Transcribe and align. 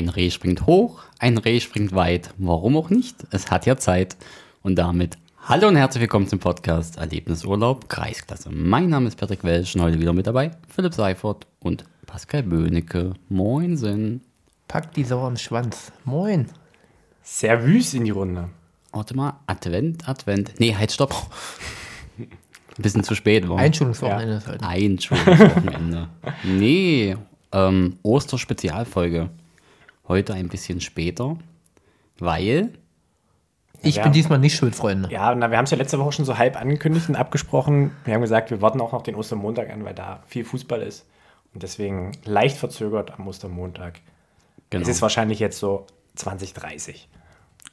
Ein 0.00 0.08
Reh 0.08 0.30
springt 0.30 0.64
hoch, 0.64 1.02
ein 1.18 1.36
Reh 1.36 1.60
springt 1.60 1.94
weit. 1.94 2.32
Warum 2.38 2.74
auch 2.78 2.88
nicht? 2.88 3.16
Es 3.32 3.50
hat 3.50 3.66
ja 3.66 3.76
Zeit. 3.76 4.16
Und 4.62 4.76
damit 4.76 5.18
hallo 5.46 5.68
und 5.68 5.76
herzlich 5.76 6.00
willkommen 6.00 6.26
zum 6.26 6.38
Podcast 6.38 6.96
Erlebnisurlaub 6.96 7.86
Kreisklasse. 7.90 8.48
Mein 8.50 8.88
Name 8.88 9.08
ist 9.08 9.16
Patrick 9.16 9.44
Welsch 9.44 9.74
und 9.74 9.82
heute 9.82 10.00
wieder 10.00 10.14
mit 10.14 10.26
dabei 10.26 10.52
Philipp 10.68 10.94
Seifert 10.94 11.46
und 11.58 11.84
Pascal 12.06 12.44
Böhnecke. 12.44 13.12
Moinsen. 13.28 14.22
Pack 14.68 14.94
die 14.94 15.04
Sau 15.04 15.26
am 15.26 15.36
Schwanz. 15.36 15.92
Moin. 16.06 16.46
Servus 17.22 17.92
in 17.92 18.06
die 18.06 18.10
Runde. 18.10 18.48
Warte 18.92 19.14
mal, 19.14 19.38
Advent, 19.48 20.08
Advent. 20.08 20.54
Nee, 20.58 20.74
halt, 20.76 20.92
stopp. 20.92 21.14
Ein 22.16 22.28
bisschen 22.78 23.04
zu 23.04 23.14
spät 23.14 23.46
war. 23.46 23.58
Einschulungswochenende 23.58 24.36
ist 24.36 24.48
heute. 24.48 24.66
Einschulungswochenende. 24.66 26.08
nee, 26.44 27.18
ähm, 27.52 27.98
Osterspezialfolge. 28.02 29.28
Heute 30.10 30.34
ein 30.34 30.48
bisschen 30.48 30.80
später, 30.80 31.36
weil 32.18 32.72
Ich 33.82 33.94
Ja. 33.94 34.02
bin 34.02 34.12
diesmal 34.12 34.40
nicht 34.40 34.56
schuld, 34.56 34.74
Freunde. 34.74 35.08
Ja, 35.10 35.32
na, 35.36 35.50
wir 35.52 35.56
haben 35.56 35.64
es 35.66 35.70
ja 35.70 35.76
letzte 35.76 36.00
Woche 36.00 36.10
schon 36.10 36.24
so 36.24 36.36
halb 36.36 36.60
angekündigt 36.60 37.08
und 37.08 37.14
abgesprochen. 37.14 37.92
Wir 38.04 38.12
haben 38.14 38.20
gesagt, 38.22 38.50
wir 38.50 38.60
warten 38.60 38.80
auch 38.80 38.90
noch 38.92 39.02
den 39.02 39.14
Ostermontag 39.14 39.70
an, 39.70 39.84
weil 39.84 39.94
da 39.94 40.22
viel 40.26 40.44
Fußball 40.44 40.82
ist. 40.82 41.06
Und 41.54 41.62
deswegen 41.62 42.10
leicht 42.24 42.56
verzögert 42.58 43.12
am 43.18 43.28
Ostermontag. 43.28 44.00
genau, 44.68 44.82
Es 44.82 44.88
ist 44.88 45.00
wahrscheinlich 45.00 45.38
jetzt 45.38 45.58
so 45.60 45.86
2030. 46.16 47.08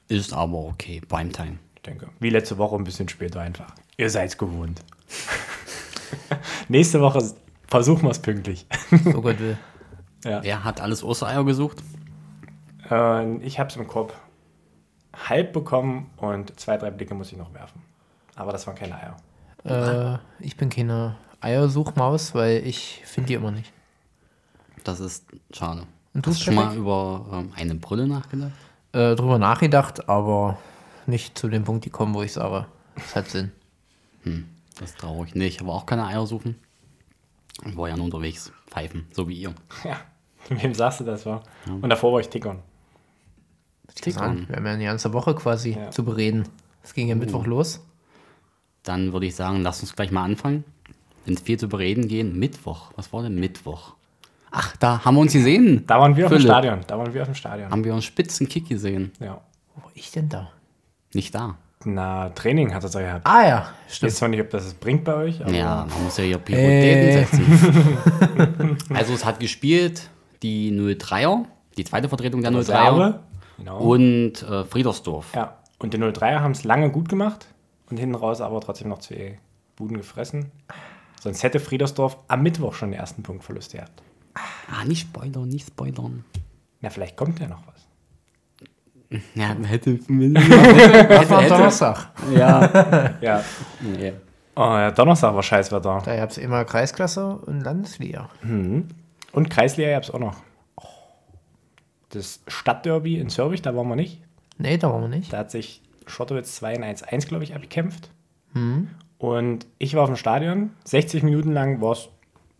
ist 0.07 0.31
aber 0.31 0.59
okay, 0.59 1.01
Primetime. 1.01 1.57
Ich 1.75 1.81
denke, 1.81 2.07
wie 2.19 2.29
letzte 2.29 2.59
Woche 2.59 2.75
ein 2.75 2.83
bisschen 2.83 3.09
später 3.09 3.41
einfach. 3.41 3.73
Ihr 3.97 4.11
seid's 4.11 4.37
gewohnt. 4.37 4.81
Nächste 6.69 7.01
Woche 7.01 7.21
versuchen 7.67 8.03
wir 8.03 8.11
es 8.11 8.19
pünktlich. 8.19 8.67
So 9.03 9.21
Gott 9.23 9.39
will. 9.39 9.57
Wer 10.21 10.63
hat 10.63 10.79
alles 10.81 11.03
Ostereier 11.03 11.43
gesucht? 11.43 11.79
Äh, 12.89 13.37
ich 13.37 13.59
habe 13.59 13.69
es 13.69 13.75
im 13.75 13.87
Kopf 13.87 14.13
halb 15.27 15.53
bekommen 15.53 16.09
und 16.17 16.59
zwei, 16.59 16.77
drei 16.77 16.91
Blicke 16.91 17.15
muss 17.15 17.31
ich 17.31 17.37
noch 17.37 17.53
werfen. 17.53 17.81
Aber 18.35 18.51
das 18.51 18.67
waren 18.67 18.75
keine 18.75 18.95
Eier. 18.95 19.17
Äh, 19.63 20.19
ich 20.43 20.57
bin 20.57 20.69
keine 20.69 21.17
Eiersuchmaus, 21.41 22.35
weil 22.35 22.65
ich 22.65 23.01
finde 23.05 23.27
die 23.27 23.33
immer 23.33 23.51
nicht. 23.51 23.71
Das 24.83 24.99
ist 24.99 25.25
schade. 25.51 25.83
Und 26.13 26.25
du, 26.25 26.31
Hast 26.31 26.39
du 26.41 26.45
schon 26.45 26.55
mal 26.55 26.75
über 26.75 27.25
ähm, 27.31 27.51
eine 27.55 27.75
Brille 27.75 28.07
nachgedacht? 28.07 28.51
Äh, 28.93 29.15
drüber 29.15 29.37
nachgedacht, 29.37 30.07
aber 30.07 30.57
nicht 31.05 31.37
zu 31.37 31.47
dem 31.49 31.63
Punkt 31.63 31.83
gekommen, 31.83 32.13
wo 32.13 32.21
ich 32.21 32.33
sage, 32.33 32.65
es 32.95 33.15
hat 33.15 33.29
Sinn. 33.29 33.51
Das 34.79 34.95
traue 34.95 35.25
ich 35.25 35.35
nicht. 35.35 35.61
Aber 35.61 35.73
auch 35.73 35.85
keine 35.85 36.05
Eier 36.05 36.25
suchen. 36.27 36.55
Ich 37.65 37.75
war 37.77 37.89
ja 37.89 37.95
nur 37.95 38.05
unterwegs. 38.05 38.51
Pfeifen, 38.67 39.07
so 39.11 39.27
wie 39.27 39.35
ihr. 39.41 39.53
Ja, 39.83 39.97
wem 40.49 40.73
sagst 40.73 40.99
du 40.99 41.03
das 41.03 41.25
war? 41.25 41.43
Und 41.65 41.89
davor 41.89 42.13
war 42.13 42.19
ich 42.19 42.29
Tickern. 42.29 42.59
Tickern. 43.95 44.45
Wir 44.47 44.57
haben 44.57 44.65
ja 44.65 44.71
eine 44.73 44.83
ganze 44.85 45.13
Woche 45.13 45.33
quasi 45.35 45.71
Ja. 45.71 45.91
zu 45.91 46.03
bereden. 46.03 46.43
Es 46.83 46.93
ging 46.93 47.07
ja 47.07 47.15
Mittwoch 47.15 47.45
los. 47.47 47.81
Dann 48.83 49.11
würde 49.13 49.25
ich 49.25 49.35
sagen, 49.35 49.61
lass 49.63 49.81
uns 49.81 49.95
gleich 49.95 50.11
mal 50.11 50.23
anfangen. 50.23 50.63
Wenn 51.25 51.33
es 51.33 51.41
viel 51.41 51.57
zu 51.59 51.67
bereden 51.67 52.07
gehen, 52.07 52.37
Mittwoch. 52.39 52.91
Was 52.95 53.11
war 53.11 53.23
denn 53.23 53.35
Mittwoch? 53.39 53.93
Ach, 54.51 54.77
da 54.77 55.03
haben 55.03 55.15
wir 55.15 55.21
uns 55.21 55.33
gesehen. 55.33 55.83
Da 55.87 55.99
waren 55.99 56.15
wir 56.15 56.25
auf 56.25 56.31
dem. 56.31 56.39
Stadion. 56.41 56.79
Da 56.87 56.97
waren 56.97 57.13
wir 57.13 57.21
auf 57.21 57.27
dem 57.27 57.35
Stadion. 57.35 57.69
Haben 57.69 57.83
wir 57.83 57.91
einen 57.91 58.01
spitzen 58.01 58.47
Kick 58.47 58.69
gesehen. 58.69 59.11
Ja. 59.19 59.41
Wo 59.75 59.83
war 59.83 59.91
ich 59.93 60.09
denn 60.11 60.29
da? 60.29 60.49
Nicht 61.13 61.35
da. 61.35 61.55
Na, 61.83 62.29
Training 62.29 62.73
hat 62.73 62.83
er 62.83 62.89
so 62.89 62.99
gehabt. 62.99 63.25
Ah 63.27 63.45
ja, 63.47 63.69
Ich 63.87 63.95
stimmt. 63.95 64.11
weiß 64.11 64.17
zwar 64.19 64.29
nicht, 64.29 64.41
ob 64.41 64.49
das 64.49 64.65
es 64.65 64.73
bringt 64.73 65.03
bei 65.03 65.13
euch, 65.15 65.41
aber 65.41 65.51
Ja, 65.53 65.85
man 65.89 66.03
muss 66.05 66.17
ja 66.17 66.23
hier 66.23 66.37
Prioritäten 66.37 67.09
Äh. 67.09 67.25
setzen. 67.25 68.77
also 68.93 69.13
es 69.13 69.23
hat 69.25 69.39
gespielt 69.39 70.09
die 70.43 70.71
03er, 70.71 71.45
die 71.77 71.83
zweite 71.83 72.09
Vertretung 72.09 72.41
der 72.41 72.51
03er 72.51 72.57
Reserve. 72.57 73.19
Genau. 73.57 73.79
und 73.79 74.43
äh, 74.43 74.63
Friedersdorf. 74.65 75.33
ja. 75.35 75.57
Und 75.79 75.93
die 75.93 75.99
03er 75.99 76.39
haben 76.39 76.53
es 76.53 76.63
lange 76.63 76.89
gut 76.89 77.07
gemacht 77.07 77.47
und 77.91 77.97
hinten 77.97 78.15
raus 78.15 78.41
aber 78.41 78.59
trotzdem 78.61 78.89
noch 78.89 78.97
zwei 78.97 79.37
Buden 79.75 79.97
gefressen. 79.97 80.51
Sonst 81.21 81.43
hätte 81.43 81.59
Friedersdorf 81.59 82.17
am 82.27 82.41
Mittwoch 82.41 82.73
schon 82.73 82.89
den 82.91 82.99
ersten 82.99 83.21
Punktverlust 83.21 83.73
gehabt. 83.73 84.01
Ah, 84.71 84.83
nicht 84.85 85.01
spoilern, 85.01 85.47
nicht 85.47 85.67
spoilern. 85.67 86.23
Na, 86.81 86.89
vielleicht 86.89 87.15
kommt 87.15 87.39
ja 87.39 87.47
noch 87.47 87.61
was. 87.67 87.75
Ja, 89.35 89.55
hätte. 89.67 89.99
Das 89.99 91.29
war 91.29 91.43
Donnerstag. 91.43 92.09
ja. 92.35 93.13
Ja. 93.21 93.43
Nee. 93.81 94.13
Oh, 94.55 94.61
ja, 94.61 94.89
Donnerstag 94.91 95.35
war 95.35 95.43
Scheißwetter. 95.43 96.01
Da 96.03 96.15
gab 96.15 96.31
es 96.31 96.37
immer 96.39 96.65
Kreisklasse 96.65 97.37
und 97.45 97.61
Landesliga. 97.61 98.29
Und 98.41 99.49
Kreisliga 99.51 99.91
gab 99.91 100.03
es 100.03 100.09
auch 100.11 100.19
noch. 100.19 100.35
Das 102.09 102.41
Stadtderby 102.47 103.17
in 103.19 103.29
Zürich, 103.29 103.61
da 103.61 103.75
waren 103.75 103.87
wir 103.87 103.95
nicht. 103.95 104.21
Nee, 104.57 104.77
da 104.77 104.89
waren 104.91 105.01
wir 105.01 105.07
nicht. 105.09 105.31
Da 105.33 105.39
hat 105.39 105.51
sich 105.51 105.81
Schottowitz 106.05 106.55
2 106.55 106.73
in 106.75 106.83
1-1, 106.83 107.27
glaube 107.27 107.43
ich, 107.43 107.53
abgekämpft. 107.53 108.09
Und 109.19 109.67
ich 109.77 109.93
war 109.95 110.03
auf 110.03 110.09
dem 110.09 110.15
Stadion. 110.15 110.71
60 110.85 111.21
Minuten 111.23 111.51
lang 111.51 111.79
war 111.81 111.91
es 111.91 112.09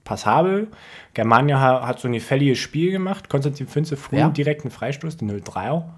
passabel. 0.04 0.68
Germania 1.14 1.60
ha- 1.60 1.88
hat 1.88 2.00
so 2.00 2.08
ein 2.08 2.14
gefälliges 2.14 2.60
Spiel 2.60 2.92
gemacht. 2.92 3.30
Konstantin 3.30 3.68
Finze 3.68 3.98
früh 3.98 4.18
Ja. 4.18 4.30
direkt 4.30 4.62
einen 4.62 4.72
Freistoß, 4.72 5.18
den 5.18 5.28
0-3er. 5.32 5.90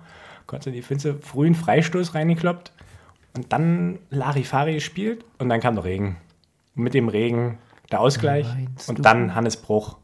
Konstantin 0.46 0.84
Finze 0.84 1.16
früh 1.22 1.48
einen 1.48 1.56
Freistoß 1.56 2.16
reingekloppt. 2.16 2.72
Und 3.36 3.52
dann 3.54 4.00
Larifari 4.10 4.74
gespielt 4.74 5.24
und 5.38 5.50
dann 5.50 5.60
kam 5.60 5.76
der 5.76 5.84
Regen. 5.84 6.18
Und 6.76 6.84
mit 6.84 6.94
dem 6.94 7.10
Regen 7.10 7.58
der 7.92 8.00
Ausgleich 8.02 8.48
und 8.88 9.04
dann 9.06 9.36
Hannes 9.36 9.58
Bruch 9.58 9.98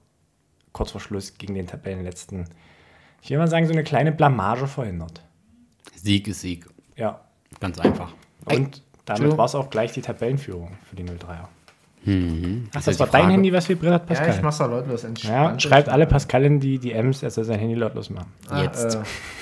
kurz 0.73 0.91
vor 0.91 1.01
Schluss 1.01 1.37
gegen 1.37 1.53
den 1.55 1.67
Tabellenletzten. 1.67 2.49
Ich 3.25 3.31
will 3.31 3.39
mal 3.39 3.47
sagen, 3.47 3.65
so 3.65 3.73
eine 3.73 3.83
kleine 3.83 4.11
Blamage 4.11 4.67
verhindert. 4.67 5.19
Sieg 5.95 6.27
ist 6.27 6.41
Sieg. 6.41 6.67
Ja, 6.95 7.21
Ganz 7.59 7.79
einfach. 7.79 8.13
und 8.45 8.83
damit 9.05 9.35
war 9.35 9.45
es 9.45 9.55
auch 9.55 9.71
gleich 9.71 9.93
die 9.93 10.01
Tabellenführung 10.01 10.73
für 10.87 10.95
die 10.95 11.03
03er. 11.03 11.47
Mhm. 12.03 12.69
Ach, 12.71 12.77
Ist 12.77 12.87
das 12.87 12.99
halt 12.99 13.13
war 13.13 13.19
dein. 13.21 13.31
Handy, 13.31 13.51
was 13.51 13.67
vibriert 13.67 13.93
hat, 13.93 14.07
Ja, 14.07 14.13
ich 14.13 14.19
Pascal? 14.19 14.41
mach's 14.43 14.57
da 14.59 14.65
lautlos 14.67 15.07
Ja, 15.23 15.59
schreibt 15.59 15.89
alle 15.89 16.05
Pascal 16.05 16.45
in 16.45 16.59
die 16.59 16.77
DMs, 16.77 17.23
er 17.23 17.31
soll 17.31 17.45
sein 17.45 17.57
Handy 17.57 17.73
lautlos 17.73 18.11
machen. 18.11 18.27
Ah, 18.47 18.61
Jetzt. 18.61 18.93
Äh, 18.93 18.99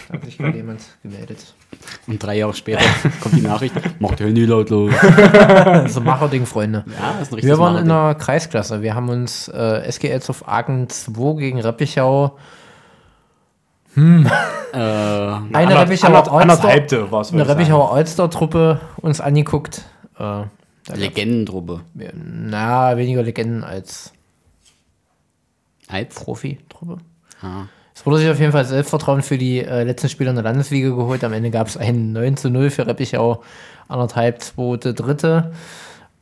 da 0.07 0.13
hat 0.13 0.23
sich 0.23 0.37
gerade 0.37 0.55
jemand 0.55 0.79
gemeldet. 1.01 1.53
Und 2.07 2.23
drei 2.23 2.37
Jahre 2.37 2.53
später 2.53 2.79
kommt 3.21 3.35
die 3.35 3.41
Nachricht, 3.41 3.75
macht 3.99 4.21
ihr 4.21 4.27
Handy 4.27 4.45
lautlos. 4.45 4.93
Also 5.03 5.99
Macherding, 5.99 6.45
Freunde. 6.45 6.85
Ja, 6.87 7.19
ist 7.19 7.31
ein 7.31 7.35
richtiges 7.35 7.43
Wir 7.43 7.59
waren 7.59 7.75
in 7.81 7.87
Marathon. 7.87 8.17
der 8.17 8.25
Kreisklasse. 8.25 8.81
Wir 8.81 8.95
haben 8.95 9.09
uns 9.09 9.49
äh, 9.49 9.91
SGL 9.91 10.21
auf 10.29 10.47
Aachen 10.47 10.87
2 10.87 11.35
gegen 11.39 11.59
Reppichau. 11.59 12.37
Äh, 13.95 13.99
Eine 14.77 15.75
eine. 17.41 17.47
Reppichauer 17.49 17.93
Alster-Truppe 17.93 18.81
uns 18.97 19.21
angeguckt. 19.21 19.83
Äh, 20.19 20.43
Legendentruppe. 20.95 21.81
na, 22.13 22.97
weniger 22.97 23.23
Legenden 23.23 23.63
als 23.63 24.11
Als? 25.87 26.15
Profi-Truppe. 26.15 26.97
Ah. 27.41 27.63
Es 27.95 28.05
wurde 28.05 28.17
sich 28.17 28.29
auf 28.29 28.39
jeden 28.39 28.51
Fall 28.51 28.65
Selbstvertrauen 28.65 29.21
für 29.21 29.37
die 29.37 29.59
äh, 29.59 29.83
letzten 29.83 30.09
Spieler 30.09 30.31
in 30.31 30.35
der 30.35 30.43
Landesliga 30.43 30.89
geholt. 30.89 31.23
Am 31.23 31.31
Ende 31.33 31.51
gab 31.51 31.67
es 31.67 31.77
ein 31.77 32.11
9 32.11 32.35
zu 32.37 32.49
0 32.49 32.69
für 32.71 32.87
Reppichau, 32.87 33.43
anderthalb, 33.87 34.41
zweite, 34.41 34.93
dritte. 34.95 35.53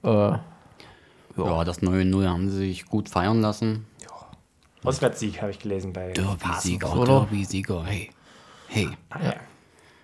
Äh, 0.03 0.07
Ja, 1.37 1.63
das 1.63 1.81
9-0 1.81 2.27
haben 2.27 2.49
sie 2.49 2.57
sich 2.57 2.85
gut 2.85 3.07
feiern 3.07 3.41
lassen. 3.41 3.85
Auswärtspasieg 4.83 5.41
habe 5.41 5.51
ich 5.51 5.59
gelesen 5.59 5.93
bei 5.93 6.11
Derby-Sieger, 6.11 6.95
oder? 6.95 7.19
Derby-Sieger, 7.21 7.83
hey. 7.85 8.09
Hey. 8.67 8.89
Ja. 9.23 9.33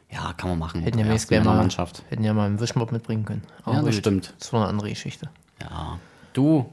Ja, 0.10 0.34
kann 0.34 0.52
man 0.52 0.60
machen. 0.60 0.82
hätten 0.82 1.00
ja 1.00 1.06
wenigstens 1.06 1.28
gleich 1.30 1.40
mal, 1.44 1.52
Männermannschaft. 1.52 2.04
hätten 2.10 2.24
ja 2.24 2.34
mal 2.34 2.46
einen 2.46 2.60
Wischmob 2.60 2.92
mitbringen 2.92 3.26
können. 3.26 3.44
Aber 3.64 3.76
Ja, 3.76 3.82
das 3.82 3.96
gut, 3.96 3.96
stimmt. 3.96 4.34
Das 4.40 4.54
war 4.54 4.62
eine 4.62 4.70
andere 4.70 4.90
Geschichte. 4.90 5.30
Ja. 5.62 6.00
Du. 6.34 6.66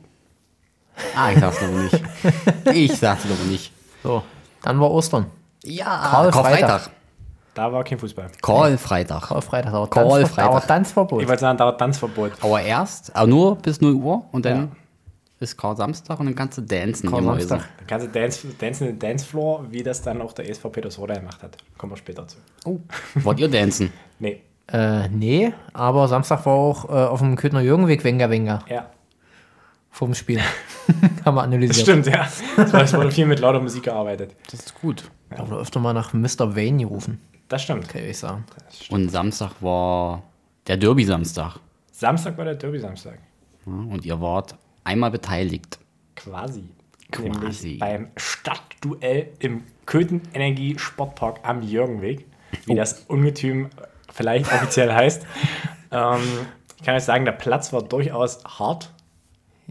Ah, 1.16 1.33
ich 1.33 1.39
sag's 1.41 1.62
aber 1.62 1.72
nicht. 1.72 2.01
Ich 2.72 2.97
sag's 2.97 3.24
aber 3.24 3.42
nicht. 3.51 3.72
So, 4.03 4.22
dann 4.62 4.78
war 4.80 4.91
Ostern. 4.91 5.27
Ja, 5.65 5.84
Karl 6.10 6.30
Karl-Freitag. 6.30 6.91
Da 7.54 7.72
war 7.72 7.83
kein 7.84 7.98
Fußball. 7.98 8.30
Karl-Freitag. 8.42 9.22
Karfreitag, 9.28 9.72
aber 9.72 9.89
Karl 9.89 10.04
Tanzver- 10.09 10.27
Freitag. 10.28 10.45
aber 10.51 10.60
Tanzverbot. 10.66 11.22
Ich 11.22 11.28
wollte 11.28 11.41
sagen, 11.41 11.59
dauert 11.59 11.78
Tanzverbot. 11.78 12.33
Aber 12.41 12.60
erst, 12.60 13.15
aber 13.16 13.27
nur 13.28 13.56
bis 13.56 13.80
0 13.80 13.95
Uhr 13.95 14.24
und 14.33 14.45
dann 14.45 14.56
Ja. 14.59 14.68
Ist 15.44 15.56
Karl 15.56 15.76
Samstag 15.76 16.18
und 16.20 16.26
dann 16.26 16.34
kannst 16.34 16.58
du 16.58 16.62
dancen. 16.62 17.08
Karl 17.10 17.22
im 17.22 17.28
Häuser. 17.28 17.48
Samstag. 17.48 17.70
Da 17.78 17.84
kannst 17.86 18.06
du 18.06 18.10
Dance, 18.10 18.48
Dance 18.58 18.84
in 18.84 18.91
den 18.92 18.98
Dancefloor, 18.98 19.66
wie 19.70 19.82
das 19.82 20.02
dann 20.02 20.20
auch 20.20 20.32
der 20.32 20.48
SV 20.50 20.68
Petersroda 20.70 21.14
gemacht 21.14 21.42
hat. 21.42 21.56
Kommen 21.78 21.92
wir 21.92 21.96
später 21.96 22.26
zu. 22.26 22.36
Oh, 22.64 22.80
wollt 23.16 23.38
ihr 23.41 23.48
dancen? 23.48 23.92
Nee, 24.18 24.42
Äh, 24.68 25.08
nee, 25.08 25.52
aber 25.72 26.08
Samstag 26.08 26.46
war 26.46 26.52
auch 26.54 26.88
äh, 26.88 26.92
auf 26.92 27.18
dem 27.20 27.36
Köthner 27.36 27.60
Jürgenweg 27.60 28.02
Wenger 28.04 28.30
Wenger 28.30 28.64
ja. 28.68 28.86
vom 29.91 30.14
Spiel. 30.14 30.41
Haben 31.24 31.34
wir 31.34 31.42
Das 31.42 31.44
analysiert. 31.44 31.86
stimmt, 31.86 32.06
ja. 32.06 32.26
Es 32.56 32.72
war- 32.72 32.82
Es 32.82 32.92
wurde 32.94 33.10
viel 33.10 33.26
mit 33.26 33.41
lauter 33.41 33.60
Musik 33.60 33.84
gearbeitet. 33.84 34.34
Das 34.50 34.60
ist 34.60 34.74
gut. 34.80 35.04
Da 35.30 35.38
wurde 35.48 35.60
öfter 35.60 35.80
mal 35.80 35.92
nach 35.94 36.12
Mr. 36.12 36.54
Wayne 36.56 36.78
gerufen, 36.84 37.20
Das 37.48 37.62
stimmt. 37.62 37.88
kann 37.88 38.02
ich 38.04 38.16
sagen. 38.18 38.44
Und 38.91 39.08
Samstag 39.10 39.50
war 39.60 40.22
der 40.66 40.76
Derby-Samstag. 40.76 41.58
Samstag 41.91 42.36
war 42.38 42.44
der 42.44 42.54
Derby-Samstag. 42.54 43.18
Ja, 43.66 43.72
und 43.72 44.04
ihr 44.04 44.20
wart 44.20 44.54
einmal 44.84 45.10
beteiligt. 45.10 45.78
Quasi. 46.16 46.65
Quasi. 47.13 47.77
beim 47.78 48.09
Stadtduell 48.16 49.33
im 49.39 49.63
Köthen 49.86 50.22
Energie 50.33 50.78
Sportpark 50.78 51.41
am 51.42 51.63
Jürgenweg, 51.63 52.27
wie 52.66 52.72
Oh. 52.72 52.77
das 52.77 53.01
Ungetüm 53.09 53.69
vielleicht 54.13 54.53
offiziell 54.53 54.92
heißt. 54.92 55.25
Ähm, 55.92 56.21
ich 56.78 56.84
kann 56.84 56.97
euch 56.97 57.04
sagen, 57.04 57.25
der 57.25 57.33
Platz 57.33 57.72
war 57.72 57.83
durchaus 57.83 58.42
hart, 58.45 58.92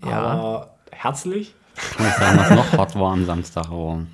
Ja. 0.06 0.20
aber 0.22 0.76
herzlich. 0.92 1.54
Ich 1.76 1.98
kann 1.98 2.06
nicht 2.06 2.18
sagen, 2.18 2.38
was 2.40 2.50
noch 2.52 2.72
hart 2.78 2.96
war 3.00 3.12
am 3.14 3.26
Samstag, 3.26 3.66
aber 3.68 4.06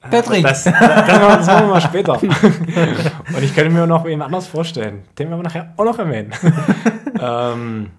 Patrick! 0.00 0.42
Das, 0.42 0.64
das, 0.64 0.72
machen 0.80 1.06
wir- 1.20 1.36
das 1.36 1.46
machen 1.46 1.64
wir 1.66 1.68
mal 1.74 1.80
später. 1.82 2.14
Und 2.22 3.42
ich 3.42 3.54
könnte 3.54 3.70
mir 3.70 3.86
noch 3.86 4.04
wen 4.04 4.22
anders 4.22 4.46
vorstellen. 4.46 5.02
Den 5.18 5.28
werden 5.28 5.40
wir 5.40 5.44
nachher 5.44 5.74
auch 5.76 5.84
noch 5.84 5.98
erwähnen. 5.98 6.32
ähm, 7.20 7.90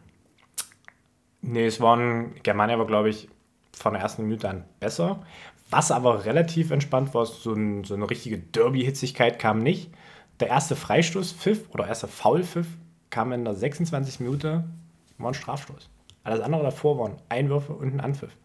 nee, 1.42 1.66
es 1.66 1.80
waren, 1.82 2.34
Germania 2.44 2.78
war, 2.78 2.88
glaube 2.88 3.10
ich, 3.10 3.28
von 3.74 3.94
der 3.94 4.02
ersten 4.02 4.24
Minute 4.24 4.50
an 4.50 4.64
besser. 4.80 5.22
Was 5.70 5.92
aber 5.92 6.26
relativ 6.26 6.72
entspannt 6.72 7.14
war, 7.14 7.26
so, 7.26 7.54
ein, 7.54 7.84
so 7.86 7.94
eine 7.94 8.10
richtige 8.10 8.38
Derby-Hitzigkeit 8.38 9.40
kam 9.40 9.60
nicht. 9.60 9.90
Der 10.40 10.50
erste 10.50 10.76
Freistoßpfiff 10.76 11.70
oder 11.72 11.88
erste 11.88 12.08
Foulpfiff 12.08 12.68
kam 13.10 13.32
in 13.32 13.46
der 13.46 13.54
26. 13.56 14.20
Minute, 14.20 14.66
war 15.18 15.32
ein 15.32 15.34
Strafstoß. 15.34 15.90
Alles 16.24 16.42
andere 16.42 16.64
davor 16.64 17.00
waren 17.00 17.14
Einwürfe 17.30 17.74
und 17.74 17.94
ein 17.94 18.00
Anpfiff. 18.02 18.36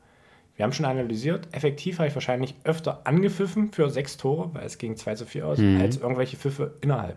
Wir 0.56 0.64
haben 0.64 0.72
schon 0.72 0.86
analysiert, 0.86 1.48
effektiv 1.52 1.98
habe 1.98 2.08
ich 2.08 2.14
wahrscheinlich 2.14 2.54
öfter 2.64 3.02
angepfiffen 3.04 3.72
für 3.72 3.90
sechs 3.90 4.16
Tore, 4.16 4.50
weil 4.54 4.64
es 4.64 4.78
ging 4.78 4.96
2 4.96 5.14
zu 5.16 5.26
4 5.26 5.46
aus, 5.46 5.58
als 5.58 5.98
irgendwelche 5.98 6.36
Pfiffe 6.38 6.74
innerhalb. 6.80 7.16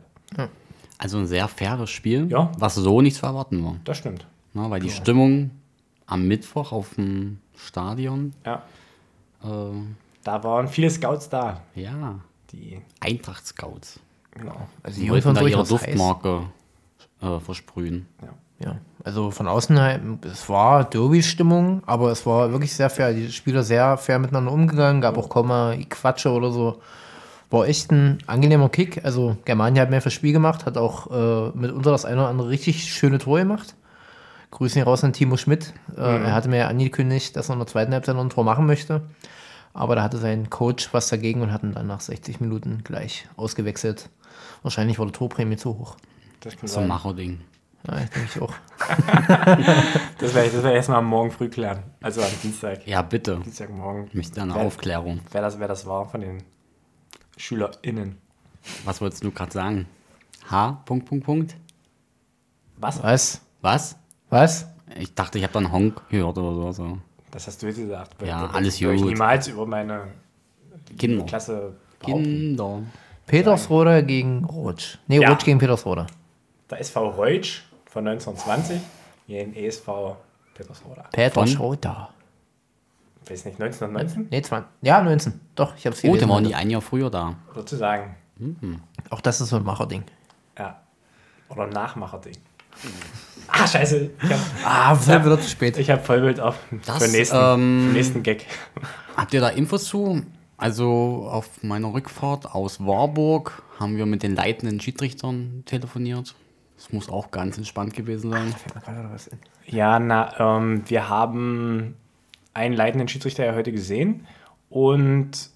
also 0.97 1.17
ein 1.19 1.27
sehr 1.27 1.47
faires 1.47 1.89
Spiel, 1.89 2.27
Ja. 2.29 2.51
was 2.57 2.75
so 2.75 2.99
nicht 3.01 3.15
zu 3.15 3.25
erwarten 3.25 3.63
war. 3.63 3.75
Das 3.85 3.97
stimmt. 3.97 4.25
Ne, 4.53 4.69
weil 4.69 4.81
die 4.81 4.89
Stimmung 4.89 5.51
am 6.09 6.27
Mittwoch 6.27 6.71
auf 6.71 6.95
dem 6.95 7.39
Stadion, 7.55 8.33
Ja. 8.45 8.63
äh, 9.43 9.47
Da 10.23 10.43
waren 10.43 10.67
viele 10.67 10.89
Scouts 10.89 11.29
da, 11.29 11.61
ja, 11.75 12.19
die 12.51 12.81
Eintracht-Scouts. 12.99 13.99
genau. 14.31 14.67
Also 14.83 14.99
die 15.01 15.09
wollten 15.09 15.33
da 15.33 15.41
ihre 15.41 15.49
durchaus 15.51 15.71
heiß. 15.71 15.85
Duftmarke 15.85 16.43
äh, 17.21 17.39
versprühen. 17.39 18.05
Ja, 18.61 18.75
also 19.05 19.31
von 19.31 19.47
außen 19.47 19.79
halt, 19.79 20.01
es 20.25 20.49
war 20.49 20.83
Derby-Stimmung, 20.83 21.81
aber 21.85 22.11
es 22.11 22.25
war 22.25 22.51
wirklich 22.51 22.73
sehr 22.73 22.89
fair. 22.89 23.13
Die 23.13 23.31
Spieler 23.31 23.63
sehr 23.63 23.95
fair 23.97 24.19
miteinander 24.19 24.51
umgegangen, 24.51 24.99
gab 25.01 25.17
auch 25.17 25.29
kaum 25.29 25.47
mal 25.47 25.77
Quatsche 25.85 26.29
oder 26.31 26.51
so. 26.51 26.81
War 27.51 27.67
echt 27.67 27.89
ein 27.91 28.17
angenehmer 28.27 28.67
Kick. 28.67 29.03
Also 29.05 29.37
Germania 29.45 29.83
hat 29.83 29.89
mehr 29.89 30.01
fürs 30.01 30.13
Spiel 30.13 30.33
gemacht, 30.33 30.65
hat 30.65 30.77
auch 30.77 31.09
äh, 31.09 31.57
mitunter 31.57 31.91
das 31.91 32.03
eine 32.03 32.19
oder 32.19 32.27
andere 32.29 32.49
richtig 32.49 32.83
schöne 32.93 33.17
Tor 33.17 33.39
gemacht. 33.39 33.75
Grüßen 34.51 34.75
hier 34.75 34.85
raus 34.85 35.03
an 35.03 35.13
Timo 35.13 35.37
Schmidt. 35.37 35.73
Äh, 35.95 36.01
Er 36.01 36.33
hatte 36.33 36.49
mir 36.49 36.57
ja 36.57 36.67
angekündigt, 36.67 37.35
dass 37.35 37.49
er 37.49 37.53
in 37.53 37.59
der 37.59 37.67
zweiten 37.67 37.93
Halbzeit 37.93 38.15
noch 38.15 38.23
ein 38.23 38.29
Tor 38.29 38.43
machen 38.43 38.65
möchte. 38.65 39.01
Aber 39.73 39.95
da 39.95 40.01
hatte 40.03 40.17
sein 40.17 40.49
Coach 40.49 40.93
was 40.93 41.07
dagegen 41.09 41.41
und 41.41 41.51
hat 41.51 41.61
ihn 41.63 41.73
dann 41.73 41.87
nach 41.87 42.01
60 42.01 42.39
Minuten 42.41 42.81
gleich 42.83 43.27
ausgewechselt. 43.37 44.09
Wahrscheinlich 44.63 44.97
war 44.97 45.05
die 45.05 45.11
Torprämie 45.11 45.57
zu 45.57 45.77
hoch. 45.77 45.95
Das, 46.39 46.57
kann 46.57 46.67
So 46.67 46.79
ein. 46.79 46.87
Macho-Ding. 46.87 47.39
Ja, 47.87 47.99
ich 47.99 48.09
denke 48.09 48.29
ich 48.35 48.41
auch. 48.41 48.53
das 50.17 50.33
werde 50.33 50.47
ich, 50.47 50.53
das 50.53 50.63
werd 50.63 50.65
ich 50.65 50.75
erstmal 50.77 51.01
morgen 51.01 51.31
früh 51.31 51.47
klären. 51.49 51.83
Also 52.01 52.21
am 52.21 52.27
Dienstag. 52.43 52.85
Ja, 52.87 53.01
bitte. 53.03 53.39
Dienstagmorgen. 53.43 54.07
Ich 54.07 54.13
möchte 54.15 54.41
eine 54.41 54.55
Wer- 54.55 54.63
Aufklärung. 54.63 55.19
Wer 55.31 55.41
das, 55.41 55.59
wer 55.59 55.67
das 55.67 55.85
war 55.85 56.09
von 56.09 56.21
den 56.21 56.43
SchülerInnen. 57.37 58.17
Was 58.83 58.99
wolltest 58.99 59.23
du 59.23 59.31
gerade 59.31 59.51
sagen? 59.51 59.85
H. 60.49 60.81
Punkt, 60.85 61.05
Punkt, 61.05 61.25
Punkt. 61.25 61.55
Was? 62.77 63.01
Was? 63.03 63.41
Was? 63.61 63.95
Was? 64.29 64.67
Ich 64.97 65.13
dachte, 65.13 65.37
ich 65.37 65.43
habe 65.43 65.53
da 65.53 65.59
einen 65.59 65.71
Honk 65.71 66.01
gehört 66.09 66.37
oder 66.37 66.53
so. 66.53 66.71
so. 66.71 66.97
Das 67.31 67.45
hast 67.47 67.61
du 67.61 67.67
jetzt 67.67 67.77
gesagt. 67.77 68.21
Ja, 68.25 68.41
Würde- 68.41 68.53
alles 68.55 68.81
würde 68.81 68.95
ich 68.95 69.01
gut. 69.01 69.11
niemals 69.11 69.47
über 69.47 69.65
meine 69.65 70.07
Kinder. 70.97 71.25
Klasse 71.25 71.73
behaupten. 71.99 72.23
Kinder. 72.23 72.81
Petersroda 73.27 74.01
gegen 74.01 74.43
Rotsch. 74.45 74.97
Nee, 75.07 75.19
Ja. 75.21 75.29
Rotsch 75.29 75.45
gegen 75.45 75.59
Petersroda. 75.59 76.07
Der 76.69 76.79
SV 76.79 77.15
Heutsch 77.17 77.61
von 77.85 78.03
1920 78.07 78.81
gegen 79.27 79.53
ESV 79.53 80.15
Petersroda. 80.55 81.03
Petersroda. 81.11 82.09
Weiß 83.27 83.45
nicht, 83.45 83.59
1919 83.59 84.27
Nee, 84.31 84.41
20. 84.41 84.67
Ja, 84.81 85.01
19. 85.03 85.39
Doch, 85.53 85.75
ich 85.77 85.85
hab's 85.85 85.99
Oh, 85.99 86.01
gelesen. 86.07 86.19
der 86.19 86.29
waren 86.29 86.43
die 86.45 86.55
ein 86.55 86.69
Jahr 86.71 86.81
früher 86.81 87.11
da. 87.11 87.35
sozusagen. 87.53 88.15
Auch 89.11 89.21
das 89.21 89.41
ist 89.41 89.49
so 89.49 89.57
ein 89.57 89.63
Macherding. 89.63 90.03
Ja. 90.57 90.79
Oder 91.49 91.67
Nachmacherding. 91.67 92.37
Ah, 93.47 93.67
scheiße. 93.67 94.11
Ich 94.21 94.29
habe 94.29 94.41
Ah, 94.63 94.95
fällt 94.95 95.25
wieder 95.25 95.39
zu 95.39 95.49
spät. 95.49 95.77
ich 95.77 95.89
hab 95.89 96.05
Vollbild 96.05 96.39
auf 96.39 96.55
Das, 96.85 96.97
für 96.97 97.03
den 97.05 97.11
nächsten, 97.13 97.35
ähm, 97.35 97.41
für 97.81 97.85
den 97.87 97.93
nächsten 97.93 98.23
Gag. 98.23 98.45
Habt 99.17 99.33
ihr 99.33 99.41
da 99.41 99.49
Infos 99.49 99.85
zu? 99.85 100.21
Also 100.57 101.27
auf 101.31 101.63
meiner 101.63 101.93
Rückfahrt 101.93 102.53
aus 102.53 102.79
Warburg 102.85 103.63
haben 103.79 103.97
wir 103.97 104.05
mit 104.05 104.23
den 104.23 104.35
leitenden 104.35 104.79
Schiedsrichtern 104.79 105.63
telefoniert. 105.65 106.35
Das 106.75 106.91
muss 106.93 107.09
auch 107.09 107.31
ganz 107.31 107.57
entspannt 107.57 107.93
gewesen 107.93 108.31
sein. 108.31 108.55
Was 109.11 109.27
in. 109.27 109.39
Ja, 109.65 109.99
na, 109.99 110.57
ähm, 110.57 110.83
wir 110.87 111.09
haben 111.09 111.95
einen 112.53 112.73
leitenden 112.75 113.07
Schiedsrichter 113.07 113.45
ja 113.45 113.55
heute 113.55 113.71
gesehen 113.71 114.27
und 114.69 115.49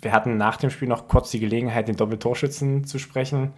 wir 0.00 0.12
hatten 0.12 0.36
nach 0.36 0.56
dem 0.56 0.70
Spiel 0.70 0.88
noch 0.88 1.08
kurz 1.08 1.30
die 1.30 1.40
Gelegenheit, 1.40 1.88
den 1.88 1.96
Doppeltorschützen 1.96 2.84
zu 2.84 2.98
sprechen, 2.98 3.52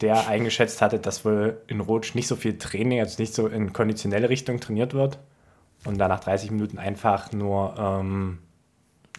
der 0.00 0.28
eingeschätzt 0.28 0.80
hatte, 0.82 0.98
dass 0.98 1.24
wohl 1.24 1.60
in 1.66 1.80
Rotsch 1.80 2.14
nicht 2.14 2.28
so 2.28 2.36
viel 2.36 2.56
Training, 2.58 3.00
also 3.00 3.20
nicht 3.20 3.34
so 3.34 3.46
in 3.48 3.72
konditionelle 3.72 4.28
Richtung 4.28 4.60
trainiert 4.60 4.94
wird 4.94 5.18
und 5.84 5.98
da 5.98 6.06
nach 6.08 6.20
30 6.20 6.50
Minuten 6.52 6.78
einfach 6.78 7.32
nur 7.32 7.74
ähm, 7.78 8.38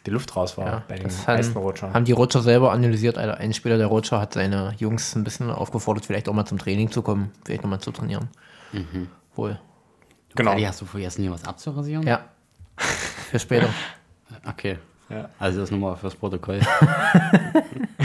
die 0.06 0.12
Luft 0.12 0.34
raus 0.38 0.58
war 0.58 0.66
Ja, 0.66 0.84
bei 0.88 0.96
den 0.96 1.12
meisten 1.28 1.56
haben, 1.56 1.64
Rotschern. 1.64 1.94
haben 1.94 2.06
die 2.06 2.14
Rotscher 2.14 2.42
selber 2.42 2.72
analysiert. 2.72 3.18
Also 3.18 3.34
ein 3.36 3.54
Spieler 3.54 3.78
der 3.78 3.88
Rotscher 3.88 4.22
hat 4.22 4.34
seine 4.34 4.74
Jungs 4.78 5.14
ein 5.16 5.26
bisschen 5.26 5.52
aufgefordert, 5.52 6.06
vielleicht 6.06 6.30
auch 6.30 6.34
mal 6.34 6.46
zum 6.46 6.58
Training 6.58 6.90
zu 6.90 7.02
kommen, 7.02 7.32
vielleicht 7.44 7.64
nochmal 7.64 7.82
zu 7.82 7.92
trainieren. 7.92 8.30
Wohl. 9.36 9.60
Genau. 10.36 10.52
Kali, 10.52 10.64
hast 10.64 10.80
du 10.80 10.86
vergessen, 10.86 11.24
hier 11.24 11.32
was 11.32 11.44
abzurasieren? 11.44 12.08
Ja. 12.08 12.22
Für 12.78 13.40
später. 13.40 13.70
Okay. 14.48 14.78
Ja. 15.10 15.28
Also 15.40 15.60
das 15.60 15.72
nur 15.72 15.80
mal 15.80 15.96
fürs 15.96 16.14
Protokoll. 16.16 16.60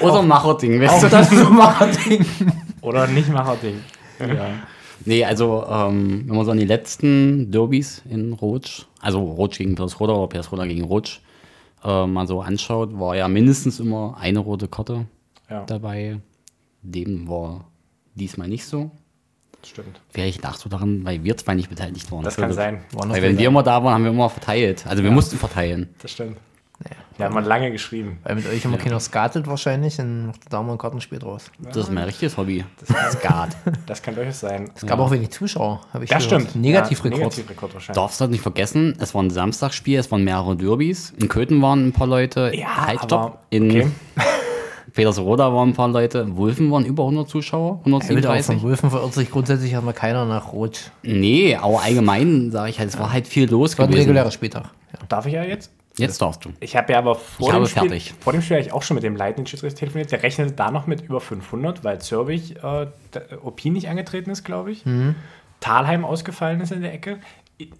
Oder 0.00 0.22
Macherding, 0.22 0.86
Auch 0.88 1.00
du? 1.00 1.08
das 1.08 1.32
ist 1.32 1.50
Macherding. 1.50 2.24
Oder 2.82 3.06
nicht 3.06 3.28
Macherding. 3.28 3.80
Ja. 4.18 4.50
Nee, 5.04 5.24
also 5.24 5.64
ähm, 5.68 6.24
wenn 6.26 6.36
man 6.36 6.44
so 6.44 6.50
an 6.50 6.58
die 6.58 6.66
letzten 6.66 7.50
Derbys 7.50 8.02
in 8.10 8.32
Rotsch, 8.34 8.82
also 9.00 9.20
Rotsch 9.20 9.58
gegen 9.58 9.74
Petersroda 9.74 10.12
oder 10.12 10.28
Petersroda 10.28 10.66
gegen 10.66 10.84
Rotsch, 10.84 11.20
äh, 11.84 12.06
mal 12.06 12.26
so 12.26 12.42
anschaut, 12.42 12.98
war 12.98 13.16
ja 13.16 13.26
mindestens 13.28 13.80
immer 13.80 14.16
eine 14.20 14.40
rote 14.40 14.68
Karte 14.68 15.06
Ja, 15.48 15.64
dabei. 15.64 16.18
Dem 16.82 17.28
war 17.28 17.64
diesmal 18.14 18.48
nicht 18.48 18.66
so. 18.66 18.90
stimmt. 19.64 20.00
Vielleicht 20.10 20.42
lachst 20.42 20.64
du 20.64 20.68
daran, 20.68 21.04
weil 21.04 21.24
wir 21.24 21.36
zwei 21.38 21.54
nicht 21.54 21.70
beteiligt 21.70 22.10
waren. 22.12 22.22
Das 22.24 22.36
kann 22.36 22.52
sein. 22.52 22.80
Weil 22.92 23.22
wenn 23.22 23.38
wir 23.38 23.48
immer 23.48 23.62
da 23.62 23.82
waren, 23.82 23.94
haben 23.94 24.04
wir 24.04 24.10
immer 24.10 24.28
verteilt. 24.30 24.86
Also 24.86 25.02
wir 25.02 25.10
mussten 25.10 25.36
verteilen. 25.38 25.88
Das 26.02 26.10
stimmt. 26.12 26.36
Wir 27.20 27.26
haben 27.26 27.34
mal 27.34 27.44
lange 27.44 27.70
geschrieben. 27.70 28.18
Weil 28.24 28.36
mit 28.36 28.46
euch 28.48 28.64
immer 28.64 28.78
keiner 28.78 28.98
skatet 28.98 29.46
wahrscheinlich, 29.46 29.96
dann 29.96 30.26
macht 30.28 30.40
da 30.48 30.62
mal 30.62 30.72
ein 30.72 30.78
Kartenspiel 30.78 31.18
draus. 31.18 31.50
Das 31.60 31.76
ist 31.76 31.92
mein 31.92 32.04
richtiges 32.04 32.36
Hobby. 32.36 32.64
Skat. 33.12 33.50
Das 33.86 34.02
kann 34.02 34.14
durchaus 34.14 34.40
sein. 34.40 34.70
Es 34.74 34.86
gab 34.86 34.98
auch 34.98 35.10
wenig 35.10 35.30
Zuschauer, 35.30 35.80
habe 35.92 36.04
ich 36.04 36.10
Das 36.10 36.26
gehört. 36.26 36.42
stimmt. 36.48 36.62
Negativrekord. 36.62 37.12
Ja, 37.20 37.26
Negativrekord 37.26 37.74
wahrscheinlich. 37.74 38.02
Darfst 38.02 38.20
du 38.20 38.26
nicht 38.26 38.40
vergessen, 38.42 38.96
es 38.98 39.14
war 39.14 39.22
ein 39.22 39.30
Samstagsspiel, 39.30 39.98
es 39.98 40.10
waren 40.10 40.24
mehrere 40.24 40.56
Derbys. 40.56 41.12
In 41.18 41.28
Köthen 41.28 41.60
waren 41.62 41.88
ein 41.88 41.92
paar 41.92 42.06
Leute. 42.06 42.52
Ja, 42.54 42.86
halt, 42.86 43.02
stopp. 43.04 43.38
In 43.50 43.70
okay. 43.70 43.86
Petersroda 44.92 45.52
waren 45.54 45.68
ein 45.70 45.74
paar 45.74 45.88
Leute. 45.88 46.18
In 46.20 46.36
Wulfen 46.36 46.70
waren 46.70 46.84
über 46.84 47.04
100 47.04 47.28
Zuschauer. 47.28 47.80
Ja, 47.84 47.92
wieder 47.92 48.30
auch 48.32 48.40
von 48.42 48.56
137. 48.56 48.62
Wölfen 48.62 48.90
verirrt 48.90 49.14
sich 49.14 49.30
grundsätzlich 49.30 49.72
erstmal 49.72 49.94
keiner 49.94 50.24
nach 50.24 50.52
Rot. 50.52 50.90
Nee, 51.02 51.54
aber 51.56 51.82
allgemein 51.82 52.50
sage 52.50 52.70
ich 52.70 52.78
halt, 52.78 52.88
es 52.88 52.98
war 52.98 53.12
halt 53.12 53.28
viel 53.28 53.48
los 53.48 53.78
War 53.78 53.84
ein 53.84 53.90
gewesen. 53.90 54.06
regulärer 54.06 54.30
Spieltag. 54.30 54.64
Ja. 54.92 54.98
Darf 55.08 55.26
ich 55.26 55.34
ja 55.34 55.44
jetzt? 55.44 55.70
Jetzt 56.00 56.22
darfst 56.22 56.44
du. 56.44 56.50
Ich 56.60 56.76
habe 56.76 56.92
ja 56.92 56.98
aber 56.98 57.14
vor, 57.14 57.48
Ich 57.48 57.54
dem 57.54 57.66
Spiel, 57.66 57.82
fertig. 57.82 58.14
vor 58.20 58.32
dem 58.32 58.42
Spiel 58.42 58.56
habe 58.58 58.66
ich 58.66 58.72
auch 58.72 58.82
schon 58.82 58.94
mit 58.94 59.04
dem 59.04 59.16
leitenden 59.16 59.46
Schiedsrichter 59.46 59.78
telefoniert. 59.80 60.10
Der 60.12 60.22
rechnet 60.22 60.58
da 60.58 60.70
noch 60.70 60.86
mit 60.86 61.02
über 61.02 61.20
500, 61.20 61.84
weil 61.84 62.00
Zürbich 62.00 62.56
äh, 62.62 62.86
Opin 63.42 63.74
nicht 63.74 63.88
angetreten 63.88 64.30
ist, 64.30 64.44
glaube 64.44 64.72
ich. 64.72 64.84
Mhm. 64.86 65.14
Talheim 65.60 66.04
ausgefallen 66.04 66.60
ist 66.60 66.72
in 66.72 66.82
der 66.82 66.92
Ecke. 66.92 67.20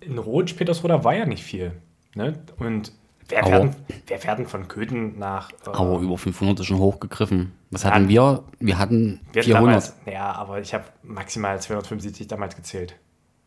In 0.01 0.19
Rot, 0.19 0.57
Petersroda 0.57 1.05
war 1.05 1.15
ja 1.15 1.25
nicht 1.27 1.43
viel. 1.43 1.73
Ne? 2.15 2.35
Und 2.59 2.93
wer 3.29 3.47
werden, 3.47 3.77
wer 4.07 4.23
werden 4.25 4.47
von 4.47 4.69
Köthen 4.69 5.19
nach. 5.19 5.51
Äh, 5.51 5.71
Aber 5.73 5.99
über 6.01 6.19
500 6.19 6.61
ist 6.61 6.67
schon 6.67 6.79
hochgegriffen. 6.79 7.53
Was 7.71 7.85
hatten 7.85 8.09
wir? 8.09 8.45
Wir 8.59 8.79
hatten 8.79 9.21
wir 9.33 9.43
hatten 9.43 9.43
400. 9.43 9.55
Damals, 9.55 9.97
ja, 10.07 10.33
aber 10.33 10.61
ich 10.61 10.75
habe 10.75 10.85
maximal 11.03 11.61
275 11.61 12.27
damals 12.27 12.57
gezählt. 12.57 12.97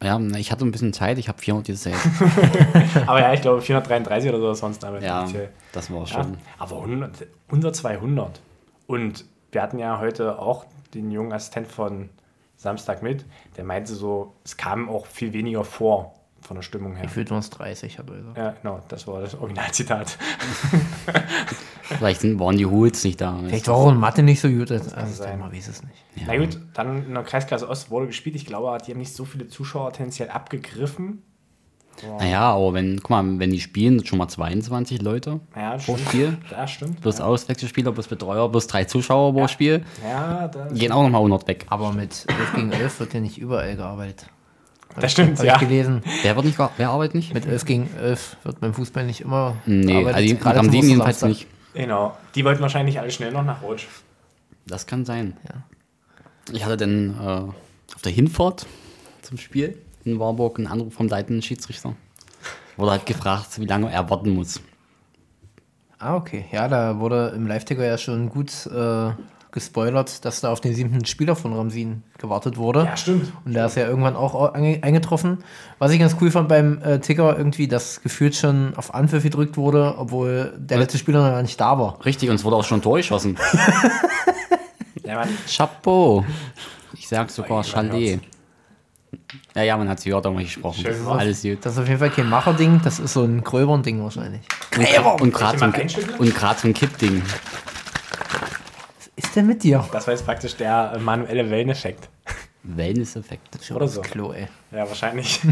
Ja, 0.03 0.19
ich 0.37 0.51
hatte 0.51 0.65
ein 0.65 0.71
bisschen 0.71 0.93
Zeit, 0.93 1.17
ich 1.17 1.29
habe 1.29 1.39
400 1.41 1.65
gezählt. 1.67 1.95
Aber 3.07 3.21
ja, 3.21 3.33
ich 3.33 3.41
glaube 3.41 3.61
433 3.61 4.29
oder 4.29 4.39
so, 4.39 4.53
sonst 4.53 4.83
damals 4.83 5.03
ja, 5.03 5.23
offiziell. 5.23 5.49
das 5.71 5.89
war 5.91 6.01
Ja, 6.01 6.07
schon. 6.07 6.37
aber 6.59 6.77
100, 6.77 7.27
unter 7.49 7.71
200. 7.73 8.41
Und 8.87 9.25
wir 9.51 9.61
hatten 9.61 9.79
ja 9.79 9.99
heute 9.99 10.37
auch 10.39 10.65
den 10.93 11.09
jungen 11.09 11.31
Assistent 11.31 11.67
von 11.67 12.09
Samstag 12.57 13.01
mit, 13.01 13.25
der 13.57 13.63
meinte 13.63 13.93
so, 13.93 14.33
es 14.43 14.57
kam 14.57 14.89
auch 14.89 15.05
viel 15.05 15.33
weniger 15.33 15.63
vor. 15.63 16.13
von 16.41 16.55
der 16.57 16.61
Stimmung 16.63 16.95
her. 16.95 17.03
Gefühlt 17.05 17.31
waren 17.31 17.39
es 17.39 17.49
30, 17.49 17.97
hat 17.99 18.09
er 18.09 18.15
gesagt. 18.17 18.37
Ja, 18.37 18.53
genau, 18.61 18.81
das 18.89 19.07
war 19.07 19.21
das 19.21 19.33
Originalzitat. 19.35 20.17
Vielleicht 21.83 22.21
sind, 22.21 22.39
waren 22.39 22.57
die 22.57 22.65
Hools 22.65 23.03
nicht 23.03 23.19
da. 23.21 23.37
Vielleicht 23.45 23.67
war 23.67 23.75
auch 23.75 23.91
in 23.91 23.97
Mathe 23.97 24.23
nicht 24.23 24.39
so 24.39 24.49
gut. 24.49 24.71
Also, 24.71 24.89
sein. 24.89 25.39
man 25.39 25.51
weiß 25.51 25.67
es 25.67 25.83
nicht. 25.83 26.03
Na 26.25 26.37
gut, 26.37 26.57
dann 26.73 27.05
in 27.05 27.13
der 27.13 27.23
Kreisklasse 27.23 27.67
Ost 27.67 27.91
wurde 27.91 28.07
gespielt. 28.07 28.35
Ich 28.35 28.45
glaube, 28.45 28.77
die 28.85 28.91
haben 28.91 28.99
nicht 28.99 29.13
so 29.13 29.25
viele 29.25 29.47
Zuschauer 29.47 29.91
tendenziell 29.93 30.29
abgegriffen. 30.29 31.23
Naja, 32.19 32.53
aber 32.53 32.73
wenn, 32.73 32.99
guck 33.01 33.09
mal, 33.11 33.39
wenn 33.39 33.51
die 33.51 33.59
spielen, 33.59 33.99
sind 33.99 34.07
schon 34.07 34.17
mal 34.17 34.27
22 34.27 35.01
Leute 35.01 35.39
Ja, 35.55 35.73
pro 35.73 35.95
stimmt. 35.95 35.99
Spiel. 35.99 36.37
Ja, 36.49 36.67
stimmt. 36.67 37.01
Plus 37.01 37.21
Auswechselspieler, 37.21 37.91
plus 37.91 38.07
Betreuer, 38.07 38.49
plus 38.51 38.67
drei 38.67 38.85
Zuschauer 38.85 39.33
pro 39.33 39.47
Spiel. 39.47 39.83
Ja, 40.03 40.47
das, 40.47 40.73
Gehen 40.73 40.91
auch 40.91 41.03
nochmal 41.03 41.19
100 41.21 41.47
weg. 41.47 41.65
Aber 41.69 41.91
mit 41.91 42.25
11 42.27 42.53
gegen 42.55 42.71
11 42.71 42.99
wird 42.99 43.13
ja 43.13 43.19
nicht 43.19 43.37
überall 43.37 43.75
gearbeitet. 43.75 44.27
das 44.99 45.11
stimmt, 45.11 45.41
ja. 45.43 45.53
ich 45.53 45.59
gelesen. 45.59 46.01
Wer 46.23 46.35
wird 46.35 46.45
nicht, 46.45 46.57
wer 46.77 46.89
arbeitet 46.89 47.15
nicht? 47.15 47.33
Mit 47.33 47.45
11 47.45 47.65
gegen 47.65 47.89
11 48.01 48.37
wird 48.43 48.59
beim 48.59 48.73
Fußball 48.73 49.05
nicht 49.05 49.21
immer 49.21 49.55
Nee, 49.65 49.85
gearbeitet, 49.85 50.15
also 50.15 50.27
die, 50.27 50.39
gerade 50.39 50.59
am 50.59 50.65
zum 50.65 50.73
7 50.73 50.87
jedenfalls 50.87 51.21
nicht. 51.23 51.47
Genau. 51.73 52.17
Die 52.35 52.45
wollten 52.45 52.61
wahrscheinlich 52.61 52.99
alle 52.99 53.11
schnell 53.11 53.31
noch 53.31 53.43
nach 53.43 53.61
Rutsch. 53.61 53.87
Das 54.65 54.85
kann 54.85 55.05
sein. 55.05 55.37
Ja. 55.47 55.63
Ich 56.53 56.63
hatte 56.65 56.77
dann 56.77 57.17
äh, 57.19 57.93
auf 57.95 58.01
der 58.03 58.11
Hinfahrt 58.11 58.65
zum 59.21 59.37
Spiel 59.37 59.77
in 60.03 60.19
Warburg 60.19 60.57
einen 60.57 60.67
Anruf 60.67 60.93
vom 60.93 61.07
leitenden 61.07 61.41
Schiedsrichter. 61.41 61.95
Wurde 62.77 62.91
halt 62.91 63.05
gefragt, 63.05 63.59
wie 63.59 63.65
lange 63.65 63.91
er 63.91 64.09
warten 64.09 64.31
muss. 64.31 64.61
Ah, 65.99 66.15
okay. 66.15 66.45
Ja, 66.51 66.67
da 66.67 66.99
wurde 66.99 67.31
im 67.35 67.47
Live-Ticker 67.47 67.85
ja 67.85 67.97
schon 67.97 68.29
gut 68.29 68.65
äh, 68.65 69.11
gespoilert, 69.53 70.25
dass 70.25 70.41
da 70.41 70.51
auf 70.51 70.59
den 70.59 70.75
siebten 70.75 71.05
Spieler 71.05 71.37
von 71.37 71.53
Ramsin 71.53 72.03
gewartet 72.17 72.57
wurde. 72.57 72.83
Ja, 72.83 72.97
stimmt. 72.97 73.31
Und 73.45 73.53
der 73.53 73.67
ist 73.67 73.77
ja 73.77 73.87
irgendwann 73.87 74.17
auch 74.17 74.53
eingetroffen. 74.53 75.37
Was 75.79 75.91
ich 75.91 75.99
ganz 75.99 76.17
cool 76.19 76.29
fand 76.31 76.49
beim 76.49 76.81
äh, 76.81 76.99
Ticker, 76.99 77.37
irgendwie, 77.37 77.69
dass 77.69 78.01
gefühlt 78.01 78.35
schon 78.35 78.73
auf 78.75 78.93
Anpfiff 78.93 79.23
gedrückt 79.23 79.55
wurde, 79.55 79.95
obwohl 79.97 80.53
der 80.57 80.79
letzte 80.79 80.97
Spieler 80.97 81.21
noch 81.23 81.29
gar 81.29 81.41
nicht 81.41 81.61
da 81.61 81.79
war. 81.79 82.03
Richtig, 82.05 82.29
und 82.29 82.35
es 82.35 82.43
wurde 82.43 82.57
auch 82.57 82.65
schon 82.65 82.81
durchgeschossen. 82.81 83.37
Ja, 85.05 85.15
Mann. 85.15 85.29
Chapeau. 85.53 86.23
Ich 86.93 87.07
sag 87.09 87.29
sogar 87.29 87.59
Oh, 87.59 87.63
Chalet. 87.63 88.21
Ja, 89.53 89.61
ja, 89.61 89.77
man 89.77 89.89
hat 89.89 89.99
sie 89.99 90.09
gehört, 90.09 90.25
auch 90.25 90.33
mal 90.33 90.43
gesprochen. 90.43 90.81
Schön 90.81 91.05
Alles 91.07 91.41
gut. 91.41 91.57
Das 91.61 91.73
ist 91.73 91.79
auf 91.79 91.87
jeden 91.87 91.99
Fall 91.99 92.09
kein 92.09 92.29
Macher-Ding, 92.29 92.79
das 92.83 92.99
ist 92.99 93.13
so 93.13 93.23
ein 93.23 93.43
Gröbern-Ding 93.43 94.01
wahrscheinlich. 94.01 94.41
Und, 94.77 95.21
und 95.21 95.33
gerade 95.33 95.59
so, 95.59 95.65
ein- 95.65 95.73
ein 95.73 96.73
Kippding. 96.73 97.21
Ist 99.15 99.35
denn 99.35 99.45
mit 99.47 99.63
dir? 99.63 99.83
Das 99.91 100.07
war 100.07 100.13
jetzt 100.13 100.25
praktisch 100.25 100.55
der 100.55 100.93
äh, 100.95 100.99
manuelle 100.99 101.49
Welleneffekt. 101.49 102.09
Wellness-Effekt. 102.63 103.71
Oder 103.71 103.87
so. 103.87 104.01
Klo, 104.01 104.31
ey. 104.31 104.47
Ja, 104.71 104.87
wahrscheinlich. 104.87 105.41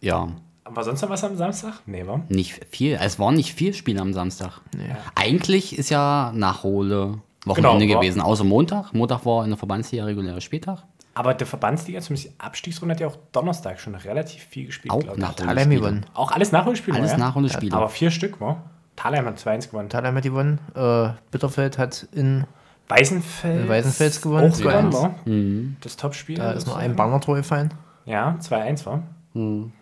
Ja, 0.00 0.28
Aber 0.64 0.82
sonst 0.82 1.00
noch 1.02 1.10
was 1.10 1.22
am 1.22 1.36
Samstag? 1.36 1.74
Nee, 1.86 2.04
wa? 2.06 2.20
nicht 2.28 2.60
viel. 2.70 2.98
Es 3.00 3.18
waren 3.20 3.34
nicht 3.34 3.54
viel 3.54 3.72
Spiele 3.72 4.00
am 4.00 4.12
Samstag. 4.12 4.60
Nee. 4.76 4.94
Eigentlich 5.14 5.78
ist 5.78 5.90
ja 5.90 6.32
Nachhole 6.34 7.20
Wochenende 7.44 7.86
Genau, 7.86 7.94
war- 7.96 8.00
gewesen, 8.02 8.20
außer 8.20 8.42
Montag. 8.44 8.92
Montag 8.92 9.24
war 9.26 9.44
in 9.44 9.50
der 9.50 9.58
Verbandsliga 9.58 10.04
regulärer 10.04 10.40
Spieltag. 10.40 10.82
Aber 11.14 11.34
der 11.34 11.46
Verbandsliga, 11.46 12.00
zumindest 12.00 12.30
die 12.34 12.40
Abstiegsrunde, 12.40 12.94
hat 12.94 13.00
ja 13.00 13.06
auch 13.08 13.16
Donnerstag 13.32 13.78
schon 13.80 13.94
relativ 13.94 14.42
viel 14.44 14.66
gespielt, 14.66 14.92
Auch 14.92 15.00
gewonnen. 15.00 16.06
Auch 16.14 16.30
alles 16.32 16.50
Nachholspiele, 16.52 16.96
Alles 16.98 17.12
ja? 17.12 17.18
Nachholspiele. 17.18 17.76
Aber 17.76 17.88
vier 17.88 18.10
Stück, 18.10 18.40
war. 18.40 18.70
Thalheim 18.96 19.26
hat 19.26 19.38
2-1 19.38 19.70
gewonnen. 19.70 19.88
Thalheim 19.88 20.14
hat 20.16 20.22
gewonnen. 20.22 20.58
Äh, 20.74 21.10
Bitterfeld 21.30 21.78
hat 21.78 22.06
in, 22.12 22.44
Weißenfels. 22.88 23.62
In 23.62 23.68
Weißenfels 23.68 24.20
gewonnen, 24.20 24.52
Auch 24.52 24.58
gewonnen, 24.58 24.90
2-1. 24.90 24.92
war. 24.92 25.14
Mhm. 25.24 25.76
Das 25.80 25.96
Topspiel. 25.96 26.36
da 26.36 26.52
ist 26.52 26.66
nur 26.66 26.76
ein 26.76 26.90
sozusagen. 26.90 26.96
Bannertor 26.96 27.36
gefallen. 27.36 27.74
Ja, 28.04 28.36
2-1 28.40 28.86
war. 28.86 29.02
Mhm. 29.34 29.72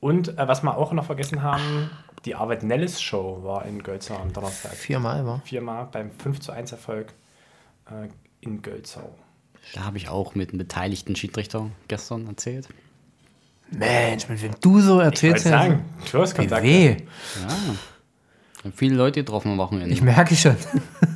Und 0.00 0.38
äh, 0.38 0.48
was 0.48 0.62
wir 0.62 0.76
auch 0.76 0.92
noch 0.92 1.04
vergessen 1.04 1.42
haben, 1.42 1.90
die 2.24 2.34
Arbeit 2.34 2.62
Nellis 2.62 3.00
Show 3.02 3.40
war 3.42 3.64
in 3.64 3.82
Gölzau 3.82 4.16
am 4.16 4.32
Donnerstag. 4.32 4.72
Viermal 4.72 5.26
war. 5.26 5.40
Viermal 5.44 5.88
beim 5.90 6.10
5 6.12 6.40
zu 6.40 6.52
1 6.52 6.72
Erfolg 6.72 7.12
äh, 7.90 8.08
in 8.40 8.62
Gölzau. 8.62 9.14
Da 9.74 9.84
habe 9.84 9.96
ich 9.98 10.08
auch 10.08 10.34
mit 10.34 10.50
einem 10.50 10.58
beteiligten 10.58 11.16
Schiedsrichter 11.16 11.70
gestern 11.88 12.26
erzählt. 12.28 12.68
Mensch, 13.70 14.28
mit 14.28 14.42
wem 14.42 14.52
du 14.60 14.80
so 14.80 14.98
Ich 15.00 15.04
erzählst. 15.06 15.44
sagen, 15.46 15.84
du 16.10 16.20
hast 16.20 16.32
Wie 16.34 16.38
Kontakt. 16.42 16.62
weh. 16.64 16.88
Ja. 16.90 16.96
Haben 18.62 18.72
viele 18.72 18.94
Leute 18.94 19.20
getroffen 19.20 19.52
am 19.52 19.58
Wochenende. 19.58 19.92
Ich 19.92 20.02
merke 20.02 20.36
schon. 20.36 20.56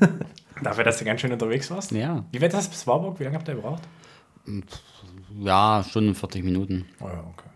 Dafür, 0.63 0.85
dass 0.85 0.99
du 0.99 1.05
ganz 1.05 1.21
schön 1.21 1.33
unterwegs 1.33 1.71
warst. 1.71 1.91
ja. 1.93 2.25
Wie 2.33 2.41
weit 2.41 2.53
ist 2.53 2.57
das 2.59 2.69
bis 2.69 2.87
Warburg? 2.87 3.19
Wie 3.21 3.25
lange 3.25 3.37
habt 3.37 3.49
ihr 3.49 3.55
gebraucht? 3.55 3.83
Ja, 5.41 5.85
Stunde 5.89 6.15
40 6.15 6.45
Minuten. 6.45 6.87
Oh 7.01 7.07
ja, 7.09 7.25
okay. 7.33 7.49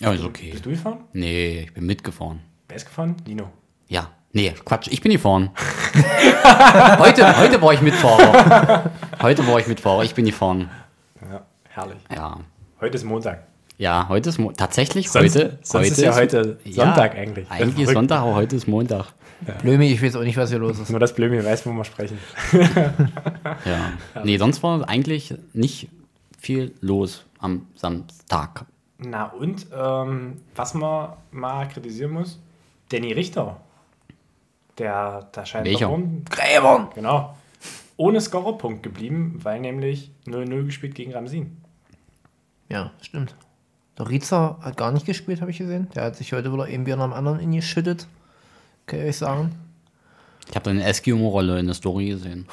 Ja, 0.00 0.12
ist 0.12 0.24
okay. 0.24 0.50
Bist 0.52 0.64
du 0.66 0.70
gefahren? 0.70 1.00
Nee, 1.12 1.62
ich 1.62 1.74
bin 1.74 1.86
mitgefahren. 1.86 2.40
Wer 2.68 2.76
ist 2.76 2.86
gefahren? 2.86 3.16
Lino. 3.26 3.50
Ja. 3.88 4.10
Nee, 4.32 4.52
Quatsch, 4.64 4.88
ich 4.90 5.00
bin 5.00 5.12
gefahren. 5.12 5.50
heute, 6.98 7.38
heute 7.38 7.62
war 7.62 7.72
ich 7.72 7.80
Mitfahrer. 7.80 8.90
Heute 9.22 9.44
war 9.48 9.58
ich 9.58 9.66
Mitfahrer, 9.66 10.04
ich 10.04 10.14
bin 10.14 10.26
gefahren. 10.26 10.70
Ja, 11.20 11.44
herrlich. 11.70 11.98
Ja. 12.14 12.38
Heute 12.80 12.94
ist 12.96 13.02
Montag. 13.02 13.47
Ja, 13.78 14.08
heute 14.08 14.30
ist 14.30 14.38
Mo 14.38 14.50
tatsächlich 14.50 15.08
Sonst, 15.08 15.36
heute. 15.36 15.58
sonst 15.62 15.74
heute 15.74 15.86
ist 15.92 16.00
ja 16.00 16.14
heute 16.16 16.58
Sonntag 16.68 17.14
eigentlich. 17.14 17.46
Das 17.48 17.56
ist 17.56 17.62
Eigentlich 17.62 17.86
ist. 17.86 17.94
Sonntag, 17.94 18.20
aber 18.22 18.34
heute 18.34 18.56
ist 18.56 18.66
Montag. 18.66 19.06
Blömi, 19.62 19.86
ich 19.92 20.02
weiß 20.02 20.16
auch 20.16 20.24
nicht, 20.24 20.36
was 20.36 20.50
hier 20.50 20.58
los 20.58 20.80
ist. 20.80 20.90
Nur 20.90 20.98
das 20.98 21.14
Blömi 21.14 21.44
weiß, 21.44 21.64
wo 21.64 21.70
wir 21.70 21.84
sprechen. 21.84 22.18
Ja. 23.64 23.92
Nee, 24.24 24.36
sonst 24.36 24.64
war 24.64 24.88
eigentlich 24.88 25.32
nicht 25.52 25.88
viel 26.36 26.74
los 26.80 27.24
am 27.38 27.66
Samstag. 27.76 28.64
Na 28.98 29.26
und, 29.26 29.68
ähm, 29.72 30.38
was 30.56 30.74
man 30.74 31.12
mal 31.30 31.68
kritisieren 31.68 32.10
muss, 32.10 32.40
Danny 32.88 33.12
Richter. 33.12 33.60
Der, 34.76 35.28
da 35.30 35.46
scheint 35.46 35.66
Welcher? 35.66 35.96
Gräbern! 36.28 36.88
Genau. 36.96 37.36
Ohne 37.96 38.20
Scorerpunkt 38.20 38.82
geblieben, 38.82 39.38
weil 39.42 39.60
nämlich 39.60 40.10
0-0 40.26 40.64
gespielt 40.64 40.96
gegen 40.96 41.12
Ramsin. 41.12 41.58
Ja, 42.68 42.90
stimmt. 43.00 43.36
Der 43.98 44.08
Rizer 44.08 44.58
hat 44.60 44.76
gar 44.76 44.92
nicht 44.92 45.06
gespielt, 45.06 45.40
habe 45.40 45.50
ich 45.50 45.58
gesehen. 45.58 45.88
Der 45.94 46.04
hat 46.04 46.16
sich 46.16 46.32
heute 46.32 46.52
wieder 46.52 46.64
ein 46.64 46.84
Bier 46.84 46.96
nach 46.96 47.06
dem 47.06 47.12
anderen 47.12 47.40
in 47.40 47.52
geschüttet. 47.52 48.06
Kann 48.86 49.00
ich 49.00 49.06
euch 49.06 49.16
sagen. 49.16 49.52
Ich 50.48 50.54
habe 50.54 50.70
eine 50.70 50.84
Eskimo-Rolle 50.84 51.58
in 51.58 51.66
der 51.66 51.74
Story 51.74 52.10
gesehen. 52.10 52.46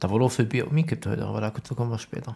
Da 0.00 0.10
wurde 0.10 0.24
auch 0.24 0.32
viel 0.32 0.46
Bier 0.46 0.68
umgekippt 0.68 1.06
heute, 1.06 1.24
aber 1.24 1.40
dazu 1.40 1.74
kommen 1.74 1.90
wir 1.90 1.98
später. 1.98 2.34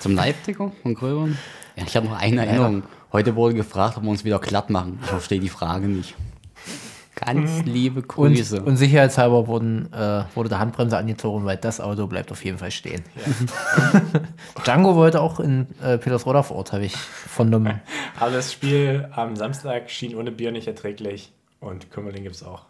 Zum 0.00 0.14
Live-Ticker 0.14 0.70
von 0.82 0.94
Gröbern? 0.94 1.38
Ja, 1.76 1.84
ich 1.84 1.96
habe 1.96 2.06
noch 2.06 2.18
eine 2.18 2.46
Erinnerung. 2.46 2.82
Heute 3.10 3.34
wurde 3.34 3.54
gefragt, 3.54 3.96
ob 3.96 4.02
wir 4.02 4.10
uns 4.10 4.22
wieder 4.24 4.38
glatt 4.38 4.68
machen. 4.68 4.98
Ich 5.02 5.08
verstehe 5.08 5.40
die 5.40 5.48
Frage 5.48 5.88
nicht. 5.88 6.14
Ganz 7.20 7.64
liebe 7.64 8.00
Und, 8.00 8.08
Grüße. 8.08 8.62
und 8.62 8.76
sicherheitshalber 8.76 9.46
wurden, 9.48 9.92
äh, 9.92 10.24
wurde 10.34 10.48
der 10.50 10.60
Handbremse 10.60 10.96
angezogen, 10.96 11.44
weil 11.44 11.56
das 11.56 11.80
Auto 11.80 12.06
bleibt 12.06 12.30
auf 12.30 12.44
jeden 12.44 12.58
Fall 12.58 12.70
stehen. 12.70 13.02
Django 14.64 14.94
wollte 14.94 15.20
auch 15.20 15.40
in 15.40 15.66
äh, 15.82 15.98
Petersroda 15.98 16.42
vor 16.42 16.56
Ort, 16.58 16.72
habe 16.72 16.84
ich 16.84 16.96
vernommen. 16.96 17.80
Aber 18.20 18.30
das 18.30 18.52
Spiel 18.52 19.08
am 19.12 19.34
Samstag 19.36 19.90
schien 19.90 20.14
ohne 20.14 20.30
Bier 20.30 20.52
nicht 20.52 20.68
erträglich 20.68 21.32
und 21.60 21.90
Kümmerling 21.90 22.22
gibt 22.22 22.36
es 22.36 22.42
auch. 22.44 22.66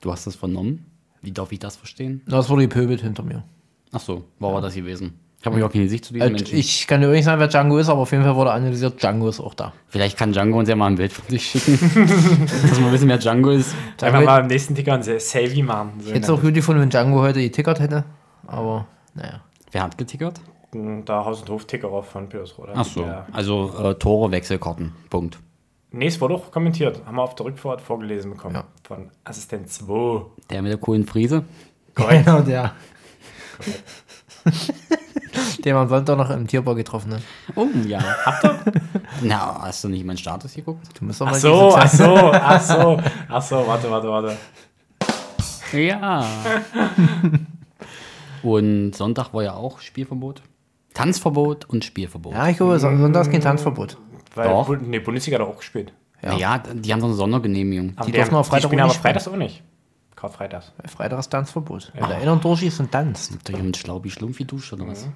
Du 0.00 0.10
hast 0.10 0.26
das 0.26 0.34
vernommen? 0.34 0.86
Wie 1.22 1.32
darf 1.32 1.52
ich 1.52 1.58
das 1.58 1.76
verstehen? 1.76 2.22
Das 2.26 2.48
wurde 2.48 2.62
gepöbelt 2.62 3.02
hinter 3.02 3.22
mir. 3.22 3.44
Ach 3.92 4.00
so, 4.00 4.24
war 4.38 4.52
war 4.54 4.60
das 4.60 4.74
gewesen? 4.74 5.18
Ich 5.40 5.46
habe 5.46 5.64
auch 5.64 5.72
keine 5.72 5.88
Sicht 5.88 6.04
zu 6.04 6.12
diesem 6.12 6.28
Äh, 6.28 6.30
Menschen. 6.32 6.58
ich 6.58 6.86
kann 6.86 7.00
dir 7.00 7.08
nicht 7.08 7.24
sagen, 7.24 7.40
wer 7.40 7.48
Django 7.48 7.78
ist, 7.78 7.88
aber 7.88 8.00
auf 8.02 8.12
jeden 8.12 8.22
Fall 8.24 8.36
wurde 8.36 8.52
analysiert, 8.52 9.00
Django 9.02 9.28
ist 9.30 9.40
auch 9.40 9.54
da. 9.54 9.72
Vielleicht 9.88 10.18
kann 10.18 10.32
Django 10.32 10.58
uns 10.58 10.68
ja 10.68 10.76
mal 10.76 10.88
ein 10.88 10.96
Bild 10.96 11.12
von 11.12 11.24
sich 11.30 11.46
schicken. 11.46 11.78
dass 12.68 12.78
wir 12.78 12.92
wissen, 12.92 13.08
wer 13.08 13.16
Django 13.16 13.50
ist. 13.50 13.74
Einfach 14.02 14.22
mal 14.22 14.40
im 14.42 14.48
nächsten 14.48 14.74
Ticker 14.74 14.92
ein 14.94 15.02
Savvy 15.02 15.62
machen. 15.62 15.92
So 16.00 16.08
ich 16.08 16.14
hätte 16.14 16.24
es 16.24 16.30
auch 16.30 16.42
gut 16.42 16.52
gefunden, 16.52 16.82
wenn 16.82 16.90
Django 16.90 17.20
heute 17.22 17.40
getickert 17.40 17.80
hätte, 17.80 18.04
aber 18.46 18.86
naja. 19.14 19.40
Wer 19.72 19.82
hat 19.84 19.96
getickert? 19.96 20.40
Da 20.72 21.24
Haus- 21.24 21.40
und 21.40 21.48
Hof-Ticker 21.48 22.02
von 22.02 22.28
Petersroda. 22.28 22.72
Ach 22.76 22.84
so, 22.84 23.02
Der, 23.02 23.26
also 23.32 23.72
äh, 23.82 23.94
Tore, 23.94 24.30
Wechselkarten. 24.30 24.92
Punkt. 25.08 25.38
nee, 25.90 26.06
es 26.06 26.20
wurde 26.20 26.34
auch 26.34 26.50
kommentiert. 26.52 27.00
Haben 27.06 27.16
wir 27.16 27.22
auf 27.22 27.34
der 27.34 27.46
Rückfahrt 27.46 27.80
vorgelesen 27.80 28.32
bekommen. 28.32 28.56
Ja. 28.56 28.64
Von 28.84 29.08
Assistent 29.24 29.70
2. 29.70 30.26
Der 30.50 30.60
mit 30.62 30.70
der 30.70 30.78
coolen 30.78 31.06
Frise? 31.06 31.44
Genau 31.94 32.40
der. 32.46 32.72
Den 35.64 35.76
am 35.76 35.88
Sonntag 35.88 36.16
noch 36.16 36.30
im 36.30 36.46
Tierbau 36.46 36.74
getroffen 36.74 37.12
haben. 37.14 37.22
Oh, 37.54 37.66
ja. 37.86 38.00
Habt 38.24 38.44
ihr? 38.44 38.60
Na, 39.22 39.60
hast 39.62 39.84
du 39.84 39.88
nicht 39.88 40.04
meinen 40.04 40.16
Status 40.16 40.54
geguckt? 40.54 40.86
Du 40.98 41.04
musst 41.04 41.20
doch 41.20 41.26
Ach 41.26 41.32
mal 41.32 41.40
so, 41.40 41.66
diese 41.66 41.78
ach 41.78 41.90
so, 41.90 42.14
ach 42.32 42.60
so, 42.62 43.00
ach 43.28 43.42
so, 43.42 43.66
warte, 43.66 43.90
warte, 43.90 44.08
warte. 44.08 44.36
Ja. 45.72 46.24
und 48.42 48.92
Sonntag 48.94 49.32
war 49.34 49.42
ja 49.42 49.54
auch 49.54 49.80
Spielverbot. 49.80 50.42
Tanzverbot 50.94 51.66
und 51.68 51.84
Spielverbot. 51.84 52.32
Ja, 52.34 52.48
ich 52.48 52.56
glaube, 52.56 52.78
Sonntag 52.80 53.22
ist 53.22 53.30
kein 53.30 53.40
Tanzverbot. 53.40 53.96
Weil, 54.34 54.48
Doch. 54.48 54.66
Bu- 54.66 54.76
Nee, 54.76 54.98
Bundesliga 55.00 55.38
hat 55.38 55.46
er 55.46 55.50
auch 55.50 55.58
gespielt. 55.58 55.92
Ja. 56.22 56.32
Naja, 56.32 56.58
die 56.58 56.92
haben 56.92 57.00
so 57.00 57.06
eine 57.06 57.14
Sondergenehmigung. 57.14 57.92
Aber 57.96 58.06
Die 58.06 58.12
dürfen 58.12 58.34
auf 58.34 58.46
Freitag 58.48 58.68
spielen 58.68 58.82
aber 58.82 58.92
freitags 58.94 59.28
auch 59.28 59.36
nicht. 59.36 59.62
Karfreitags. 60.16 60.72
Bei 60.82 60.88
Freitag 60.88 61.18
ist 61.20 61.28
Tanzverbot. 61.30 61.92
Wenn 61.94 62.08
der 62.08 62.18
einer 62.18 62.36
durchschießt 62.36 62.80
und 62.80 62.92
tanzt. 62.92 63.32
Habt 63.32 63.48
ihr 63.48 63.54
hier 63.56 63.64
mit 63.64 63.76
Schlaubi 63.76 64.10
Schlumpfi 64.10 64.44
duscht 64.44 64.72
oder 64.72 64.86
was? 64.86 65.08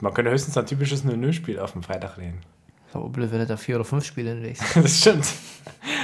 Man 0.00 0.14
könnte 0.14 0.30
höchstens 0.30 0.56
ein 0.56 0.66
typisches 0.66 1.04
0-0-Spiel 1.04 1.58
auf 1.58 1.72
dem 1.72 1.82
Freitag 1.82 2.16
legen. 2.16 2.40
So 2.92 3.08
blöd, 3.08 3.30
wenn 3.30 3.38
du 3.40 3.46
da 3.46 3.56
vier 3.56 3.76
oder 3.76 3.84
fünf 3.84 4.04
Spiele 4.04 4.30
hinlegst. 4.30 4.62
Das 4.74 5.00
stimmt. 5.00 5.26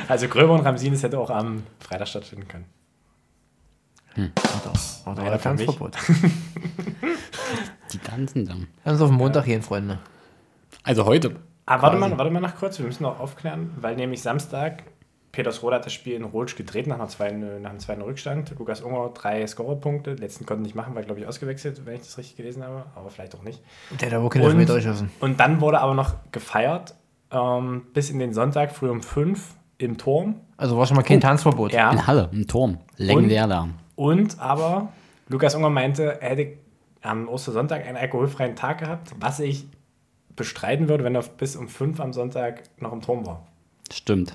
Also 0.09 0.29
Gröber 0.29 0.55
und 0.55 0.61
Ramsines 0.61 1.03
hätte 1.03 1.19
auch 1.19 1.31
am 1.31 1.65
Freitag 1.81 2.09
stattfinden 2.09 2.47
können. 2.47 2.65
Oder, 5.07 5.23
oder 5.23 5.39
für 5.39 5.53
mich. 5.55 5.67
Tanzverbot. 5.67 5.97
Die 7.93 7.99
tanzen 7.99 8.47
dann. 8.47 8.69
Lass 8.85 8.95
uns 8.95 9.03
auf 9.03 9.11
den 9.11 9.17
Montag 9.17 9.45
gehen, 9.45 9.63
Freunde. 9.63 9.99
Also 10.83 11.05
heute. 11.05 11.37
Ah, 11.67 11.83
warte 11.83 11.97
mal, 11.97 12.17
warte 12.17 12.31
mal 12.31 12.41
noch 12.41 12.57
kurz, 12.57 12.79
wir 12.79 12.87
müssen 12.87 13.03
noch 13.03 13.19
aufklären, 13.19 13.73
weil 13.81 13.97
nämlich 13.97 14.23
Samstag 14.23 14.85
Petersroda 15.37 15.77
hat 15.77 15.85
das 15.85 15.93
Spiel 15.93 16.15
in 16.15 16.25
Rotsch 16.25 16.57
gedreht 16.57 16.87
nach, 16.87 16.95
einer 16.95 17.09
zweiten, 17.09 17.61
nach 17.61 17.69
einem 17.69 17.79
zweiten 17.79 18.01
Rückstand. 18.01 18.55
Lukas 18.59 18.81
Unger 18.81 19.11
drei 19.13 19.47
Scorerpunkte, 19.47 20.15
letzten 20.15 20.47
konnten 20.47 20.63
nicht 20.63 20.75
machen, 20.75 20.95
war 20.95 21.03
glaube 21.03 21.21
ich 21.21 21.27
ausgewechselt, 21.27 21.83
wenn 21.85 21.97
ich 21.97 22.01
das 22.01 22.17
richtig 22.17 22.39
gelesen 22.39 22.65
habe, 22.65 22.87
aber 22.95 23.11
vielleicht 23.11 23.35
auch 23.35 23.43
nicht. 23.43 23.61
Der 24.01 24.09
hat 24.09 24.15
aber 24.17 24.31
keine 24.31 24.47
Elfmeter 24.47 24.77
geschossen. 24.77 25.11
und 25.21 25.39
dann 25.39 25.61
wurde 25.61 25.81
aber 25.81 25.93
noch 25.93 26.15
gefeiert 26.33 26.95
ähm, 27.31 27.83
bis 27.93 28.09
in 28.09 28.19
den 28.19 28.33
Sonntag 28.33 28.73
früh 28.73 28.89
um 28.89 29.03
fünf 29.03 29.55
im 29.77 29.99
Turm. 29.99 30.37
Also 30.57 30.79
war 30.79 30.87
schon 30.87 30.97
mal 30.97 31.03
kein 31.03 31.21
Tanzverbot. 31.21 31.71
Ja. 31.71 31.91
In 31.91 32.07
Halle, 32.07 32.31
im 32.33 32.49
Turm. 32.49 32.79
Legendär 32.97 33.47
da. 33.47 33.69
Und 33.95 34.41
aber 34.41 34.89
Lukas 35.29 35.55
Unger 35.55 35.69
meinte, 35.69 36.23
er 36.23 36.31
hätte 36.31 36.57
am 37.03 37.29
Ostersonntag 37.29 37.85
einen 37.85 37.99
alkoholfreien 37.99 38.57
Tag 38.57 38.79
gehabt, 38.79 39.13
was 39.21 39.41
ich 39.41 39.67
bestreiten 40.35 40.89
würde, 40.89 41.05
wenn 41.05 41.15
er 41.15 41.25
bis 41.25 41.57
um 41.57 41.69
fünf 41.69 42.01
am 42.01 42.15
Sonntag 42.15 42.63
noch 42.81 42.95
im 42.95 43.03
Turm 43.03 43.27
war. 43.27 43.47
Stimmt. 43.93 44.35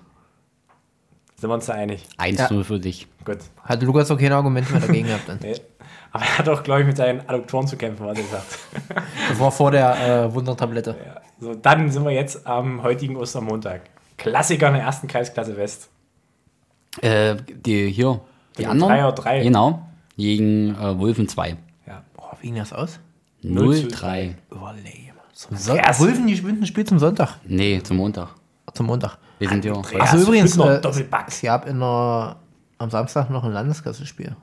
Sind 1.42 1.50
wir 1.50 1.56
uns 1.56 1.66
da 1.66 1.74
einig? 1.74 2.06
1-0 2.20 2.64
für 2.64 2.80
dich. 2.80 3.08
Gut. 3.26 3.40
Hat 3.64 3.82
Lukas 3.82 4.12
auch 4.12 4.18
kein 4.20 4.32
Argument 4.32 4.70
mehr 4.70 4.80
dagegen 4.80 5.08
gehabt 5.08 5.28
dann. 5.28 5.40
Nee. 5.42 5.56
Aber 6.12 6.24
er 6.24 6.38
hat 6.38 6.50
auch, 6.50 6.62
glaube 6.62 6.82
ich, 6.82 6.88
mit 6.88 6.98
seinen 6.98 7.28
Adduktoren 7.28 7.66
zu 7.66 7.78
kämpfen, 7.78 8.06
was 8.06 8.20
er 8.20 8.26
sagt. 8.26 8.60
Das 9.30 9.40
war 9.40 9.52
vor 9.52 9.72
der 9.72 10.26
äh, 10.26 10.34
Wundertablette. 10.34 10.96
Ja. 11.04 11.22
So, 11.40 11.56
dann 11.56 11.90
sind 11.90 12.04
wir 12.04 12.12
jetzt 12.12 12.46
am 12.46 12.84
heutigen 12.84 13.16
Ostermontag. 13.16 13.82
Klassiker 14.18 14.68
in 14.68 14.74
der 14.76 14.84
ersten 14.84 15.08
Kreisklasse 15.08 15.58
West. 15.58 15.90
Äh, 17.02 17.38
die 17.48 17.90
hier. 17.90 18.22
Die 18.56 18.58
Gegen 18.58 18.70
anderen. 18.70 18.92
Dreier 18.92 19.12
drei. 19.14 19.42
Genau. 19.42 19.88
Gegen 20.18 20.76
äh, 20.76 21.00
Wulfen 21.00 21.28
2. 21.28 21.58
Ja. 21.88 22.04
Boah, 22.14 22.38
wie 22.42 22.48
ging 22.48 22.58
das 22.58 22.72
aus? 22.72 23.00
0-3. 23.44 24.36
Überlegen. 24.52 25.14
Zum 25.34 25.58
Son 25.58 25.78
Krass. 25.80 26.00
Wulfen, 26.00 26.28
die 26.28 26.38
spielen 26.38 26.60
ein 26.60 26.68
Spiel 26.68 26.86
zum 26.86 27.00
Sonntag. 27.00 27.38
Nee, 27.46 27.82
zum 27.82 27.98
Montag. 27.98 28.36
Zum 28.76 28.86
Montag. 28.86 29.18
Wir 29.42 29.50
sind 29.50 29.66
ja. 29.66 29.74
Andreas 29.74 30.12
Also 30.12 30.26
übrigens, 30.28 30.56
äh, 30.58 30.80
Doppelback. 30.82 31.26
es 31.28 31.42
gab 31.42 31.66
in 31.68 31.80
der, 31.80 32.36
am 32.78 32.90
Samstag 32.90 33.30
noch 33.30 33.44
ein 33.44 33.52
Landesklassenspiel. 33.52 34.36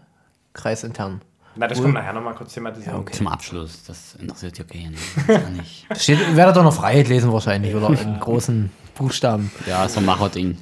Kreisintern. 0.53 1.23
Na, 1.55 1.67
das 1.67 1.81
kommt 1.81 1.95
nachher 1.95 2.13
nochmal 2.13 2.35
kurz 2.35 2.53
thematisieren. 2.55 2.99
okay. 2.99 3.13
Zum 3.15 3.27
Abschluss. 3.29 3.85
Das 3.85 4.15
interessiert 4.17 4.59
ja 4.59 4.65
keinen. 4.65 4.97
Das 5.89 6.03
Steht, 6.03 6.19
ihr 6.21 6.37
werdet 6.37 6.57
doch 6.57 6.63
noch 6.65 6.75
Freiheit 6.75 7.09
lesen 7.09 7.33
wahrscheinlich, 7.33 7.75
oder 7.75 7.89
in 7.91 8.19
großen 8.21 8.71
Buchstaben. 8.97 9.51
Ja, 9.67 9.89
so 9.89 10.01
ein 10.01 10.07
Macherding. 10.07 10.59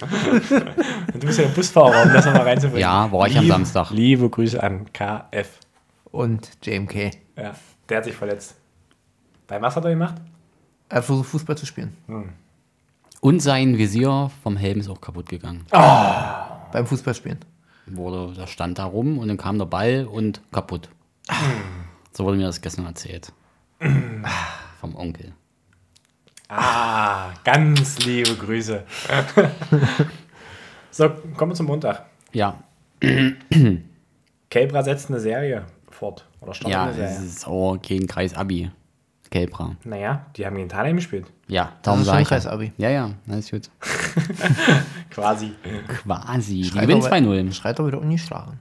Und 0.00 0.10
du 1.14 1.26
bist 1.26 1.38
ja 1.38 1.44
der 1.46 1.54
Busfahrer, 1.54 2.02
um 2.04 2.12
das 2.12 2.24
nochmal 2.24 2.42
reinzubringen. 2.42 2.80
Ja, 2.80 3.10
war 3.12 3.26
ich 3.26 3.36
am 3.36 3.42
Liebe- 3.44 3.54
Samstag. 3.54 3.90
Liebe 3.90 4.28
Grüße 4.30 4.62
an 4.62 4.86
KF. 4.92 5.48
Und 6.10 6.50
JMK. 6.62 7.10
Ja, 7.36 7.54
der 7.88 7.96
hat 7.98 8.04
sich 8.04 8.14
verletzt. 8.16 8.54
Bei 9.46 9.60
was 9.60 9.76
hat 9.76 9.84
er 9.84 9.90
gemacht? 9.90 10.14
Er 10.88 10.98
hat 10.98 11.04
versucht, 11.04 11.28
Fußball 11.28 11.56
zu 11.58 11.66
spielen. 11.66 11.96
Und 13.20 13.40
sein 13.40 13.78
Visier 13.78 14.30
vom 14.42 14.56
Helm 14.56 14.80
ist 14.80 14.88
auch 14.88 15.00
kaputt 15.00 15.28
gegangen. 15.28 15.66
Beim 15.70 16.86
Fußballspielen. 16.86 17.38
Wurde, 17.86 18.34
da 18.34 18.46
stand 18.46 18.78
da 18.78 18.84
rum 18.84 19.18
und 19.18 19.28
dann 19.28 19.36
kam 19.36 19.58
der 19.58 19.66
Ball 19.66 20.06
und 20.06 20.40
kaputt. 20.52 20.88
So 22.12 22.24
wurde 22.24 22.36
mir 22.36 22.46
das 22.46 22.60
gestern 22.60 22.86
erzählt. 22.86 23.32
Vom 24.80 24.96
Onkel. 24.96 25.32
Ah, 26.48 27.30
ganz 27.44 27.98
liebe 28.00 28.34
Grüße. 28.34 28.84
so, 30.90 31.10
kommen 31.36 31.52
wir 31.52 31.56
zum 31.56 31.66
Montag. 31.66 32.06
Ja, 32.32 32.58
Kelbra 34.50 34.82
setzt 34.82 35.08
eine 35.08 35.20
Serie 35.20 35.64
fort. 35.90 36.26
Oder 36.40 36.54
startet 36.54 36.72
ja, 36.72 36.84
eine 36.84 36.94
Serie. 36.94 37.26
ist 37.26 37.46
auch 37.46 37.76
gegen 37.80 38.06
Kreis 38.06 38.34
Abi. 38.34 38.70
Kelbra. 39.30 39.76
Naja, 39.84 40.26
die 40.36 40.44
haben 40.44 40.56
gegen 40.56 40.68
Thalheim 40.68 40.96
gespielt. 40.96 41.26
Ja, 41.50 41.72
darum 41.82 42.04
sage 42.04 42.22
ich. 42.22 42.28
ja. 42.30 42.36
Kreis-Abi. 42.36 42.72
Ja, 42.78 42.90
ja, 42.90 43.10
alles 43.28 43.50
gut. 43.50 43.68
Quasi. 45.10 45.52
Quasi. 45.88 46.54
Die 46.62 46.64
Schreit 46.64 46.82
gewinnen 46.82 47.02
aber- 47.04 47.16
2-0. 47.16 47.52
Schreit 47.52 47.78
doch 47.78 47.86
wieder 47.86 48.00
ungeschlagen. 48.00 48.58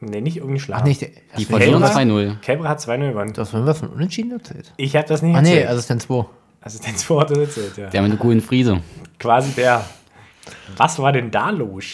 Nee, 0.00 0.20
nicht 0.20 0.36
irgendwie 0.36 0.60
schlagen. 0.60 0.82
Ach 0.82 0.86
nicht, 0.86 1.00
Die 1.38 1.44
verlieren 1.44 1.82
Kelbra? 1.82 1.98
2-0. 1.98 2.38
Kelbra 2.40 2.68
hat 2.68 2.80
2-0 2.80 3.08
gewonnen. 3.10 3.32
das 3.32 3.52
haben 3.52 3.66
wir 3.66 3.74
von 3.74 3.88
Unentschieden 3.88 4.30
erzählt. 4.32 4.72
Ich 4.76 4.94
habe 4.94 5.08
das 5.08 5.22
nicht 5.22 5.34
Ah 5.34 5.42
nee, 5.42 5.54
erzählt. 5.54 5.70
Assistent 5.70 6.02
2. 6.02 6.24
Assistenz 6.60 7.02
vor 7.02 7.16
Ort 7.18 7.30
erzählt, 7.32 7.76
ja. 7.76 7.88
Der 7.88 8.02
mit 8.02 8.12
der 8.12 8.18
coolen 8.18 8.40
Friese. 8.40 8.80
Quasi 9.18 9.50
der. 9.52 9.84
Was 10.76 10.98
war 10.98 11.12
denn 11.12 11.30
da 11.30 11.50
los? 11.50 11.84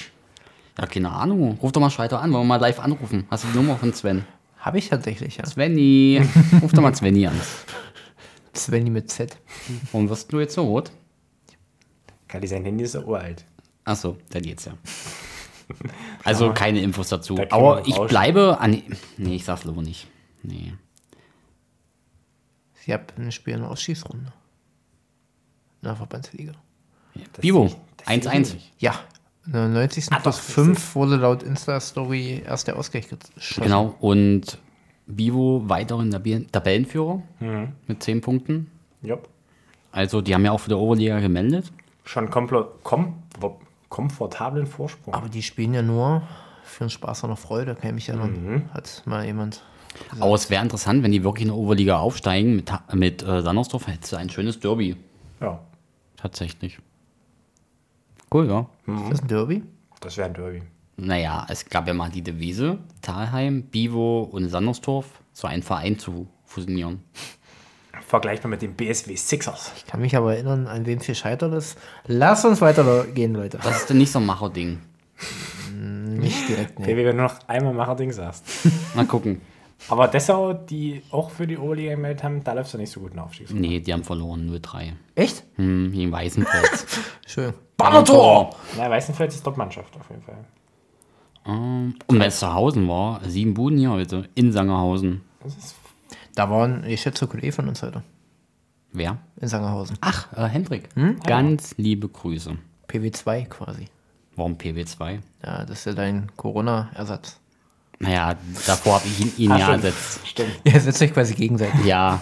Ja, 0.78 0.86
keine 0.86 1.10
Ahnung. 1.12 1.58
Ruf 1.62 1.72
doch 1.72 1.80
mal 1.80 1.90
Schreiter 1.90 2.20
an. 2.20 2.32
Wollen 2.32 2.42
wir 2.42 2.58
mal 2.58 2.60
live 2.60 2.80
anrufen? 2.80 3.24
Hast 3.30 3.44
du 3.44 3.48
die 3.48 3.56
Nummer 3.56 3.76
von 3.76 3.92
Sven? 3.94 4.24
Habe 4.58 4.78
ich 4.78 4.88
tatsächlich, 4.88 5.36
ja. 5.36 5.46
Svenny. 5.46 6.20
Ruf 6.62 6.72
doch 6.72 6.82
mal 6.82 6.94
Svenny 6.94 7.26
an. 7.26 7.38
Svenny 8.56 8.90
mit 8.90 9.10
Z. 9.10 9.36
Warum 9.92 10.08
wirst 10.08 10.32
du 10.32 10.40
jetzt 10.40 10.54
so 10.54 10.64
rot? 10.64 10.90
Kali, 12.28 12.46
sein 12.46 12.64
Handy 12.64 12.84
ist 12.84 12.92
so 12.92 13.00
uralt. 13.00 13.44
Achso, 13.84 14.16
dann 14.30 14.42
geht's 14.42 14.64
ja. 14.64 14.72
Also 16.24 16.52
keine 16.54 16.80
Infos 16.80 17.08
dazu. 17.08 17.34
Da 17.36 17.46
Aber 17.50 17.86
ich 17.86 17.98
bleibe 18.08 18.58
an. 18.60 18.82
Nee, 19.16 19.36
ich 19.36 19.44
sag's 19.44 19.64
lieber 19.64 19.82
nicht. 19.82 20.08
Nee. 20.42 20.74
Ich 22.86 22.92
habe 22.92 23.04
ein 23.16 23.32
Spiel 23.32 23.54
in 23.54 23.60
der 23.60 23.70
Ausschießrunde. 23.70 24.32
In 25.82 25.88
der 25.88 25.96
Verbandsliga. 25.96 26.52
Bibo, 27.40 27.68
sehe 27.68 28.16
ich 28.16 28.26
1-1. 28.26 28.38
nicht. 28.38 28.72
Ja. 28.78 29.00
In 29.46 29.52
der 29.52 29.68
90. 29.68 30.06
Ah, 30.06 30.18
plus 30.18 30.36
doch, 30.36 30.42
das 30.42 30.52
5 30.52 30.94
wurde 30.94 31.16
laut 31.16 31.42
Insta-Story 31.42 32.42
erst 32.46 32.66
der 32.66 32.76
Ausgleich 32.76 33.08
geschossen. 33.08 33.62
Genau. 33.62 33.94
Und 34.00 34.58
Bivo 35.06 35.62
weiterhin 35.66 36.10
Tabellenführer 36.50 37.22
mit 37.86 38.02
10 38.02 38.20
Punkten. 38.20 38.70
Jupp. 39.02 39.28
Also, 39.92 40.20
die 40.20 40.34
haben 40.34 40.44
ja 40.44 40.52
auch 40.52 40.60
für 40.60 40.70
die 40.70 40.74
Oberliga 40.74 41.20
gemeldet. 41.20 41.72
Schon 42.04 42.30
kom 42.30 43.14
komfortablen 43.88 44.66
Vorsprung. 44.66 45.14
Aber 45.14 45.28
die 45.28 45.42
spielen 45.42 45.72
ja 45.72 45.82
nur 45.82 46.22
für 46.64 46.84
den 46.84 46.90
Spaß 46.90 47.22
und 47.22 47.28
der 47.28 47.36
Freude, 47.36 47.74
kann 47.76 47.90
ich 47.90 47.94
mich 47.94 48.08
erinnern. 48.08 48.32
Mhm. 48.32 48.74
Hat 48.74 49.02
mal 49.04 49.24
jemand. 49.24 49.62
Aber 50.18 50.34
es 50.34 50.50
wäre 50.50 50.62
interessant, 50.62 51.04
wenn 51.04 51.12
die 51.12 51.22
wirklich 51.22 51.42
in 51.42 51.48
der 51.48 51.56
Oberliga 51.56 51.98
aufsteigen 51.98 52.56
mit, 52.56 52.72
mit 52.92 53.22
äh, 53.22 53.42
Sandersdorf, 53.42 53.86
hättest 53.86 54.12
du 54.12 54.16
ein 54.16 54.30
schönes 54.30 54.58
Derby. 54.58 54.96
Ja, 55.40 55.60
Tatsächlich. 56.24 56.78
Cool, 58.32 58.48
ja. 58.48 58.66
Ist 58.86 59.12
das 59.12 59.20
ein 59.20 59.28
Derby? 59.28 59.62
das 60.00 60.16
wäre 60.16 60.28
ein 60.28 60.32
Derby. 60.32 60.62
Naja, 60.96 61.46
es 61.48 61.66
gab 61.66 61.86
ja 61.88 61.94
mal 61.94 62.10
die 62.10 62.22
Devise, 62.22 62.78
Talheim, 63.02 63.62
Bivo 63.64 64.22
und 64.22 64.48
Sandersdorf, 64.48 65.06
so 65.32 65.48
einen 65.48 65.62
Verein 65.62 65.98
zu 65.98 66.28
fusionieren. 66.44 67.02
Vergleichbar 68.06 68.50
mit 68.50 68.62
den 68.62 68.74
BSW 68.74 69.16
Sixers. 69.16 69.72
Ich 69.76 69.86
kann 69.86 70.00
mich 70.00 70.16
aber 70.16 70.34
erinnern, 70.34 70.66
an 70.66 70.84
wem 70.84 71.00
viel 71.00 71.14
scheitert 71.14 71.54
ist. 71.54 71.78
Lass 72.06 72.44
uns 72.44 72.60
weitergehen, 72.60 73.32
Leute. 73.34 73.58
Das 73.62 73.78
ist 73.78 73.90
denn 73.90 73.98
nicht 73.98 74.12
so 74.12 74.18
ein 74.18 74.26
Macherding. 74.26 74.80
Nicht 75.72 76.48
direkt. 76.48 76.78
Nee. 76.78 76.96
Wenn 76.96 77.16
du 77.16 77.22
noch 77.22 77.48
einmal 77.48 77.72
Macherding 77.72 78.12
sagst. 78.12 78.44
Mal 78.94 79.06
gucken. 79.06 79.40
Aber 79.88 80.08
Dessau, 80.08 80.54
die 80.54 81.02
auch 81.10 81.30
für 81.30 81.46
die 81.46 81.58
Oberliga 81.58 81.94
gemeldet 81.94 82.22
haben, 82.24 82.42
da 82.42 82.52
läuft 82.52 82.68
es 82.68 82.72
ja 82.72 82.78
nicht 82.78 82.90
so 82.90 83.00
gut 83.00 83.10
in 83.10 83.16
der 83.16 83.24
Aufstiegs. 83.24 83.50
Nee, 83.52 83.80
die 83.80 83.92
haben 83.92 84.04
verloren, 84.04 84.48
0-3. 84.48 84.92
Echt? 85.14 85.44
Hm, 85.56 85.92
gegen 85.92 86.10
Weißenfels. 86.10 86.86
Schön. 87.26 87.52
Bannertor! 87.76 88.54
Na, 88.76 88.88
Weißenfeld 88.88 89.32
ist 89.32 89.42
Top-Mannschaft 89.42 89.94
auf 89.96 90.08
jeden 90.08 90.22
Fall. 90.22 90.44
Ähm, 91.46 91.94
und 92.06 92.18
Westerhausen 92.20 92.88
war 92.88 93.20
sieben 93.28 93.54
Buden 93.54 93.78
hier 93.78 93.90
heute 93.90 94.28
in 94.34 94.52
Sangerhausen. 94.52 95.20
Da 96.34 96.50
waren, 96.50 96.84
ich 96.84 97.00
schätze, 97.02 97.26
Kollege 97.26 97.52
von 97.52 97.68
uns 97.68 97.82
heute. 97.82 98.02
Wer? 98.92 99.18
In 99.40 99.48
Sangerhausen. 99.48 99.96
Ach, 100.00 100.32
äh, 100.36 100.46
Hendrik. 100.46 100.88
Ganz 101.26 101.74
liebe 101.76 102.08
Grüße. 102.08 102.56
PW2 102.88 103.46
quasi. 103.46 103.86
Warum 104.36 104.54
PW2? 104.54 105.18
Ja, 105.44 105.64
das 105.64 105.80
ist 105.80 105.84
ja 105.86 105.92
dein 105.92 106.30
Corona-Ersatz. 106.36 107.40
Naja, 108.00 108.34
davor 108.66 108.94
habe 108.96 109.04
ich 109.06 109.20
ihn, 109.20 109.32
ihn 109.46 109.52
Ah, 109.52 109.58
ja 109.58 109.64
stimmt. 109.66 109.84
ersetzt. 109.84 110.26
stimmt. 110.26 110.60
Ihr 110.64 110.80
setzt 110.80 111.00
euch 111.02 111.12
quasi 111.14 111.34
gegenseitig. 111.34 111.84
Ja, 111.84 112.20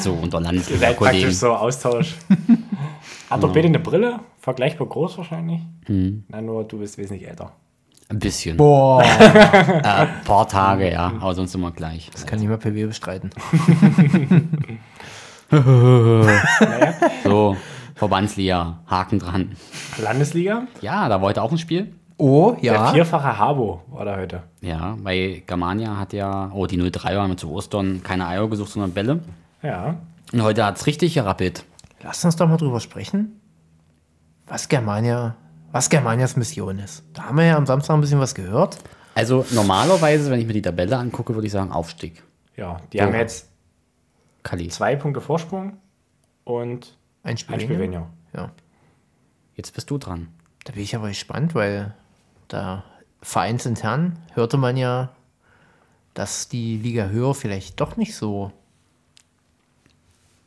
so 0.00 0.12
unter 0.12 0.38
Ihr 0.38 0.44
seid 0.44 0.54
Landesliga-Kollegen. 0.54 0.96
praktisch 1.20 1.34
so 1.38 1.52
Austausch. 1.52 2.14
Hat 3.30 3.42
doch 3.42 3.52
beide 3.52 3.68
eine 3.68 3.80
Brille? 3.80 4.20
Vergleichbar 4.38 4.86
groß 4.86 5.18
wahrscheinlich? 5.18 5.60
Na, 6.28 6.40
nur 6.40 6.64
du 6.64 6.78
bist 6.78 6.96
wesentlich 6.98 7.26
älter. 7.28 7.52
Ein 8.08 8.18
bisschen. 8.18 8.56
Boah. 8.56 9.02
Äh, 9.84 10.06
paar 10.24 10.46
Tage, 10.48 10.90
ja, 10.90 11.12
aber 11.20 11.34
sonst 11.34 11.54
immer 11.54 11.70
gleich. 11.70 12.10
Das 12.12 12.26
kann 12.26 12.38
nicht 12.38 12.48
mal 12.48 12.58
PW 12.58 12.86
bestreiten. 12.86 13.30
So, 17.22 17.56
Verbandsliga, 17.94 18.78
Haken 18.86 19.18
dran. 19.18 19.52
Landesliga? 20.02 20.66
Ja, 20.80 21.08
da 21.08 21.20
war 21.20 21.28
heute 21.28 21.42
auch 21.42 21.52
ein 21.52 21.58
Spiel. 21.58 21.92
Oh, 22.16 22.52
Der 22.62 22.72
ja. 22.74 22.92
vierfache 22.92 23.38
Habo 23.38 23.82
war 23.88 24.04
da 24.04 24.16
heute. 24.16 24.42
Ja, 24.60 24.96
weil 25.02 25.40
Germania 25.46 25.96
hat 25.96 26.12
ja, 26.12 26.50
oh, 26.54 26.66
die 26.66 26.80
03er 26.80 27.20
haben 27.20 27.30
wir 27.30 27.36
zu 27.36 27.50
Ostern 27.50 28.02
keine 28.02 28.26
Eier 28.26 28.48
gesucht, 28.48 28.70
sondern 28.72 28.92
Bälle. 28.92 29.20
Ja. 29.62 29.96
Und 30.32 30.42
heute 30.42 30.64
hat 30.64 30.76
es 30.76 30.86
richtig 30.86 31.14
gerappelt. 31.14 31.64
Lass 32.02 32.24
uns 32.24 32.36
doch 32.36 32.48
mal 32.48 32.56
drüber 32.56 32.80
sprechen, 32.80 33.40
was 34.46 34.68
Germania, 34.68 35.36
was 35.74 35.90
Germanias 35.90 36.36
Mission 36.36 36.78
ist. 36.78 37.02
Da 37.14 37.24
haben 37.24 37.36
wir 37.36 37.46
ja 37.46 37.56
am 37.56 37.66
Samstag 37.66 37.94
ein 37.94 38.00
bisschen 38.00 38.20
was 38.20 38.36
gehört. 38.36 38.78
Also 39.16 39.44
normalerweise, 39.50 40.30
wenn 40.30 40.38
ich 40.38 40.46
mir 40.46 40.52
die 40.52 40.62
Tabelle 40.62 40.96
angucke, 40.96 41.34
würde 41.34 41.46
ich 41.48 41.52
sagen 41.52 41.72
Aufstieg. 41.72 42.22
Ja, 42.56 42.80
die 42.92 43.02
haben 43.02 43.12
jetzt 43.12 43.50
Kali. 44.44 44.68
zwei 44.68 44.94
Punkte 44.94 45.20
Vorsprung 45.20 45.76
und 46.44 46.96
Ein 47.24 47.36
Spiel, 47.38 47.54
ein 47.56 47.60
Spiel 47.60 47.78
weniger. 47.80 48.02
weniger. 48.02 48.42
Ja. 48.44 48.52
Jetzt 49.56 49.74
bist 49.74 49.90
du 49.90 49.98
dran. 49.98 50.28
Da 50.64 50.72
bin 50.74 50.82
ich 50.82 50.94
aber 50.94 51.08
gespannt, 51.08 51.56
weil 51.56 51.92
da 52.46 52.84
vereinsintern 53.20 54.20
hörte 54.34 54.56
man 54.58 54.76
ja, 54.76 55.10
dass 56.14 56.46
die 56.46 56.76
Liga 56.78 57.06
höher 57.08 57.34
vielleicht 57.34 57.80
doch 57.80 57.96
nicht 57.96 58.14
so 58.14 58.52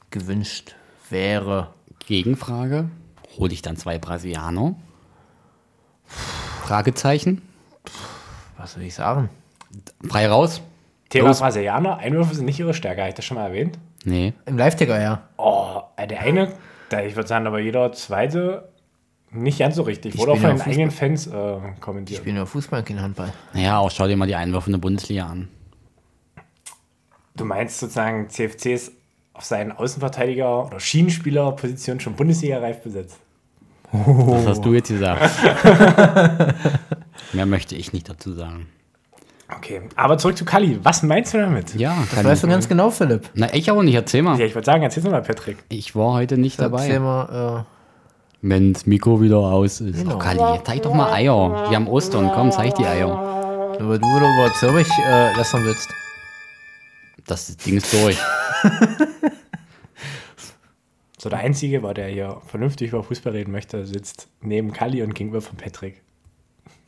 gewünscht 0.09 0.75
wäre. 1.09 1.73
Gegenfrage. 2.05 2.89
Hole 3.37 3.51
ich 3.51 3.61
dann 3.61 3.75
zwei 3.75 3.97
Brasilianer? 3.97 4.75
Fragezeichen. 6.07 7.41
Was 8.57 8.73
soll 8.73 8.83
ich 8.83 8.95
sagen? 8.95 9.29
Frei 10.07 10.27
raus? 10.27 10.61
Thema 11.09 11.29
Los. 11.29 11.39
Brasilianer, 11.39 11.97
Einwürfe 11.97 12.35
sind 12.35 12.45
nicht 12.45 12.59
ihre 12.59 12.73
Stärke, 12.73 13.01
habe 13.01 13.09
ich 13.09 13.15
das 13.15 13.25
schon 13.25 13.35
mal 13.37 13.45
erwähnt? 13.47 13.77
Nee. 14.03 14.33
Im 14.45 14.57
Live-Ticker, 14.57 15.01
ja. 15.01 15.21
Oh, 15.37 15.81
der 15.97 16.19
eine, 16.21 16.51
der, 16.91 17.05
ich 17.05 17.15
würde 17.15 17.27
sagen, 17.29 17.47
aber 17.47 17.59
jeder 17.59 17.91
zweite 17.93 18.69
nicht 19.31 19.59
ganz 19.59 19.75
so 19.75 19.83
richtig. 19.83 20.13
Die 20.13 20.19
Wurde 20.19 20.33
auch 20.33 20.37
von 20.37 20.51
den 20.51 20.61
eigenen 20.61 20.91
Fans 20.91 21.27
äh, 21.27 21.57
Ich 21.73 21.81
kommentiert. 21.81 22.19
spiele 22.21 22.37
nur 22.37 22.47
Fußball, 22.47 22.83
kein 22.83 23.01
Handball. 23.01 23.31
Naja, 23.53 23.77
auch 23.79 23.91
schau 23.91 24.07
dir 24.07 24.15
mal 24.17 24.25
die 24.27 24.35
Einwürfe 24.35 24.67
in 24.67 24.73
der 24.73 24.79
Bundesliga 24.79 25.25
an. 25.27 25.49
Du 27.35 27.45
meinst 27.45 27.79
sozusagen, 27.79 28.29
CFC 28.29 28.67
ist 28.67 28.91
auf 29.33 29.43
seinen 29.45 29.71
Außenverteidiger- 29.73 30.65
oder 30.65 30.79
Schienenspielerposition 30.79 31.99
schon 31.99 32.15
Bundesliga-reif 32.15 32.81
besetzt. 32.81 33.17
Das 33.91 34.45
hast 34.47 34.65
du 34.65 34.73
jetzt 34.73 34.89
gesagt. 34.89 35.21
Mehr 37.33 37.45
möchte 37.45 37.75
ich 37.75 37.93
nicht 37.93 38.09
dazu 38.09 38.33
sagen. 38.33 38.67
Okay, 39.55 39.81
aber 39.95 40.17
zurück 40.17 40.37
zu 40.37 40.43
Kali. 40.43 40.77
Was 40.83 41.03
meinst 41.03 41.33
du 41.33 41.37
damit? 41.37 41.73
Ja, 41.75 41.95
Das 42.13 42.23
weißt 42.23 42.43
du 42.43 42.47
ganz 42.49 42.67
genau, 42.67 42.89
Philipp. 42.89 43.29
Na, 43.33 43.53
ich 43.53 43.71
auch 43.71 43.81
nicht. 43.81 43.95
Erzähl 43.95 44.17
Ja, 44.19 44.23
mal. 44.31 44.41
ich 44.41 44.53
würde 44.53 44.65
sagen, 44.65 44.83
erzähl's 44.83 45.05
mal, 45.07 45.21
Patrick. 45.21 45.57
Ich 45.69 45.95
war 45.95 46.13
heute 46.13 46.37
nicht 46.37 46.59
Erzähl 46.59 46.95
dabei. 46.95 46.99
mal, 46.99 47.65
Wenn 48.41 48.73
das 48.73 48.85
Mikro 48.85 49.21
wieder 49.21 49.37
aus 49.37 49.79
ist. 49.79 49.99
Genau. 49.99 50.15
Oh, 50.15 50.19
Kali, 50.19 50.59
zeig 50.65 50.81
doch 50.81 50.93
mal 50.93 51.13
Eier. 51.13 51.69
Wir 51.69 51.75
haben 51.77 51.87
Ostern. 51.87 52.29
Komm, 52.35 52.51
zeig 52.51 52.75
die 52.75 52.85
Eier. 52.85 53.73
äh, 53.79 53.81
über 53.81 53.97
du 53.97 54.05
oder 54.05 54.25
über 54.35 54.53
Zürich 54.55 54.89
äh, 55.07 55.33
lästern 55.37 55.63
willst. 55.63 55.87
Das 57.25 57.55
Ding 57.57 57.77
ist 57.77 57.93
durch. 57.93 58.17
So, 61.19 61.29
der 61.29 61.39
Einzige, 61.39 61.81
war, 61.81 61.93
der 61.95 62.07
hier 62.09 62.41
vernünftig 62.45 62.89
über 62.89 63.03
Fußball 63.03 63.33
reden 63.33 63.51
möchte, 63.51 63.85
sitzt 63.87 64.27
neben 64.41 64.71
Kali 64.71 65.01
und 65.01 65.15
gegenüber 65.15 65.41
von 65.41 65.57
Patrick. 65.57 66.01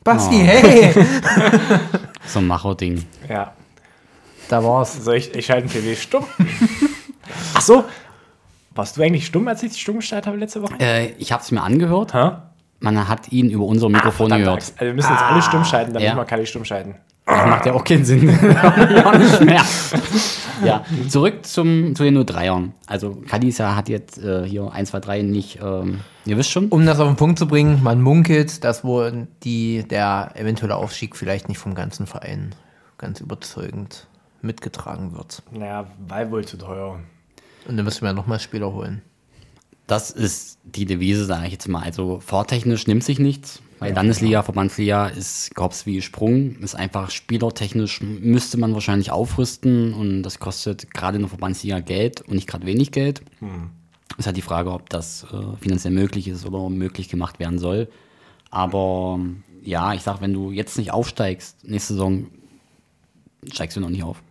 Basti, 0.04 0.36
Oh. 0.36 0.44
hey! 0.46 0.94
So 2.26 2.38
ein 2.38 2.46
Macho-Ding. 2.46 3.04
Ja, 3.28 3.54
da 4.48 4.62
war's. 4.62 5.04
so, 5.04 5.10
ich, 5.12 5.34
ich 5.34 5.46
schalte 5.46 5.66
den 5.68 5.82
PW 5.82 5.96
stumm. 5.96 6.24
Ach 7.54 7.60
so, 7.60 7.84
warst 8.74 8.96
du 8.96 9.02
eigentlich 9.02 9.26
stumm, 9.26 9.48
als 9.48 9.62
ich 9.64 9.72
dich 9.72 9.80
stumm 9.80 9.96
gestaltet 9.96 10.28
habe 10.28 10.36
letzte 10.36 10.62
Woche? 10.62 10.74
Äh, 10.78 11.12
ich 11.18 11.32
habe 11.32 11.42
es 11.42 11.50
mir 11.50 11.62
angehört. 11.62 12.14
Hä? 12.14 12.32
Man 12.78 13.08
hat 13.08 13.32
ihn 13.32 13.50
über 13.50 13.64
unser 13.64 13.88
Mikrofon 13.88 14.28
Verdammt, 14.28 14.44
gehört. 14.44 14.62
Also 14.76 14.84
wir 14.86 14.94
müssen 14.94 15.10
jetzt 15.10 15.22
alle 15.22 15.42
stumm 15.42 15.64
schalten, 15.64 15.92
damit 15.92 16.08
ja. 16.08 16.14
wir 16.14 16.24
Kali 16.24 16.46
stumm 16.46 16.64
schalten. 16.64 16.94
Das 17.30 17.46
macht 17.46 17.66
ja 17.66 17.72
auch 17.72 17.84
keinen 17.84 18.04
Sinn. 18.04 18.26
Gar 18.40 19.18
nicht 19.18 19.40
mehr. 19.40 19.62
ja, 20.64 20.84
zurück 21.08 21.46
zum, 21.46 21.94
zu 21.94 22.02
den 22.04 22.18
03ern. 22.18 22.70
Also 22.86 23.16
Kadisa 23.28 23.76
hat 23.76 23.88
jetzt 23.88 24.18
äh, 24.18 24.44
hier 24.46 24.70
1, 24.72 24.90
2, 24.90 25.00
3 25.00 25.22
nicht, 25.22 25.60
ähm, 25.62 26.00
ihr 26.26 26.36
wisst 26.36 26.50
schon. 26.50 26.68
Um 26.68 26.84
das 26.86 26.98
auf 27.00 27.08
den 27.08 27.16
Punkt 27.16 27.38
zu 27.38 27.46
bringen, 27.46 27.82
man 27.82 28.02
munkelt, 28.02 28.64
dass 28.64 28.84
wohl 28.84 29.28
die, 29.42 29.84
der 29.88 30.32
eventuelle 30.34 30.76
Aufstieg 30.76 31.16
vielleicht 31.16 31.48
nicht 31.48 31.58
vom 31.58 31.74
ganzen 31.74 32.06
Verein 32.06 32.54
ganz 32.98 33.20
überzeugend 33.20 34.06
mitgetragen 34.42 35.16
wird. 35.16 35.42
Naja, 35.50 35.86
weil 36.06 36.30
wohl 36.30 36.44
zu 36.44 36.56
teuer. 36.56 36.98
Und 37.66 37.76
dann 37.76 37.84
müssen 37.84 38.02
wir 38.02 38.12
nochmal 38.12 38.40
Spieler 38.40 38.72
holen. 38.72 39.02
Das 39.86 40.10
ist 40.10 40.58
die 40.64 40.84
Devise, 40.84 41.24
sage 41.24 41.46
ich 41.46 41.52
jetzt 41.52 41.68
mal. 41.68 41.82
Also 41.82 42.20
fahrtechnisch 42.20 42.86
nimmt 42.86 43.04
sich 43.04 43.18
nichts. 43.18 43.60
Bei 43.80 43.90
Landesliga, 43.90 44.42
Verbandsliga 44.42 45.08
ist 45.08 45.54
Korps 45.54 45.86
wie 45.86 45.96
gesprungen. 45.96 46.56
Ist 46.60 46.74
einfach 46.74 47.10
spielertechnisch 47.10 48.02
müsste 48.02 48.58
man 48.58 48.74
wahrscheinlich 48.74 49.10
aufrüsten 49.10 49.94
und 49.94 50.22
das 50.22 50.38
kostet 50.38 50.92
gerade 50.92 51.16
in 51.16 51.22
der 51.22 51.30
Verbandsliga 51.30 51.80
Geld 51.80 52.20
und 52.20 52.34
nicht 52.34 52.46
gerade 52.46 52.66
wenig 52.66 52.92
Geld. 52.92 53.22
Ist 54.18 54.26
halt 54.26 54.36
die 54.36 54.42
Frage, 54.42 54.70
ob 54.70 54.90
das 54.90 55.24
äh, 55.32 55.56
finanziell 55.62 55.94
möglich 55.94 56.28
ist 56.28 56.44
oder 56.44 56.68
möglich 56.68 57.08
gemacht 57.08 57.38
werden 57.38 57.58
soll. 57.58 57.88
Aber 58.50 59.18
ja, 59.62 59.94
ich 59.94 60.02
sag, 60.02 60.20
wenn 60.20 60.34
du 60.34 60.50
jetzt 60.50 60.76
nicht 60.76 60.92
aufsteigst, 60.92 61.64
nächste 61.64 61.94
Saison 61.94 62.26
steigst 63.50 63.78
du 63.78 63.80
noch 63.80 63.88
nicht 63.88 64.02
auf. 64.02 64.22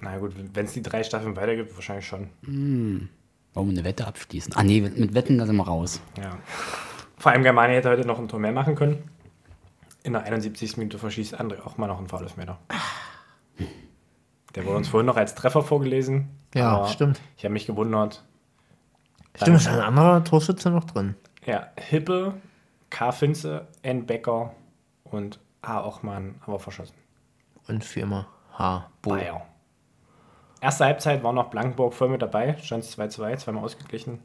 Na 0.00 0.16
gut, 0.16 0.32
wenn 0.54 0.64
es 0.64 0.72
die 0.72 0.82
drei 0.82 1.02
Staffeln 1.02 1.36
weitergibt, 1.36 1.74
wahrscheinlich 1.74 2.06
schon. 2.06 3.10
Warum 3.52 3.68
eine 3.68 3.84
Wette 3.84 4.06
abschließen? 4.06 4.54
Ah 4.54 4.62
nee, 4.62 4.80
mit 4.80 5.12
Wetten 5.12 5.36
da 5.36 5.46
sind 5.46 5.56
wir 5.56 5.66
raus. 5.66 6.00
Ja. 6.16 6.38
Vor 7.18 7.32
allem 7.32 7.42
Germania 7.42 7.76
hätte 7.76 7.90
heute 7.90 8.06
noch 8.06 8.18
ein 8.18 8.28
Tor 8.28 8.38
mehr 8.38 8.52
machen 8.52 8.74
können. 8.74 9.10
In 10.02 10.12
der 10.12 10.22
71. 10.22 10.76
Minute 10.76 10.98
verschießt 10.98 11.38
André 11.38 11.62
auch 11.62 11.76
mal 11.76 11.88
noch 11.88 11.98
einen 11.98 12.08
Foulelfmeter. 12.08 12.58
Der 14.54 14.64
wurde 14.64 14.76
uns 14.76 14.88
vorhin 14.88 15.06
noch 15.06 15.16
als 15.16 15.34
Treffer 15.34 15.62
vorgelesen. 15.62 16.30
Ja, 16.54 16.70
aber 16.70 16.88
stimmt. 16.88 17.20
Ich 17.36 17.44
habe 17.44 17.52
mich 17.52 17.66
gewundert. 17.66 18.24
Stimmt, 19.36 19.56
ist 19.56 19.68
ein 19.68 19.80
anderer 19.80 20.24
Torschütze 20.24 20.70
noch 20.70 20.84
drin. 20.84 21.14
Ja, 21.44 21.68
Hippe, 21.76 22.34
K. 22.90 23.12
Finze, 23.12 23.68
N. 23.82 24.06
Becker 24.06 24.54
und 25.04 25.40
A. 25.62 25.84
Ochmann 25.84 26.36
haben 26.40 26.52
wir 26.52 26.58
verschossen. 26.58 26.96
Und 27.68 27.84
Firma 27.84 28.26
H. 28.56 28.90
Bo. 29.02 29.10
Bayer. 29.10 29.46
Erste 30.60 30.86
Halbzeit 30.86 31.22
war 31.22 31.32
noch 31.32 31.50
Blankenburg 31.50 31.94
voll 31.94 32.08
mit 32.08 32.22
dabei, 32.22 32.56
stand 32.56 32.82
2-2, 32.84 33.36
zweimal 33.36 33.62
ausgeglichen. 33.62 34.20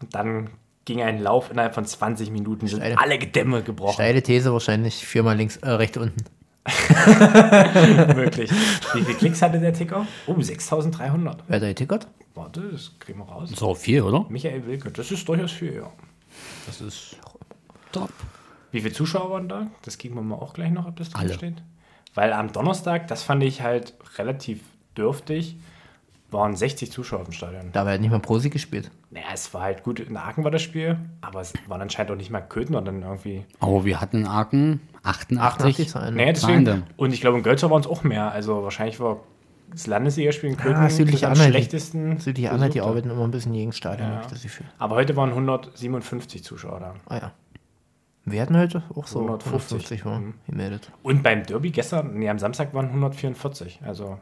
Und 0.00 0.14
dann 0.14 0.50
ging 0.84 1.02
ein 1.02 1.20
Lauf 1.20 1.50
innerhalb 1.50 1.74
von 1.74 1.84
20 1.84 2.30
Minuten, 2.30 2.66
sind 2.66 2.80
Steile. 2.80 2.98
alle 2.98 3.18
Gedämme 3.18 3.62
gebrochen. 3.62 3.94
Steile 3.94 4.22
These 4.22 4.52
wahrscheinlich 4.52 5.06
Firma 5.06 5.32
links, 5.32 5.56
äh, 5.58 5.70
rechts 5.70 5.96
unten. 5.98 6.24
Wirklich. 8.14 8.50
Wie 8.94 9.02
viele 9.02 9.14
Klicks 9.18 9.42
hatte 9.42 9.58
der 9.58 9.72
Ticker? 9.72 10.06
Oh, 10.26 10.40
6300. 10.40 11.42
Wer 11.48 11.56
hat 11.56 11.62
da 11.62 11.68
getickert? 11.68 12.06
Warte, 12.34 12.62
das 12.72 12.92
kriegen 12.98 13.18
wir 13.18 13.24
raus. 13.26 13.50
So 13.54 13.74
viel, 13.74 14.02
oder? 14.02 14.26
Michael 14.28 14.66
Wilke, 14.66 14.90
das 14.90 15.10
ist 15.10 15.28
durchaus 15.28 15.52
viel, 15.52 15.74
ja. 15.74 15.90
Das 16.66 16.80
ist 16.80 17.16
top. 17.90 18.10
Wie 18.70 18.80
viele 18.80 18.94
Zuschauer 18.94 19.30
waren 19.30 19.48
da? 19.48 19.66
Das 19.82 19.98
kriegen 19.98 20.14
wir 20.14 20.22
mal 20.22 20.36
auch 20.36 20.54
gleich 20.54 20.70
noch, 20.70 20.86
ob 20.86 20.96
das 20.96 21.10
drin 21.10 21.20
Alle. 21.22 21.34
steht. 21.34 21.62
Weil 22.14 22.32
am 22.32 22.52
Donnerstag, 22.52 23.08
das 23.08 23.22
fand 23.22 23.42
ich 23.42 23.62
halt 23.62 23.94
relativ 24.16 24.60
dürftig, 24.96 25.56
waren 26.32 26.56
60 26.56 26.90
Zuschauer 26.90 27.24
im 27.26 27.32
Stadion. 27.32 27.70
Da 27.72 27.84
hat 27.86 28.00
nicht 28.00 28.10
mal 28.10 28.20
Prosi 28.20 28.50
gespielt. 28.50 28.90
Naja, 29.10 29.26
es 29.32 29.52
war 29.54 29.62
halt 29.62 29.82
gut, 29.82 30.00
in 30.00 30.16
Aachen 30.16 30.44
war 30.44 30.50
das 30.50 30.62
Spiel, 30.62 30.98
aber 31.20 31.40
es 31.40 31.52
waren 31.68 31.80
anscheinend 31.82 32.12
auch 32.12 32.16
nicht 32.16 32.30
mal 32.30 32.40
Köthen 32.40 32.74
und 32.76 32.84
dann 32.84 33.02
irgendwie. 33.02 33.44
Aber 33.60 33.84
wir 33.84 34.00
hatten 34.00 34.18
in 34.22 34.26
Aachen 34.26 34.80
88. 35.02 35.38
88 35.40 35.88
Zahlen. 35.88 36.14
Naja, 36.16 36.32
deswegen. 36.32 36.52
Feinde. 36.66 36.82
Und 36.96 37.12
ich 37.12 37.20
glaube, 37.20 37.38
in 37.38 37.42
Gölzer 37.42 37.70
waren 37.70 37.80
es 37.80 37.86
auch 37.86 38.02
mehr. 38.04 38.30
Also 38.32 38.62
wahrscheinlich 38.62 38.98
war 39.00 39.20
das 39.70 39.86
Landesligaspiel 39.86 40.50
in 40.50 40.56
Köthen 40.56 40.82
Ja, 40.82 40.88
südlich 40.90 41.20
das 41.20 41.24
am 41.24 41.32
Anhalt. 41.32 41.50
schlechtesten. 41.54 42.18
Südliche 42.18 42.50
Anhalt, 42.52 42.74
die 42.74 42.80
arbeiten 42.82 43.10
immer 43.10 43.24
ein 43.24 43.30
bisschen 43.30 43.52
gegen 43.54 43.72
Stadion, 43.72 44.08
Ja. 44.08 44.14
habe 44.16 44.24
ich 44.26 44.32
das 44.32 44.42
Gefühl. 44.42 44.66
Aber 44.78 44.96
heute 44.96 45.16
waren 45.16 45.30
157 45.34 46.44
Zuschauer 46.44 46.80
da. 46.80 46.94
Ah 47.08 47.16
ja. 47.16 47.32
Wir 48.24 48.40
hatten 48.42 48.56
heute 48.56 48.84
auch 48.94 49.06
so 49.08 49.18
150. 49.20 50.04
150 50.04 50.04
war 50.04 50.20
Mhm. 50.20 50.34
gemeldet. 50.46 50.90
Und 51.02 51.22
beim 51.22 51.42
Derby 51.44 51.70
gestern, 51.70 52.14
nee, 52.14 52.28
am 52.28 52.38
Samstag 52.38 52.72
waren 52.74 52.90
144. 52.92 53.80
Also 53.84 54.18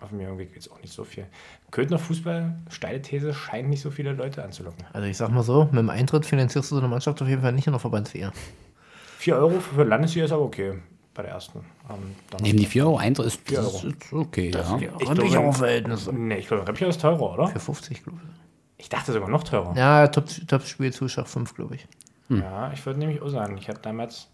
auf 0.00 0.12
mir 0.12 0.24
irgendwie 0.24 0.46
geht 0.46 0.58
es 0.58 0.70
auch 0.70 0.80
nicht 0.80 0.92
so 0.92 1.04
viel. 1.04 1.26
Köthner 1.70 1.98
Fußball, 1.98 2.54
steile 2.70 3.02
These, 3.02 3.34
scheint 3.34 3.68
nicht 3.68 3.80
so 3.80 3.90
viele 3.90 4.12
Leute 4.12 4.42
anzulocken. 4.44 4.84
Also 4.92 5.06
ich 5.08 5.16
sag 5.16 5.30
mal 5.30 5.42
so, 5.42 5.64
mit 5.64 5.74
dem 5.78 5.90
Eintritt 5.90 6.24
finanzierst 6.26 6.70
du 6.70 6.76
so 6.76 6.80
eine 6.80 6.88
Mannschaft 6.88 7.20
auf 7.20 7.28
jeden 7.28 7.42
Fall 7.42 7.52
nicht 7.52 7.66
in 7.66 7.72
der 7.72 7.80
Verbandsliga. 7.80 8.32
4 9.18 9.36
Euro 9.36 9.60
für 9.60 9.82
Landesliga 9.82 10.26
ist 10.26 10.32
aber 10.32 10.42
okay 10.42 10.74
bei 11.14 11.22
der 11.24 11.32
ersten. 11.32 11.64
Donnerstag. 11.88 12.40
Neben 12.42 12.58
die 12.58 12.66
4 12.66 12.84
Euro 12.84 12.98
Eintritt 12.98 13.26
ist, 13.26 13.40
Vier 13.44 13.56
das 13.58 13.66
Euro. 13.74 13.88
ist 13.88 14.12
okay, 14.12 14.50
ja. 14.54 14.78
Ich 15.00 15.10
glaube, 15.10 15.52
Verhältnisse. 15.52 16.12
nee, 16.12 16.36
ich 16.36 16.46
glaube, 16.46 16.68
Reppier 16.68 16.86
ist 16.88 17.00
teurer, 17.00 17.34
oder? 17.34 17.48
Für 17.48 17.58
50, 17.58 18.04
glaube 18.04 18.18
ich. 18.22 18.84
Ich 18.84 18.88
dachte 18.88 19.12
sogar 19.12 19.28
noch 19.28 19.42
teurer. 19.42 19.74
Ja, 19.76 20.06
Top, 20.06 20.26
Top-Spielzuschlag 20.46 21.26
5, 21.26 21.54
glaube 21.54 21.74
ich. 21.74 21.88
Ja, 22.28 22.70
ich 22.72 22.84
würde 22.86 23.00
nämlich 23.00 23.20
auch 23.20 23.30
sagen, 23.30 23.56
ich 23.58 23.68
habe 23.68 23.80
damals, 23.82 24.28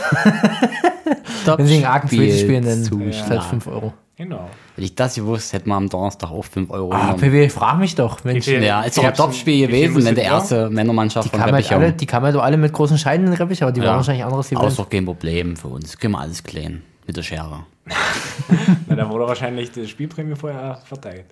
Wenn 1.44 1.66
sie 1.66 1.84
Aachen 1.84 2.08
Spiel 2.08 2.32
spielen, 2.32 2.64
dann 2.64 2.82
Zuschlag. 2.84 3.08
ist 3.10 3.28
halt 3.28 3.42
5 3.42 3.66
Euro. 3.66 3.92
Genau. 4.20 4.50
Hätte 4.74 4.84
ich 4.84 4.94
das 4.94 5.14
gewusst, 5.14 5.54
hätten 5.54 5.70
wir 5.70 5.76
am 5.76 5.88
Donnerstag 5.88 6.30
auch 6.30 6.44
5 6.44 6.68
Euro 6.70 6.92
Ah, 6.92 7.12
genommen. 7.14 7.20
PW, 7.20 7.48
frag 7.48 7.78
mich 7.78 7.94
doch, 7.94 8.22
Mensch. 8.22 8.44
Viel- 8.44 8.62
Ja, 8.62 8.82
ist 8.82 8.98
doch 8.98 9.04
ein 9.04 9.14
Topspiel 9.14 9.66
gewesen, 9.66 10.04
wenn 10.04 10.14
die 10.14 10.20
ihr? 10.20 10.26
erste 10.26 10.68
Männermannschaft 10.68 11.24
Die 11.24 11.30
von 11.30 11.38
kamen, 11.40 11.54
halt 11.54 11.64
Reppichau. 11.64 11.80
alle, 11.80 11.92
die 11.94 12.04
kamen 12.04 12.26
halt 12.26 12.36
alle 12.36 12.58
mit 12.58 12.70
großen 12.70 12.98
Scheinen 12.98 13.24
in 13.24 13.30
den 13.32 13.38
Reppich, 13.38 13.62
aber 13.62 13.72
die 13.72 13.80
Ja. 13.80 13.86
waren 13.86 13.96
wahrscheinlich 13.96 14.22
anderes 14.22 14.52
Aber 14.54 14.68
ist 14.68 14.78
doch 14.78 14.90
kein 14.90 15.06
Problem 15.06 15.56
für 15.56 15.68
uns. 15.68 15.96
Können 15.96 16.12
wir 16.12 16.18
alles 16.20 16.42
klären. 16.44 16.82
Mit 17.06 17.16
der 17.16 17.22
Schere. 17.22 17.64
Na, 18.88 18.94
da 18.94 19.08
wurde 19.08 19.26
wahrscheinlich 19.26 19.70
die 19.72 19.88
Spielprämie 19.88 20.36
vorher 20.36 20.76
verteilt. 20.84 21.24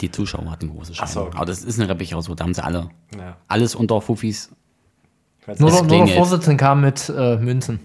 Die 0.00 0.10
Zuschauer 0.10 0.50
hatten 0.50 0.70
große 0.70 0.94
Scheine. 0.94 1.10
So, 1.10 1.20
okay. 1.24 1.36
Aber 1.36 1.44
das 1.44 1.62
ist 1.62 1.78
eine 1.78 1.88
Reppichau 1.90 2.22
so. 2.22 2.34
Da 2.34 2.44
haben 2.44 2.54
sie 2.54 2.64
alle. 2.64 2.88
Ja. 3.14 3.36
Alles 3.46 3.74
unter 3.74 4.00
Fufis. 4.00 4.50
Nur, 5.58 5.70
der, 5.70 5.82
nur 5.82 6.06
der. 6.06 6.16
Vorsitzende 6.16 6.56
kam 6.56 6.80
mit 6.80 7.12
äh, 7.14 7.36
Münzen. 7.36 7.78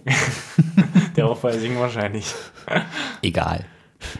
der 1.18 1.28
auch 1.28 1.38
vorher 1.38 1.60
singen 1.60 1.78
wahrscheinlich. 1.78 2.34
Egal. 3.22 3.66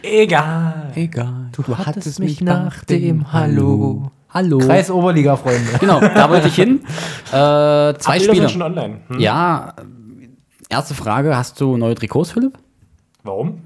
Egal. 0.02 0.92
Egal. 0.94 1.50
Du, 1.52 1.76
hattest 1.76 2.18
mich 2.20 2.40
nach 2.40 2.84
dem 2.84 3.32
Hallo. 3.32 4.10
Hallo. 4.32 4.58
Kreis 4.58 4.90
Oberliga, 4.90 5.36
Freunde. 5.36 5.70
Genau, 5.80 6.00
da 6.00 6.28
wollte 6.30 6.48
ich 6.48 6.54
hin. 6.54 6.80
Äh, 7.32 7.94
zwei 7.98 8.18
Bilder 8.18 8.24
sind 8.24 8.34
Spieler. 8.34 8.48
schon 8.48 8.62
online. 8.62 8.96
Hm? 9.06 9.20
Ja, 9.20 9.72
erste 10.68 10.94
Frage. 10.94 11.36
Hast 11.36 11.60
du 11.60 11.76
neue 11.76 11.94
Trikots, 11.94 12.32
Philipp? 12.32 12.58
Warum? 13.22 13.60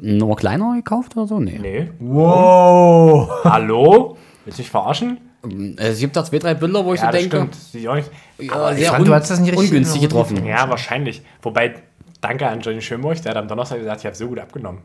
Nur 0.00 0.36
kleiner 0.36 0.74
gekauft 0.76 1.14
oder 1.16 1.26
so? 1.26 1.38
Nee. 1.38 1.58
Nee. 1.60 1.90
Wow. 1.98 3.28
Hallo? 3.44 4.16
Willst 4.46 4.58
du 4.58 4.62
mich 4.62 4.70
verarschen? 4.70 5.18
Es 5.76 5.98
gibt 5.98 6.16
da 6.16 6.24
zwei, 6.24 6.38
drei 6.38 6.54
Bilder, 6.54 6.82
wo 6.84 6.94
ich 6.94 7.00
Ja, 7.00 7.06
so 7.08 7.12
das 7.12 7.20
denke, 7.20 7.36
stimmt. 7.36 7.54
Sieht 7.56 7.86
auch 7.88 7.96
nicht. 7.96 8.10
ja, 8.38 8.70
ich 8.72 8.78
sehr 8.78 8.90
fand, 8.92 9.06
du 9.08 9.14
hast 9.14 9.30
das 9.30 9.40
nicht 9.40 9.52
richtig 9.52 9.70
ungünstig 9.70 10.00
getroffen. 10.00 10.46
Ja, 10.46 10.68
wahrscheinlich. 10.70 11.20
Wobei, 11.42 11.74
danke 12.22 12.48
an 12.48 12.60
Johnny 12.60 12.80
Schönburg, 12.80 13.20
der 13.22 13.30
hat 13.32 13.36
am 13.36 13.48
Donnerstag 13.48 13.78
gesagt, 13.80 14.00
ich 14.00 14.06
habe 14.06 14.16
so 14.16 14.28
gut 14.28 14.38
abgenommen. 14.38 14.80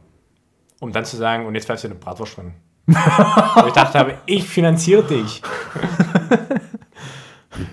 Um 0.80 0.92
dann 0.92 1.06
zu 1.06 1.18
sagen, 1.18 1.46
und 1.46 1.56
jetzt 1.56 1.66
pfeifst 1.66 1.84
du 1.84 1.88
eine 1.90 1.96
Bratwurst 1.96 2.38
drin. 2.38 2.54
Wo 2.86 3.68
ich 3.68 3.74
dachte 3.74 3.98
habe, 4.00 4.14
ich 4.26 4.44
finanziere 4.48 5.04
dich. 5.04 5.42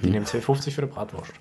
Die 0.02 0.10
nehmen 0.10 0.24
2,50 0.24 0.70
für 0.70 0.82
eine 0.82 0.90
Bratwurst. 0.90 1.32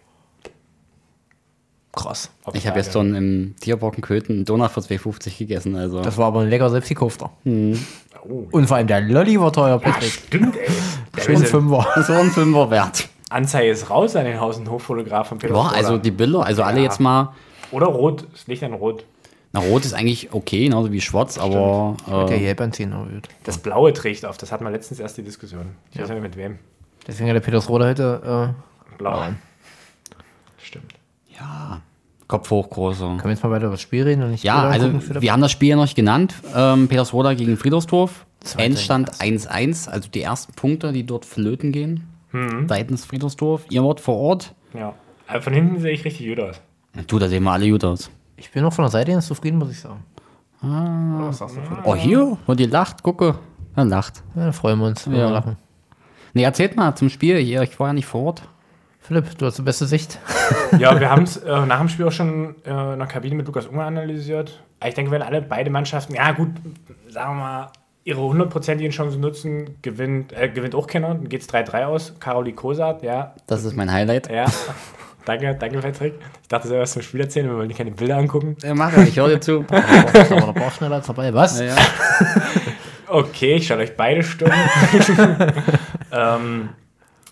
Krass. 1.95 2.31
Ich 2.53 2.67
habe 2.67 2.79
jetzt 2.79 2.91
schon 2.91 3.13
im 3.15 3.55
Tierbockenköten 3.61 4.35
einen 4.37 4.45
Donut 4.45 4.71
für 4.71 4.79
2,50 4.81 5.37
gegessen. 5.37 5.75
Also. 5.75 6.01
Das 6.01 6.17
war 6.17 6.27
aber 6.27 6.41
ein 6.41 6.49
lecker 6.49 6.69
selbstgekaufter. 6.69 7.29
Oh, 7.45 8.47
Und 8.51 8.67
vor 8.67 8.77
allem 8.77 8.87
der 8.87 9.01
Lolli 9.01 9.39
war 9.39 9.53
teuer, 9.53 9.69
ja, 9.69 9.77
Patrick. 9.77 10.11
stimmt, 10.11 10.55
ey. 10.57 10.67
Der 11.15 11.21
Schön 11.21 11.35
ist 11.35 11.41
ja- 11.43 11.47
Fünfer. 11.49 11.85
Das 11.95 12.09
war 12.09 12.19
ein 12.19 12.31
Fünfer 12.31 12.71
wert. 12.71 13.07
Anzeige 13.29 13.69
ist 13.71 13.89
raus 13.91 14.15
an 14.15 14.25
den 14.25 14.39
Haus- 14.39 14.57
und 14.57 14.69
Hoffotograf 14.69 15.27
von 15.27 15.37
Peter 15.37 15.53
Ja, 15.53 15.67
also 15.69 15.97
die 15.99 16.09
Bilder, 16.11 16.43
also 16.43 16.63
alle 16.63 16.77
Ja. 16.77 16.83
jetzt 16.85 16.99
mal. 16.99 17.33
Oder 17.71 17.85
rot, 17.87 18.25
das 18.31 18.47
Licht 18.47 18.63
an 18.63 18.73
rot. 18.73 19.05
Na, 19.53 19.59
rot 19.59 19.85
ist 19.85 19.93
eigentlich 19.93 20.33
okay, 20.33 20.65
genauso 20.65 20.91
wie 20.91 20.99
schwarz, 20.99 21.37
aber 21.37 21.95
Der 22.07 22.35
äh, 22.35 22.39
Gelb 22.39 22.59
an 22.59 22.73
10 22.73 22.91
erhöht. 22.91 23.29
Das 23.43 23.59
Blaue 23.59 23.93
trägt 23.93 24.25
auf, 24.25 24.37
das 24.37 24.51
hatten 24.51 24.63
wir 24.65 24.71
letztens 24.71 24.99
erst 24.99 25.17
die 25.17 25.23
Diskussion. 25.23 25.75
Ich 25.91 26.01
weiß 26.01 26.09
nicht 26.09 26.21
mit 26.21 26.35
wem. 26.35 26.57
Deswegen 27.05 27.29
hat 27.29 27.35
der 27.35 27.41
Petersroder 27.41 27.85
heute. 27.87 28.55
Blau. 28.97 29.19
Ja. 29.19 29.35
Stimmt. 30.57 30.93
ja, 31.39 31.81
Kopf 32.27 32.49
hoch, 32.49 32.69
großer. 32.69 33.05
Äh, 33.05 33.07
können 33.09 33.23
wir 33.25 33.31
jetzt 33.31 33.43
mal 33.43 33.51
weiter 33.51 33.65
über 33.65 33.73
das 33.73 33.81
Spiel 33.81 34.03
reden 34.03 34.23
und 34.23 34.31
nicht 34.31 34.43
Ja, 34.43 34.63
also 34.63 34.91
wir 35.21 35.31
haben 35.31 35.41
das 35.41 35.51
Spiel 35.51 35.69
ja 35.69 35.75
noch 35.75 35.83
nicht 35.83 35.95
genannt. 35.95 36.33
Ähm, 36.55 36.87
Petersroda 36.87 37.35
gegen 37.35 37.55
Friedersdorf. 37.57 38.25
Endstand 38.57 39.11
1-1, 39.21 39.87
also 39.87 40.09
die 40.09 40.21
ersten 40.21 40.53
Punkte, 40.53 40.91
die 40.91 41.05
dort 41.05 41.25
flöten 41.25 41.71
gehen. 41.71 42.07
Mhm. 42.31 42.67
Seitens 42.67 43.05
Friedersdorf. 43.05 43.65
Ihr 43.69 43.83
wart 43.83 43.99
vor 43.99 44.17
Ort. 44.17 44.55
Ja. 44.73 44.95
Aber 45.27 45.41
von 45.41 45.53
hinten 45.53 45.79
sehe 45.79 45.91
ich 45.91 46.03
richtig 46.03 46.27
gut 46.27 46.39
aus. 46.39 46.59
Du, 47.07 47.19
da 47.19 47.29
sehen 47.29 47.43
wir 47.43 47.51
alle 47.51 47.69
gut 47.69 47.83
aus. 47.85 48.09
Ich 48.37 48.51
bin 48.51 48.63
auch 48.65 48.73
von 48.73 48.83
der 48.83 48.91
Seite 48.91 49.11
ganz 49.11 49.27
zufrieden, 49.27 49.57
muss 49.57 49.71
ich 49.71 49.79
sagen. 49.79 50.03
Ah. 50.61 51.27
Was 51.27 51.37
sagst 51.39 51.57
du, 51.57 51.61
Philipp? 51.61 51.79
Oh, 51.85 51.95
hier, 51.95 52.37
wo 52.45 52.53
die 52.53 52.65
lacht, 52.65 53.03
gucke. 53.03 53.35
Er 53.75 53.85
lacht. 53.85 54.23
Ja, 54.35 54.43
dann 54.45 54.53
freuen 54.53 54.79
wir 54.79 54.87
uns, 54.87 55.05
wenn 55.07 55.15
Ja. 55.15 55.27
wir 55.27 55.31
lachen. 55.31 55.57
Nee, 56.33 56.43
erzählt 56.43 56.75
mal 56.75 56.95
zum 56.95 57.09
Spiel. 57.09 57.37
Hier, 57.37 57.61
ich 57.61 57.79
war 57.79 57.87
ja 57.87 57.93
nicht 57.93 58.05
vor 58.07 58.23
Ort. 58.23 58.43
Philipp, 58.99 59.37
du 59.37 59.45
hast 59.45 59.57
die 59.57 59.61
beste 59.61 59.85
Sicht. 59.85 60.19
Ja, 60.79 60.99
wir 60.99 61.09
haben 61.09 61.23
es 61.23 61.37
äh, 61.37 61.65
nach 61.65 61.79
dem 61.79 61.89
Spiel 61.89 62.07
auch 62.07 62.11
schon 62.11 62.55
äh, 62.65 62.93
in 62.93 62.99
der 62.99 63.07
Kabine 63.07 63.35
mit 63.35 63.45
Lukas 63.45 63.67
Unger 63.67 63.85
analysiert. 63.85 64.61
Aber 64.79 64.89
Ich 64.89 64.95
denke, 64.95 65.11
wenn 65.11 65.21
alle 65.21 65.41
beide 65.41 65.69
Mannschaften, 65.69 66.15
ja 66.15 66.31
gut, 66.31 66.49
sagen 67.09 67.35
wir 67.37 67.43
mal, 67.43 67.67
ihre 68.03 68.21
hundertprozentigen 68.21 68.91
Chancen 68.91 69.21
nutzen, 69.21 69.77
gewinnt, 69.81 70.33
äh, 70.33 70.49
gewinnt 70.49 70.73
auch 70.75 70.87
keiner. 70.87 71.09
Dann 71.09 71.29
geht 71.29 71.41
es 71.41 71.49
3-3 71.49 71.85
aus. 71.85 72.13
Karoli 72.19 72.53
Kosat, 72.53 73.03
ja. 73.03 73.33
Das 73.47 73.63
ist 73.63 73.75
mein 73.75 73.91
Highlight. 73.91 74.29
Ja. 74.31 74.45
danke, 75.25 75.55
danke, 75.55 75.79
Patrick. 75.79 76.13
Ich 76.41 76.47
dachte, 76.47 76.67
selber 76.67 76.83
was 76.83 76.93
zum 76.93 77.01
Spiel 77.01 77.21
erzählen, 77.21 77.49
wir 77.49 77.57
wollen 77.57 77.73
keine 77.73 77.91
Bilder 77.91 78.17
angucken. 78.17 78.57
Ja, 78.61 78.73
mach 78.73 78.95
ich 78.97 79.17
höre 79.17 79.29
dir 79.29 79.41
zu. 79.41 79.65
Aber 79.69 80.53
der 80.53 80.53
braucht 80.53 80.75
schneller 80.75 80.95
als 80.95 81.07
dabei. 81.07 81.33
Was? 81.33 81.59
ja. 81.59 81.75
Okay, 83.05 83.55
ich 83.55 83.67
schaue 83.67 83.77
euch 83.77 83.95
beide 83.95 84.23
stumm. 84.23 84.49
ähm, 86.11 86.69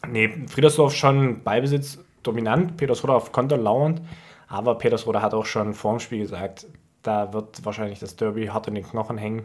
nee, 0.07 0.45
Friedersdorf 0.47 0.93
schon 0.95 1.41
Ballbesitz 1.41 1.97
dominant, 2.21 2.77
Petersroda 2.77 3.13
auf 3.13 3.31
Konter 3.31 3.57
lauernd, 3.57 3.99
aber 4.47 4.77
Petersroda 4.77 5.23
hat 5.23 5.33
auch 5.33 5.45
schon 5.45 5.73
vor 5.73 5.93
dem 5.93 5.99
Spiel 5.99 6.19
gesagt, 6.19 6.67
da 7.01 7.33
wird 7.33 7.65
wahrscheinlich 7.65 7.97
das 7.97 8.15
Derby 8.15 8.45
hart 8.45 8.67
in 8.67 8.75
den 8.75 8.83
Knochen 8.83 9.17
hängen 9.17 9.43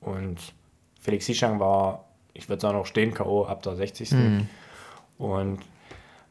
und 0.00 0.38
Felix 1.00 1.26
Sischang 1.26 1.60
war, 1.60 2.06
ich 2.34 2.48
würde 2.48 2.60
sagen, 2.60 2.76
auch 2.76 2.86
stehen 2.86 3.14
K.O. 3.14 3.44
ab 3.44 3.62
der 3.62 3.76
60. 3.76 4.14
Und 5.18 5.60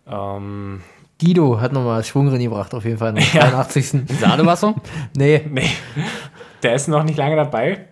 ähm, 0.08 0.84
Guido 1.20 1.60
hat 1.60 1.74
nochmal 1.74 2.04
Schwung 2.04 2.28
reingebracht, 2.30 2.74
auf 2.74 2.86
jeden 2.86 2.98
Fall. 2.98 3.10
Am 3.10 3.16
83. 3.34 4.04
Sadewasser? 4.20 4.76
Nee, 5.18 5.42
nee, 5.50 5.70
der 6.64 6.76
ist 6.76 6.88
noch 6.88 7.04
nicht 7.04 7.18
lange 7.18 7.36
dabei 7.36 7.86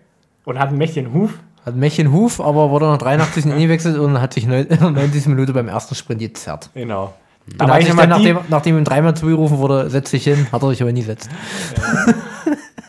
und 0.44 0.58
hat 0.58 0.68
einen 0.68 0.78
mächtigen 0.78 1.12
Huf. 1.12 1.32
hat 1.64 1.74
Mächchen 1.74 2.12
Huf, 2.12 2.40
aber 2.40 2.70
wurde 2.70 2.86
nach 2.86 2.98
83. 2.98 3.46
eingewechselt 3.46 3.98
und 3.98 4.20
hat 4.20 4.32
sich 4.34 4.46
neun- 4.46 4.66
in 4.66 4.78
der 4.78 4.90
90. 4.90 5.26
Minute 5.26 5.52
beim 5.52 5.68
ersten 5.68 5.94
Sprint 5.96 6.20
gezerrt. 6.20 6.70
Genau. 6.74 7.14
Und 7.50 7.60
Da 7.60 7.68
hat 7.68 7.82
ich 7.82 7.88
dann, 7.94 8.08
nachdem, 8.08 8.38
nachdem 8.48 8.78
ihm 8.78 8.84
dreimal 8.84 9.16
zugerufen 9.16 9.58
wurde, 9.58 9.88
setz 9.90 10.10
dich 10.10 10.24
hin, 10.24 10.46
hat 10.52 10.62
er 10.62 10.70
sich 10.70 10.82
aber 10.82 10.92
nie 10.92 11.00
gesetzt. 11.00 11.28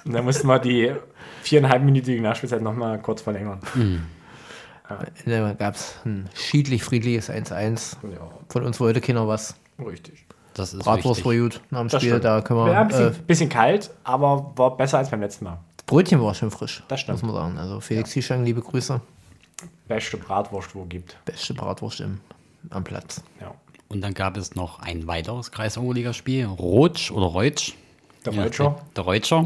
und 0.05 0.13
dann 0.13 0.23
mussten 0.25 0.47
wir 0.47 0.59
die 0.59 0.91
viereinhalbminütige 1.43 2.21
Nachspielzeit 2.21 2.61
nochmal 2.61 2.99
kurz 2.99 3.21
verlängern. 3.21 3.59
Da 5.25 5.53
gab 5.53 5.75
es 5.75 5.95
ein 6.05 6.29
schiedlich-friedliches 6.33 7.29
1-1. 7.29 7.97
Ja, 8.03 8.19
Von 8.49 8.63
uns 8.63 8.79
wollte 8.79 9.01
keiner 9.01 9.27
was. 9.27 9.55
Richtig. 9.85 10.25
Das 10.53 10.73
ist 10.73 10.83
Bratwurst 10.83 11.23
war 11.23 11.35
gut 11.35 11.61
nach 11.69 11.81
dem 11.81 11.89
Spiel. 11.89 12.19
Da 12.19 12.41
können 12.41 12.65
Ja, 12.67 12.81
ein 12.81 12.89
wir. 12.89 12.97
bisschen, 13.09 13.21
Äh, 13.21 13.25
bisschen 13.27 13.49
kalt, 13.49 13.91
aber 14.03 14.51
war 14.55 14.75
besser 14.75 14.97
als 14.97 15.09
beim 15.11 15.21
letzten 15.21 15.45
Mal. 15.45 15.59
das 15.77 15.85
Brötchen 15.85 16.19
war 16.21 16.33
schön 16.33 16.49
frisch. 16.51 16.83
Das 16.87 16.99
stimmt. 17.01 17.21
Muss 17.21 17.31
man 17.31 17.35
sagen. 17.43 17.57
Also 17.59 17.79
Felix 17.79 18.11
Hischang, 18.13 18.43
liebe 18.43 18.61
Grüße. 18.61 18.99
Beste 19.87 20.17
Bratwurst, 20.17 20.73
wo 20.75 20.83
gibt. 20.85 21.15
Beste 21.25 21.53
Bratwurst 21.53 22.01
im, 22.01 22.19
am 22.71 22.83
Platz. 22.83 23.21
Ja. 23.39 23.53
Und 23.87 24.01
dann 24.01 24.13
gab 24.13 24.35
es 24.35 24.55
noch 24.55 24.79
ein 24.81 25.07
weiteres 25.07 25.51
Kreis-Oberliga-Spiel. 25.51 26.45
Rotsch 26.45 27.11
oder 27.11 27.27
Reutsch. 27.27 27.73
Der 28.27 28.33
Ja, 28.35 28.43
Reutscher. 28.43 28.75
Der 28.95 29.03
Reutscher. 29.05 29.45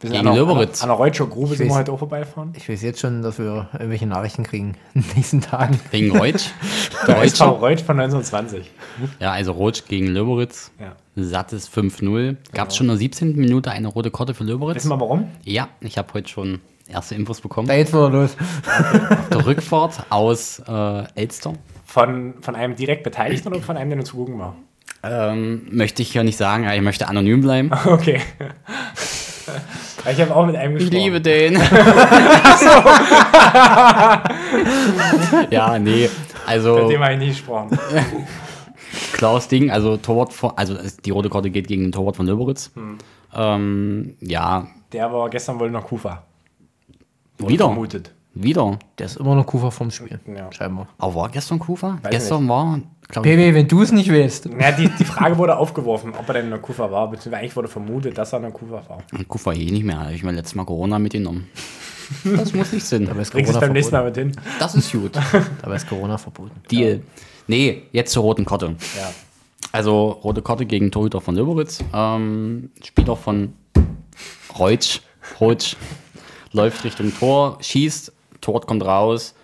Wir 0.00 0.10
Gegen 0.10 0.26
an 0.26 0.34
der- 0.34 0.34
Löberitz. 0.44 0.82
An 0.82 0.88
der 0.88 0.96
Reutscher 0.96 1.26
Grube 1.26 1.54
sind 1.54 1.68
wir 1.68 1.74
heute 1.76 1.92
auch 1.92 1.98
vorbeifahren. 1.98 2.52
Ich 2.56 2.68
weiß 2.68 2.82
jetzt 2.82 3.00
schon, 3.00 3.22
dass 3.22 3.38
wir 3.38 3.68
irgendwelche 3.74 4.06
Nachrichten 4.06 4.42
kriegen 4.42 4.74
in 4.94 5.02
den 5.02 5.10
nächsten 5.16 5.40
Tagen. 5.40 5.78
Wegen 5.90 6.16
Reutsch. 6.16 6.46
Der 7.06 7.14
Der 7.14 7.22
Reutscher. 7.22 7.44
Reutsch 7.46 7.82
von 7.82 8.00
1920. 8.00 8.70
Ja, 9.20 9.32
also 9.32 9.52
Rotsch 9.52 9.82
gegen 9.86 10.08
Löberitz. 10.08 10.72
Ja. 10.80 10.96
Sattes 11.14 11.70
5-0. 11.72 12.36
Gab 12.52 12.68
es 12.70 12.76
schon 12.76 12.86
in 12.86 12.90
der 12.90 12.98
17. 12.98 13.36
Minute 13.36 13.70
eine 13.70 13.88
rote 13.88 14.10
Karte 14.10 14.34
für 14.34 14.44
Löberitz? 14.44 14.76
Wissen 14.76 14.90
wir 14.90 15.00
warum? 15.00 15.28
Ja, 15.44 15.68
ich 15.80 15.96
habe 15.98 16.12
heute 16.14 16.28
schon 16.28 16.60
erste 16.88 17.14
Infos 17.14 17.40
bekommen. 17.40 17.68
Da 17.68 17.76
geht's 17.76 17.92
wieder 17.92 18.10
los. 18.10 18.36
Auf 18.38 19.28
der 19.30 19.46
Rückfahrt 19.46 20.04
aus 20.10 20.58
äh, 20.66 21.04
Elster. 21.14 21.52
Von, 21.84 22.34
von 22.40 22.56
einem 22.56 22.74
direkt 22.76 23.04
Beteiligten 23.04 23.48
oder 23.48 23.60
von 23.62 23.76
einem, 23.76 23.90
der 23.90 23.96
nur 23.98 24.04
zugucken 24.04 24.38
war? 24.38 24.56
Ähm, 25.08 25.66
möchte 25.70 26.02
ich 26.02 26.10
hier 26.12 26.24
nicht 26.24 26.36
sagen, 26.36 26.68
ich 26.68 26.80
möchte 26.82 27.08
anonym 27.08 27.40
bleiben. 27.40 27.70
Okay. 27.86 28.20
ich 30.10 30.20
habe 30.20 30.34
auch 30.34 30.44
mit 30.46 30.56
einem 30.56 30.76
Ich 30.76 30.90
gesprochen. 30.90 31.02
liebe 31.04 31.20
den. 31.20 31.54
ja, 35.50 35.78
nee. 35.78 36.08
Also 36.46 36.76
Mit 36.78 36.90
dem 36.90 37.02
habe 37.02 37.12
ich 37.14 37.18
nicht 37.18 37.28
gesprochen. 37.38 37.78
Klaus 39.12 39.48
Ding, 39.48 39.70
also 39.70 39.96
Torwart 39.96 40.32
von, 40.32 40.52
also 40.56 40.76
die 41.04 41.10
rote 41.10 41.28
Karte 41.30 41.50
geht 41.50 41.68
gegen 41.68 41.82
den 41.84 41.92
Torwart 41.92 42.16
von 42.16 42.26
Löberitz. 42.26 42.70
Hm. 42.74 42.98
Ähm, 43.34 44.16
ja, 44.20 44.66
Der 44.92 45.12
war 45.12 45.28
gestern 45.30 45.58
wohl 45.60 45.70
noch 45.70 45.84
Kufa. 45.86 46.22
Wieder. 47.38 47.66
Vermutet. 47.66 48.12
Wieder. 48.38 48.78
Der 48.98 49.06
ist 49.06 49.16
immer 49.16 49.34
noch 49.34 49.46
Kufa 49.46 49.70
vom 49.70 49.90
Spiel. 49.90 50.20
Ja. 50.26 50.52
Scheinbar. 50.52 50.88
Aber 50.98 51.14
war 51.14 51.28
gestern 51.30 51.58
Kufa? 51.58 51.98
Weiß 52.02 52.10
gestern 52.10 52.46
war, 52.48 52.80
glaube 53.08 53.28
ich, 53.28 53.34
Baby, 53.36 53.54
wenn 53.54 53.66
du 53.66 53.80
es 53.80 53.92
nicht 53.92 54.10
willst. 54.10 54.44
Ja, 54.60 54.72
die, 54.72 54.90
die 54.90 55.04
Frage 55.04 55.38
wurde 55.38 55.56
aufgeworfen, 55.56 56.12
ob 56.18 56.28
er 56.28 56.34
denn 56.34 56.44
in 56.44 56.50
der 56.50 56.58
Kufa 56.60 56.90
war, 56.90 57.10
beziehungsweise 57.10 57.38
eigentlich 57.38 57.56
wurde 57.56 57.68
vermutet, 57.68 58.18
dass 58.18 58.34
er 58.34 58.36
in 58.36 58.42
der 58.42 58.52
Kufa 58.52 58.82
war. 58.88 58.98
Kufa 59.26 59.52
eh 59.54 59.70
nicht 59.70 59.84
mehr. 59.84 60.00
Habe 60.00 60.12
ich 60.12 60.22
mir 60.22 60.32
letztes 60.32 60.54
Mal 60.54 60.64
Corona 60.64 60.98
mitgenommen. 60.98 61.48
Das 62.24 62.52
muss 62.52 62.72
nicht 62.72 62.84
Sinn. 62.84 63.06
Dabei 63.06 63.22
ist 63.22 63.32
Bringst 63.32 63.50
du 63.50 63.54
Corona 63.54 63.64
es 63.64 63.68
beim 63.68 63.72
nächsten. 63.72 63.94
Mal 63.94 64.04
mit 64.04 64.16
hin? 64.16 64.32
Das 64.58 64.74
ist 64.74 64.92
gut. 64.92 65.12
Dabei 65.62 65.76
ist 65.76 65.88
Corona 65.88 66.18
verboten. 66.18 66.60
Deal. 66.70 67.00
Nee, 67.46 67.84
jetzt 67.92 68.12
zur 68.12 68.22
roten 68.22 68.44
Karte. 68.44 68.76
Ja. 68.96 69.10
Also 69.72 70.10
rote 70.10 70.42
Karte 70.42 70.66
gegen 70.66 70.90
Torhüter 70.90 71.22
von 71.22 71.34
Löberitz. 71.34 71.82
Ähm, 71.94 72.70
Spieler 72.84 73.16
von 73.16 73.54
Reutsch, 74.58 75.00
Reutsch 75.40 75.76
läuft 76.52 76.84
Richtung 76.84 77.12
Tor, 77.18 77.58
schießt, 77.60 78.12
Tor 78.46 78.60
kommt 78.60 78.84
raus, 78.84 79.34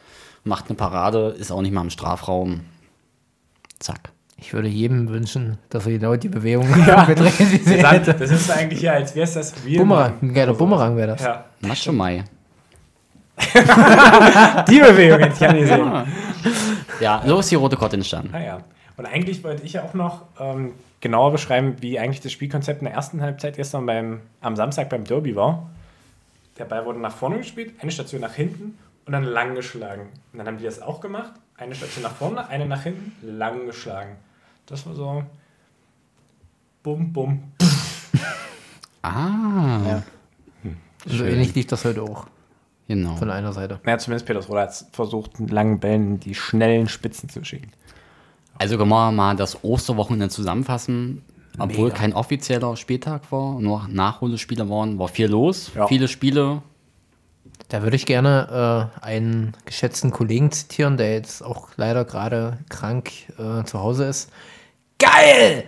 macht 0.44 0.68
eine 0.68 0.76
Parade, 0.76 1.34
ist 1.36 1.50
auch 1.50 1.60
nicht 1.60 1.72
mal 1.72 1.80
im 1.80 1.90
Strafraum. 1.90 2.60
Zack. 3.80 4.12
Ich 4.36 4.54
würde 4.54 4.68
jedem 4.68 5.08
wünschen, 5.08 5.58
dass 5.70 5.86
er 5.86 5.92
genau 5.92 6.14
die 6.14 6.28
Bewegung 6.28 6.68
ja. 6.86 7.04
sie 7.04 7.82
hätte. 7.82 8.14
Das 8.14 8.30
ist 8.30 8.48
eigentlich 8.48 8.80
ja, 8.82 8.92
als 8.92 9.12
wäre 9.16 9.24
es 9.24 9.34
das 9.34 9.52
Bumerang. 9.52 10.14
Ein 10.22 10.32
geiler 10.32 10.54
Bumerang 10.54 10.96
wäre 10.96 11.08
das. 11.08 11.22
Ja. 11.22 11.44
Macho 11.62 11.90
Mai. 11.90 12.22
die 13.54 14.78
Bewegung 14.78 15.18
hätte 15.18 15.34
ich 15.34 15.40
ja 15.40 15.52
nicht 15.52 15.62
gesehen. 15.62 16.04
Ja, 17.00 17.22
so 17.26 17.40
ist 17.40 17.50
die 17.50 17.56
rote 17.56 17.76
Karte 17.76 17.96
entstanden. 17.96 18.32
Ah, 18.32 18.40
ja. 18.40 18.58
Und 18.96 19.06
eigentlich 19.06 19.42
wollte 19.42 19.64
ich 19.64 19.72
ja 19.72 19.82
auch 19.82 19.94
noch 19.94 20.22
ähm, 20.38 20.74
genauer 21.00 21.32
beschreiben, 21.32 21.74
wie 21.80 21.98
eigentlich 21.98 22.20
das 22.20 22.30
Spielkonzept 22.30 22.82
in 22.82 22.84
der 22.84 22.94
ersten 22.94 23.20
Halbzeit 23.20 23.56
gestern 23.56 23.84
beim, 23.84 24.20
am 24.40 24.54
Samstag 24.54 24.90
beim 24.90 25.02
Derby 25.02 25.34
war. 25.34 25.70
Der 26.56 26.66
Ball 26.66 26.84
wurde 26.84 27.00
nach 27.00 27.16
vorne 27.16 27.38
gespielt, 27.38 27.74
eine 27.80 27.90
Station 27.90 28.20
nach 28.20 28.34
hinten 28.34 28.78
und 29.04 29.12
dann 29.12 29.24
lang 29.24 29.54
geschlagen. 29.54 30.08
Und 30.32 30.38
dann 30.38 30.46
haben 30.46 30.58
die 30.58 30.64
das 30.64 30.80
auch 30.80 31.00
gemacht. 31.00 31.32
Eine 31.56 31.74
Station 31.74 32.02
nach 32.02 32.14
vorne, 32.14 32.46
eine 32.48 32.66
nach 32.66 32.82
hinten, 32.82 33.12
lang 33.38 33.66
geschlagen. 33.66 34.16
Das 34.66 34.86
war 34.86 34.94
so. 34.94 35.24
Bum, 36.82 37.12
bum. 37.12 37.42
Ah. 39.04 39.80
Ja. 39.84 40.02
So 41.06 41.24
ähnlich 41.24 41.52
lief 41.56 41.66
das 41.66 41.84
heute 41.84 42.02
auch. 42.02 42.28
Genau. 42.86 43.16
Von 43.16 43.30
einer 43.30 43.52
Seite. 43.52 43.80
Ja, 43.84 43.98
zumindest 43.98 44.26
Peters 44.26 44.48
Roder 44.48 44.62
hat 44.62 44.86
versucht, 44.92 45.38
einen 45.38 45.48
langen 45.48 45.80
Bällen 45.80 46.20
die 46.20 46.36
schnellen 46.36 46.88
Spitzen 46.88 47.28
zu 47.28 47.44
schicken. 47.44 47.72
Also 48.58 48.76
können 48.76 48.90
wir 48.90 49.10
mal 49.10 49.34
das 49.34 49.64
Osterwochenende 49.64 50.28
zusammenfassen. 50.28 51.22
Obwohl 51.58 51.88
Mega. 51.88 51.96
kein 51.96 52.12
offizieller 52.14 52.76
Spieltag 52.76 53.30
war, 53.30 53.60
nur 53.60 53.86
Nachholspiele 53.88 54.68
waren, 54.70 54.98
war 54.98 55.08
viel 55.08 55.26
los. 55.26 55.70
Ja. 55.74 55.86
Viele 55.86 56.08
Spiele. 56.08 56.62
Da 57.68 57.82
würde 57.82 57.96
ich 57.96 58.06
gerne 58.06 58.90
äh, 59.00 59.04
einen 59.04 59.56
geschätzten 59.64 60.10
Kollegen 60.10 60.52
zitieren, 60.52 60.96
der 60.96 61.14
jetzt 61.14 61.42
auch 61.42 61.68
leider 61.76 62.04
gerade 62.04 62.58
krank 62.68 63.10
äh, 63.38 63.64
zu 63.64 63.80
Hause 63.80 64.04
ist. 64.04 64.30
Geil! 64.98 65.64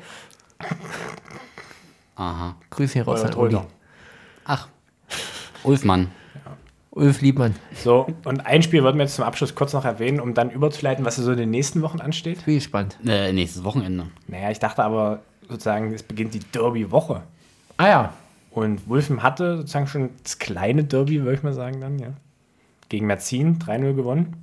Aha. 2.17 2.57
Grüße 2.71 2.93
hier 2.95 3.05
raus 3.05 3.23
an 3.23 3.29
Oder 3.29 3.39
Uli. 3.39 3.55
Holder. 3.55 3.67
Ach. 4.45 4.69
Ulfmann. 5.63 6.11
Ulf 6.91 7.23
Liebmann. 7.23 7.57
So, 7.83 8.07
und 8.25 8.47
ein 8.47 8.63
Spiel 8.63 8.85
wollten 8.85 8.99
wir 8.99 9.05
jetzt 9.05 9.17
zum 9.17 9.25
Abschluss 9.25 9.57
kurz 9.57 9.73
noch 9.73 9.85
erwähnen, 9.85 10.21
um 10.21 10.33
dann 10.33 10.51
überzuleiten, 10.51 11.05
was 11.05 11.17
so 11.17 11.33
in 11.33 11.39
den 11.39 11.51
nächsten 11.51 11.83
Wochen 11.83 12.01
ansteht. 12.01 12.45
Bin 12.45 12.55
gespannt. 12.55 12.97
Äh, 13.05 13.33
nächstes 13.33 13.65
Wochenende. 13.65 14.07
Naja, 14.29 14.51
ich 14.51 14.61
dachte 14.61 14.85
aber 14.85 15.21
sozusagen, 15.49 15.93
es 15.93 16.05
beginnt 16.05 16.35
die 16.35 16.39
Derby-Woche. 16.39 17.23
Ah 17.79 17.89
ja. 17.89 18.13
Und 18.55 18.89
Wulfen 18.89 19.25
hatte 19.25 19.57
sozusagen 19.59 19.89
schon 19.89 20.11
das 20.23 20.39
kleine 20.39 20.85
Derby, 20.85 21.23
würde 21.23 21.35
ich 21.35 21.43
mal 21.43 21.53
sagen, 21.53 21.81
dann, 21.81 21.99
ja. 21.99 22.11
Gegen 22.89 23.07
Merzin 23.07 23.59
3-0 23.59 23.95
gewonnen. 23.95 24.37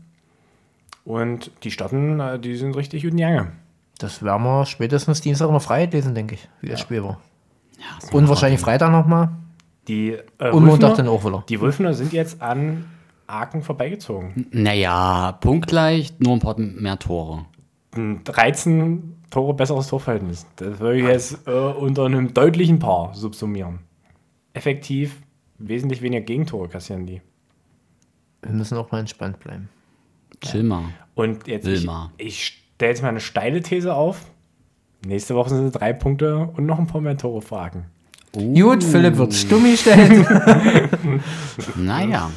Und 1.06 1.52
die 1.64 1.72
Stotten, 1.72 2.20
äh, 2.20 2.38
die 2.38 2.58
sind 2.58 2.76
richtig 2.76 3.04
guten 3.04 3.18
Jange. 3.18 3.54
Das 4.00 4.22
werden 4.22 4.44
wir 4.44 4.66
spätestens 4.66 5.22
Dienstag 5.22 5.50
noch 5.50 5.62
Freiheit 5.62 5.94
lesen, 5.94 6.14
denke 6.14 6.36
ich, 6.36 6.50
wie 6.60 6.68
das 6.68 6.82
Spiel 6.82 7.04
war. 7.04 7.22
Ja, 7.78 8.10
Und 8.12 8.28
wahrscheinlich 8.28 8.60
Freitag 8.60 8.92
nochmal. 8.92 9.30
Die, 9.88 10.18
äh, 10.40 10.50
Und 10.52 10.66
Montag 10.66 10.96
dann 10.96 11.08
auch 11.08 11.24
wieder. 11.24 11.46
Die 11.48 11.62
Wulfener 11.62 11.94
sind 11.94 12.12
jetzt 12.12 12.42
an 12.42 12.86
Aachen 13.28 13.62
vorbeigezogen. 13.62 14.48
Naja, 14.52 15.32
punktgleich, 15.40 16.14
nur 16.20 16.34
ein 16.34 16.40
paar 16.40 16.60
mehr 16.60 17.00
Tore. 17.00 17.46
Ein 17.96 18.24
13 18.26 19.16
Tore 19.30 19.54
besseres 19.54 19.88
Torverhältnis. 19.88 20.46
Das 20.58 20.80
würde 20.80 21.00
ich 21.00 21.06
jetzt 21.06 21.48
äh, 21.48 21.52
unter 21.52 22.06
einem 22.06 22.34
deutlichen 22.34 22.80
Paar 22.80 23.14
subsumieren. 23.14 23.80
Effektiv 24.54 25.22
wesentlich 25.58 26.02
weniger 26.02 26.22
Gegentore 26.22 26.68
kassieren 26.68 27.06
die. 27.06 27.22
Wir 28.42 28.52
müssen 28.52 28.78
auch 28.78 28.92
mal 28.92 29.00
entspannt 29.00 29.40
bleiben. 29.40 29.70
Chill 30.42 30.64
mal. 30.64 30.86
Und 31.14 31.48
jetzt, 31.48 31.68
ich, 31.68 31.82
Wilmar. 31.82 32.12
ich 32.18 32.46
stelle 32.76 32.92
jetzt 32.92 33.02
mal 33.04 33.10
eine 33.10 33.20
steile 33.20 33.62
These 33.62 33.94
auf. 33.94 34.32
Nächste 35.06 35.36
Woche 35.36 35.50
sind 35.50 35.66
es 35.66 35.72
drei 35.72 35.94
Punkte 35.94 36.50
und 36.56 36.66
noch 36.66 36.80
ein 36.80 36.88
paar 36.88 37.02
mehr 37.02 37.18
Tore 37.18 37.42
fragen. 37.42 37.86
Gut, 38.34 38.84
Philipp 38.84 39.18
wird 39.18 39.34
Stummi 39.34 39.76
stellen. 39.78 40.26
Naja. 41.76 42.32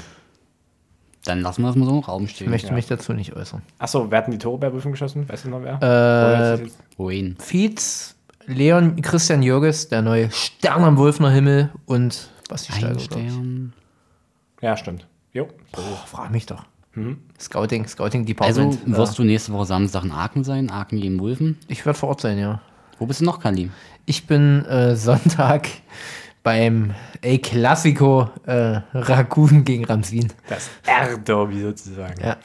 Dann 1.25 1.41
lassen 1.41 1.63
wir 1.63 1.69
das 1.69 1.77
mal 1.77 1.87
so 1.87 1.93
im 1.93 1.99
Raum 2.01 2.25
Ich 2.25 2.33
stehen. 2.33 2.51
möchte 2.51 2.73
mich 2.75 2.87
dazu 2.87 3.15
nicht 3.15 3.35
äußern. 3.35 3.63
Achso, 3.79 4.11
wer 4.11 4.19
hat 4.19 4.27
denn 4.27 4.33
die 4.33 4.39
Tore 4.39 4.59
bei 4.59 4.73
Wulfen 4.73 4.91
geschossen? 4.93 5.27
Weißt 5.27 5.45
du 5.47 5.49
noch 5.51 5.63
wer? 5.63 6.61
Äh, 6.61 6.69
Wohin? 6.99 7.37
Fietz, 7.39 8.14
Leon 8.47 9.01
Christian 9.03 9.43
Jürges, 9.43 9.89
der 9.89 10.03
neue 10.03 10.31
Stern 10.31 10.85
am 10.85 10.97
Wolfner 10.99 11.31
Himmel 11.31 11.71
und 11.87 12.29
Basti 12.49 12.73
Steiger. 12.73 12.99
Stern. 13.01 13.73
ja, 14.61 14.77
stimmt. 14.77 15.07
Jo. 15.33 15.49
Boah, 15.73 16.05
frag 16.07 16.31
mich 16.31 16.47
doch. 16.47 16.65
Scouting, 17.41 17.89
Scouting 17.89 18.21
Also 18.39 18.63
Department. 18.71 18.97
wirst 18.97 19.19
du 19.19 19.25
nächste 19.25 19.53
Woche 19.53 19.67
Samstag 19.67 20.05
in 20.05 20.13
Aachen 20.13 20.45
sein, 20.45 20.71
Aachen 20.71 21.01
gegen 21.01 21.19
Wulfen. 21.19 21.59
äh, 21.69 21.73
ich 21.73 21.85
werde 21.85 21.99
vor 21.99 22.11
Ort 22.11 22.21
sein, 22.21 22.39
ja. 22.39 22.61
Wo 23.01 23.07
bist 23.07 23.21
du 23.21 23.25
noch, 23.25 23.41
Kali? 23.41 23.71
Ich 24.07 24.27
bin 24.29 24.65
äh, 24.67 24.95
Sonntag 24.95 25.67
beim 26.45 26.95
El 27.21 27.39
Clasico 27.39 28.29
äh, 28.47 28.81
Raccoon 28.93 29.65
gegen 29.65 29.85
Ramsin. 29.87 30.33
Das 30.49 30.71
R-Derby 30.87 31.63
sozusagen. 31.63 32.21
Ja. 32.23 32.37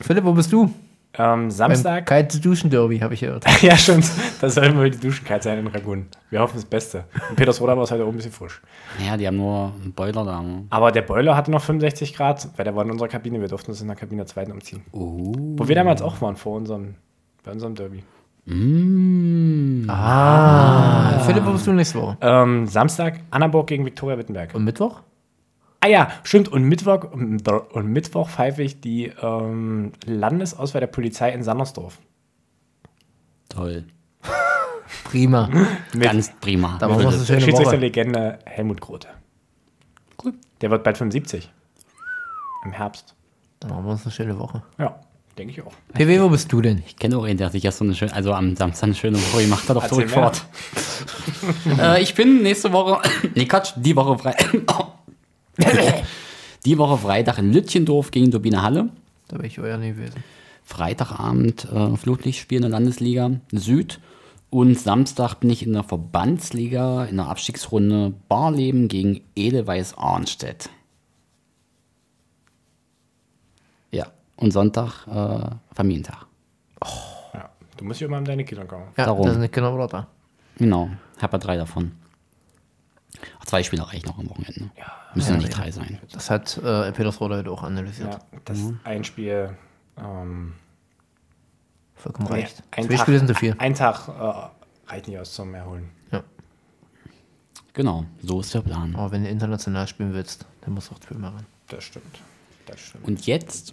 Philipp, 0.00 0.24
wo 0.24 0.32
bist 0.34 0.52
du? 0.52 0.72
Ähm, 1.14 1.24
Beim 1.24 1.50
Samstag. 1.50 2.06
Kalte 2.06 2.40
Duschen 2.40 2.70
Derby, 2.70 3.00
habe 3.00 3.14
ich 3.14 3.20
gehört. 3.20 3.44
ja, 3.62 3.76
stimmt. 3.76 4.08
Da 4.40 4.48
sollen 4.48 4.76
wohl 4.78 4.90
die 4.90 4.98
Duschen 4.98 5.24
kalt 5.24 5.42
sein 5.42 5.58
in 5.58 5.66
Ragun. 5.66 6.06
Wir 6.30 6.40
hoffen 6.40 6.54
das 6.54 6.64
Beste. 6.64 7.04
Und 7.28 7.36
Peters 7.36 7.60
Roder 7.60 7.76
war 7.76 7.82
es 7.82 7.90
heute 7.90 8.04
auch 8.04 8.08
ein 8.08 8.16
bisschen 8.16 8.30
frisch. 8.32 8.62
Naja, 8.98 9.16
die 9.16 9.26
haben 9.26 9.36
nur 9.36 9.72
einen 9.82 9.92
Boiler 9.92 10.24
da. 10.24 10.40
ne? 10.40 10.66
Aber 10.70 10.92
der 10.92 11.02
Boiler 11.02 11.36
hatte 11.36 11.50
noch 11.50 11.62
65 11.62 12.14
Grad, 12.14 12.48
weil 12.56 12.64
der 12.64 12.76
war 12.76 12.84
in 12.84 12.90
unserer 12.92 13.08
Kabine. 13.08 13.40
Wir 13.40 13.48
durften 13.48 13.72
uns 13.72 13.80
in 13.80 13.88
der 13.88 13.96
Kabine 13.96 14.20
der 14.22 14.26
zweiten 14.26 14.52
umziehen. 14.52 14.82
Oh. 14.92 15.32
Wo 15.56 15.66
wir 15.66 15.74
damals 15.74 16.00
auch 16.00 16.20
waren, 16.20 16.36
vor 16.36 16.56
unserem, 16.56 16.94
bei 17.42 17.50
unserem 17.50 17.74
Derby. 17.74 18.04
Mm. 18.46 19.88
Ah. 19.88 21.18
Philipp, 21.26 21.44
wo 21.44 21.52
bist 21.52 21.66
du 21.66 21.72
nächste 21.72 22.00
Woche? 22.00 22.16
Ähm, 22.20 22.66
Samstag 22.66 23.20
Annaburg 23.30 23.66
gegen 23.66 23.84
Viktoria 23.84 24.16
Wittenberg. 24.16 24.54
Und 24.54 24.64
Mittwoch? 24.64 25.02
Ah 25.80 25.88
ja, 25.88 26.10
stimmt. 26.24 26.48
Und 26.48 26.64
Mittwoch, 26.64 27.04
und 27.12 27.86
Mittwoch 27.86 28.28
pfeife 28.28 28.62
ich 28.62 28.80
die 28.80 29.06
ähm, 29.22 29.92
Landesauswahl 30.04 30.80
der 30.80 30.86
Polizei 30.88 31.32
in 31.32 31.42
Sandersdorf. 31.42 31.98
Toll. 33.48 33.84
Prima. 35.04 35.48
Mit 35.94 36.02
Ganz 36.02 36.32
prima. 36.40 36.76
Da 36.78 36.88
machen 36.88 37.02
wir 37.02 37.10
Philipp. 37.10 37.14
eine 37.14 37.26
schöne 37.26 37.40
Woche. 37.40 37.46
Schiedsrichterlegende 37.46 38.38
Helmut 38.44 38.80
Grote. 38.80 39.08
Gut. 40.16 40.34
Der 40.60 40.70
wird 40.70 40.84
bald 40.84 40.98
75. 40.98 41.50
Im 42.64 42.72
Herbst. 42.72 43.14
Dann 43.60 43.70
machen 43.70 43.84
wir 43.86 43.92
uns 43.92 44.02
eine 44.04 44.12
schöne 44.12 44.38
Woche. 44.38 44.62
Ja, 44.78 45.00
denke 45.38 45.52
ich 45.52 45.62
auch. 45.62 45.72
PW, 45.94 46.20
wo 46.20 46.28
bist 46.28 46.52
du 46.52 46.60
denn? 46.60 46.82
Ich 46.86 46.96
kenne 46.96 47.16
auch 47.16 47.24
einen, 47.24 47.38
der 47.38 47.50
sich 47.50 47.62
gestern 47.62 47.88
eine 47.88 47.94
schöne, 47.96 48.12
also 48.12 48.34
am 48.34 48.54
Samstag 48.54 48.84
eine 48.84 48.94
schöne 48.94 49.16
Woche 49.16 49.42
gemacht 49.42 49.68
hat 49.68 49.76
auf 49.76 49.88
der 49.88 49.98
Erzähl 49.98 50.14
mehr. 50.14 50.26
Rückfahrt. 50.26 50.44
äh, 51.78 52.02
ich 52.02 52.14
bin 52.14 52.42
nächste 52.42 52.72
Woche, 52.72 53.00
nee 53.34 53.46
Quatsch, 53.46 53.72
die 53.76 53.96
Woche 53.96 54.18
frei. 54.18 54.36
Die 56.64 56.78
Woche 56.78 56.98
Freitag 56.98 57.38
in 57.38 57.52
Lütchendorf 57.52 58.10
gegen 58.10 58.30
Turbine 58.30 58.62
Halle. 58.62 58.90
Da 59.28 59.36
wäre 59.36 59.46
ich 59.46 59.58
euer 59.58 59.78
nie 59.78 59.90
gewesen. 59.90 60.22
Freitagabend 60.64 61.66
äh, 61.72 61.96
Flutlichtspiel 61.96 62.56
in 62.56 62.62
der 62.62 62.70
Landesliga 62.70 63.30
Süd. 63.52 64.00
Und 64.50 64.78
Samstag 64.78 65.34
bin 65.36 65.50
ich 65.50 65.64
in 65.64 65.72
der 65.72 65.84
Verbandsliga 65.84 67.04
in 67.04 67.16
der 67.16 67.28
Abstiegsrunde 67.28 68.12
Barleben 68.28 68.88
gegen 68.88 69.20
Edelweiß 69.36 69.96
Arnstedt. 69.96 70.70
Ja, 73.92 74.06
und 74.36 74.50
Sonntag 74.52 75.06
äh, 75.06 75.54
Familientag. 75.72 76.26
Ja. 77.32 77.50
Du 77.76 77.84
musst 77.84 78.00
ja 78.00 78.08
immer 78.08 78.16
an 78.16 78.24
deine 78.24 78.44
Kinder 78.44 78.64
kommen. 78.64 78.88
Ja, 78.96 79.06
Darum. 79.06 79.22
das 79.24 79.34
sind 79.34 79.42
nicht 79.42 79.54
genau 79.54 79.86
da. 79.86 80.08
Genau, 80.58 80.90
hab 81.20 81.32
ja 81.32 81.38
drei 81.38 81.56
davon. 81.56 81.92
Ach, 83.40 83.44
zwei 83.44 83.62
Spiele 83.62 83.86
reichen 83.86 84.06
noch 84.06 84.18
am 84.18 84.28
Wochenende. 84.30 84.70
Ja, 84.76 84.92
Müssen 85.14 85.32
ja 85.34 85.36
nicht 85.38 85.56
drei 85.56 85.70
sein. 85.70 85.98
Das 86.12 86.30
hat 86.30 86.56
äh, 86.58 86.92
Petersroda 86.92 87.36
heute 87.36 87.50
auch 87.50 87.62
analysiert. 87.62 88.12
Ja, 88.12 88.18
das 88.44 88.58
ein 88.84 89.04
Spiel. 89.04 89.56
Ähm, 89.98 90.54
Vollkommen 91.96 92.28
nee, 92.28 92.34
reicht. 92.42 92.62
ein 92.70 92.84
Zwei 92.84 92.94
Tag, 92.94 93.02
Spiele 93.02 93.18
sind 93.18 93.28
zu 93.28 93.34
viel. 93.34 93.54
Ein 93.58 93.74
Tag 93.74 94.08
äh, 94.08 94.90
reicht 94.90 95.08
nicht 95.08 95.18
aus 95.18 95.34
zum 95.34 95.54
Erholen. 95.54 95.90
Ja. 96.12 96.22
Genau, 97.74 98.04
so 98.22 98.40
ist 98.40 98.54
der 98.54 98.62
Plan. 98.62 98.94
Aber 98.96 99.12
wenn 99.12 99.22
du 99.24 99.28
international 99.30 99.86
spielen 99.86 100.12
willst, 100.14 100.46
dann 100.62 100.74
musst 100.74 100.90
du 100.90 100.94
auch 100.94 100.98
zweimal 101.00 101.32
ran. 101.32 101.46
Das 101.68 101.84
stimmt. 101.84 102.20
Das 102.66 102.80
stimmt. 102.80 103.06
Und 103.06 103.26
jetzt 103.26 103.72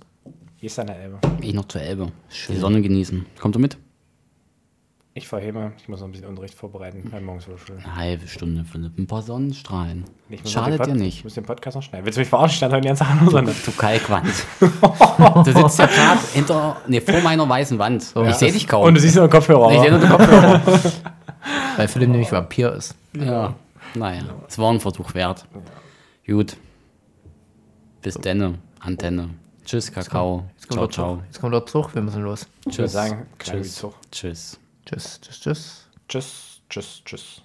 Hier 0.58 0.68
ist 0.68 0.78
eine 0.80 0.96
Elbe. 0.96 1.20
gehe 1.40 1.50
ich 1.50 1.56
noch 1.56 1.68
zur 1.68 1.82
Elbe. 1.82 2.12
Die 2.50 2.58
Sonne 2.58 2.82
genießen. 2.82 3.26
Kommt 3.40 3.56
du 3.56 3.60
mit? 3.60 3.78
Ich 5.18 5.28
verhebe, 5.28 5.72
ich 5.80 5.90
muss 5.90 6.00
noch 6.02 6.08
ein 6.08 6.12
bisschen 6.12 6.28
Unterricht 6.28 6.54
vorbereiten, 6.54 7.12
morgens 7.26 7.48
wieder 7.48 7.58
Schule. 7.58 7.80
Eine 7.80 7.96
halbe 7.96 8.28
Stunde, 8.28 8.64
Philipp. 8.64 9.00
Ein 9.00 9.08
paar 9.08 9.24
Sonnenstrahlen. 9.24 10.06
Ich 10.30 10.48
Schadet 10.48 10.86
dir 10.86 10.92
Ich 10.92 10.96
nicht. 10.96 11.24
muss 11.24 11.34
den 11.34 11.44
Podcast 11.44 11.76
noch 11.76 11.82
schneiden. 11.82 12.06
Willst 12.06 12.18
du 12.18 12.22
mich 12.22 12.30
verarschen? 12.30 12.52
Ich 12.52 12.58
stand 12.58 12.72
heute 12.74 12.82
die 12.82 12.88
ganze 12.90 13.04
Tag 13.04 13.14
an 13.14 13.20
der 13.22 13.32
Sonne. 13.32 13.56
Du 13.66 13.72
Kalkwand. 13.72 14.28
du 14.60 15.44
sitzt 15.44 15.80
ja 15.80 15.88
gerade 15.88 16.20
hinter, 16.36 16.78
nee, 16.88 17.02
vor 17.02 17.20
meiner 17.22 17.50
weißen 17.50 17.80
Wand. 17.80 18.14
ich 18.28 18.36
sehe 18.36 18.52
dich 18.52 18.68
kaum. 18.68 18.84
Und 18.84 18.94
du 18.94 19.00
siehst 19.00 19.16
nur 19.16 19.26
den 19.28 19.32
Kopfhörer. 19.32 19.72
ich 19.72 19.80
sehe 19.82 19.90
nur 19.90 20.00
den 20.02 20.10
Kopfhörer. 20.10 20.62
Weil 21.78 21.88
Philipp 21.88 22.10
nämlich 22.10 22.32
Vampir 22.32 22.74
ist. 22.74 22.94
ja. 23.14 23.56
Naja, 23.96 24.22
es 24.48 24.60
war 24.60 24.72
ein 24.72 24.80
Versuch 24.80 25.16
wert. 25.16 25.48
Gut. 26.28 26.58
Bis 28.04 28.14
denne, 28.20 28.60
Antenne. 28.82 29.30
Tschüss, 29.66 29.92
Kakao. 29.92 30.44
Jetzt 30.54 30.68
kommt, 30.68 30.78
Ciao, 30.78 30.86
der 30.86 30.94
ciao. 30.94 31.16
Zug. 31.16 31.24
Jetzt 31.26 31.42
kommt 31.42 31.54
der 31.56 31.66
Zug, 31.66 31.96
wir 31.96 32.02
müssen 32.04 32.22
los. 32.22 32.46
Ich 32.68 32.76
Tschüss. 32.76 32.92
sagen, 32.92 33.26
Tschüss. 33.40 33.74
Zug. 33.78 33.96
Tschüss. 34.12 34.60
Tschüss, 34.88 35.20
tschüss, 35.20 35.40
tschüss. 35.42 35.88
Tschüss, 36.08 36.62
tschüss, 36.70 37.02
tschüss. 37.04 37.42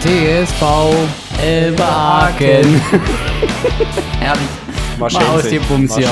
TSV 0.00 0.62
Elbaken. 1.42 2.82
Herrlich. 4.20 4.48
War 4.98 5.10
Mal 5.10 5.24
aus 5.24 5.42
dem 5.44 5.62
Bums 5.62 5.96
hier. 5.96 6.10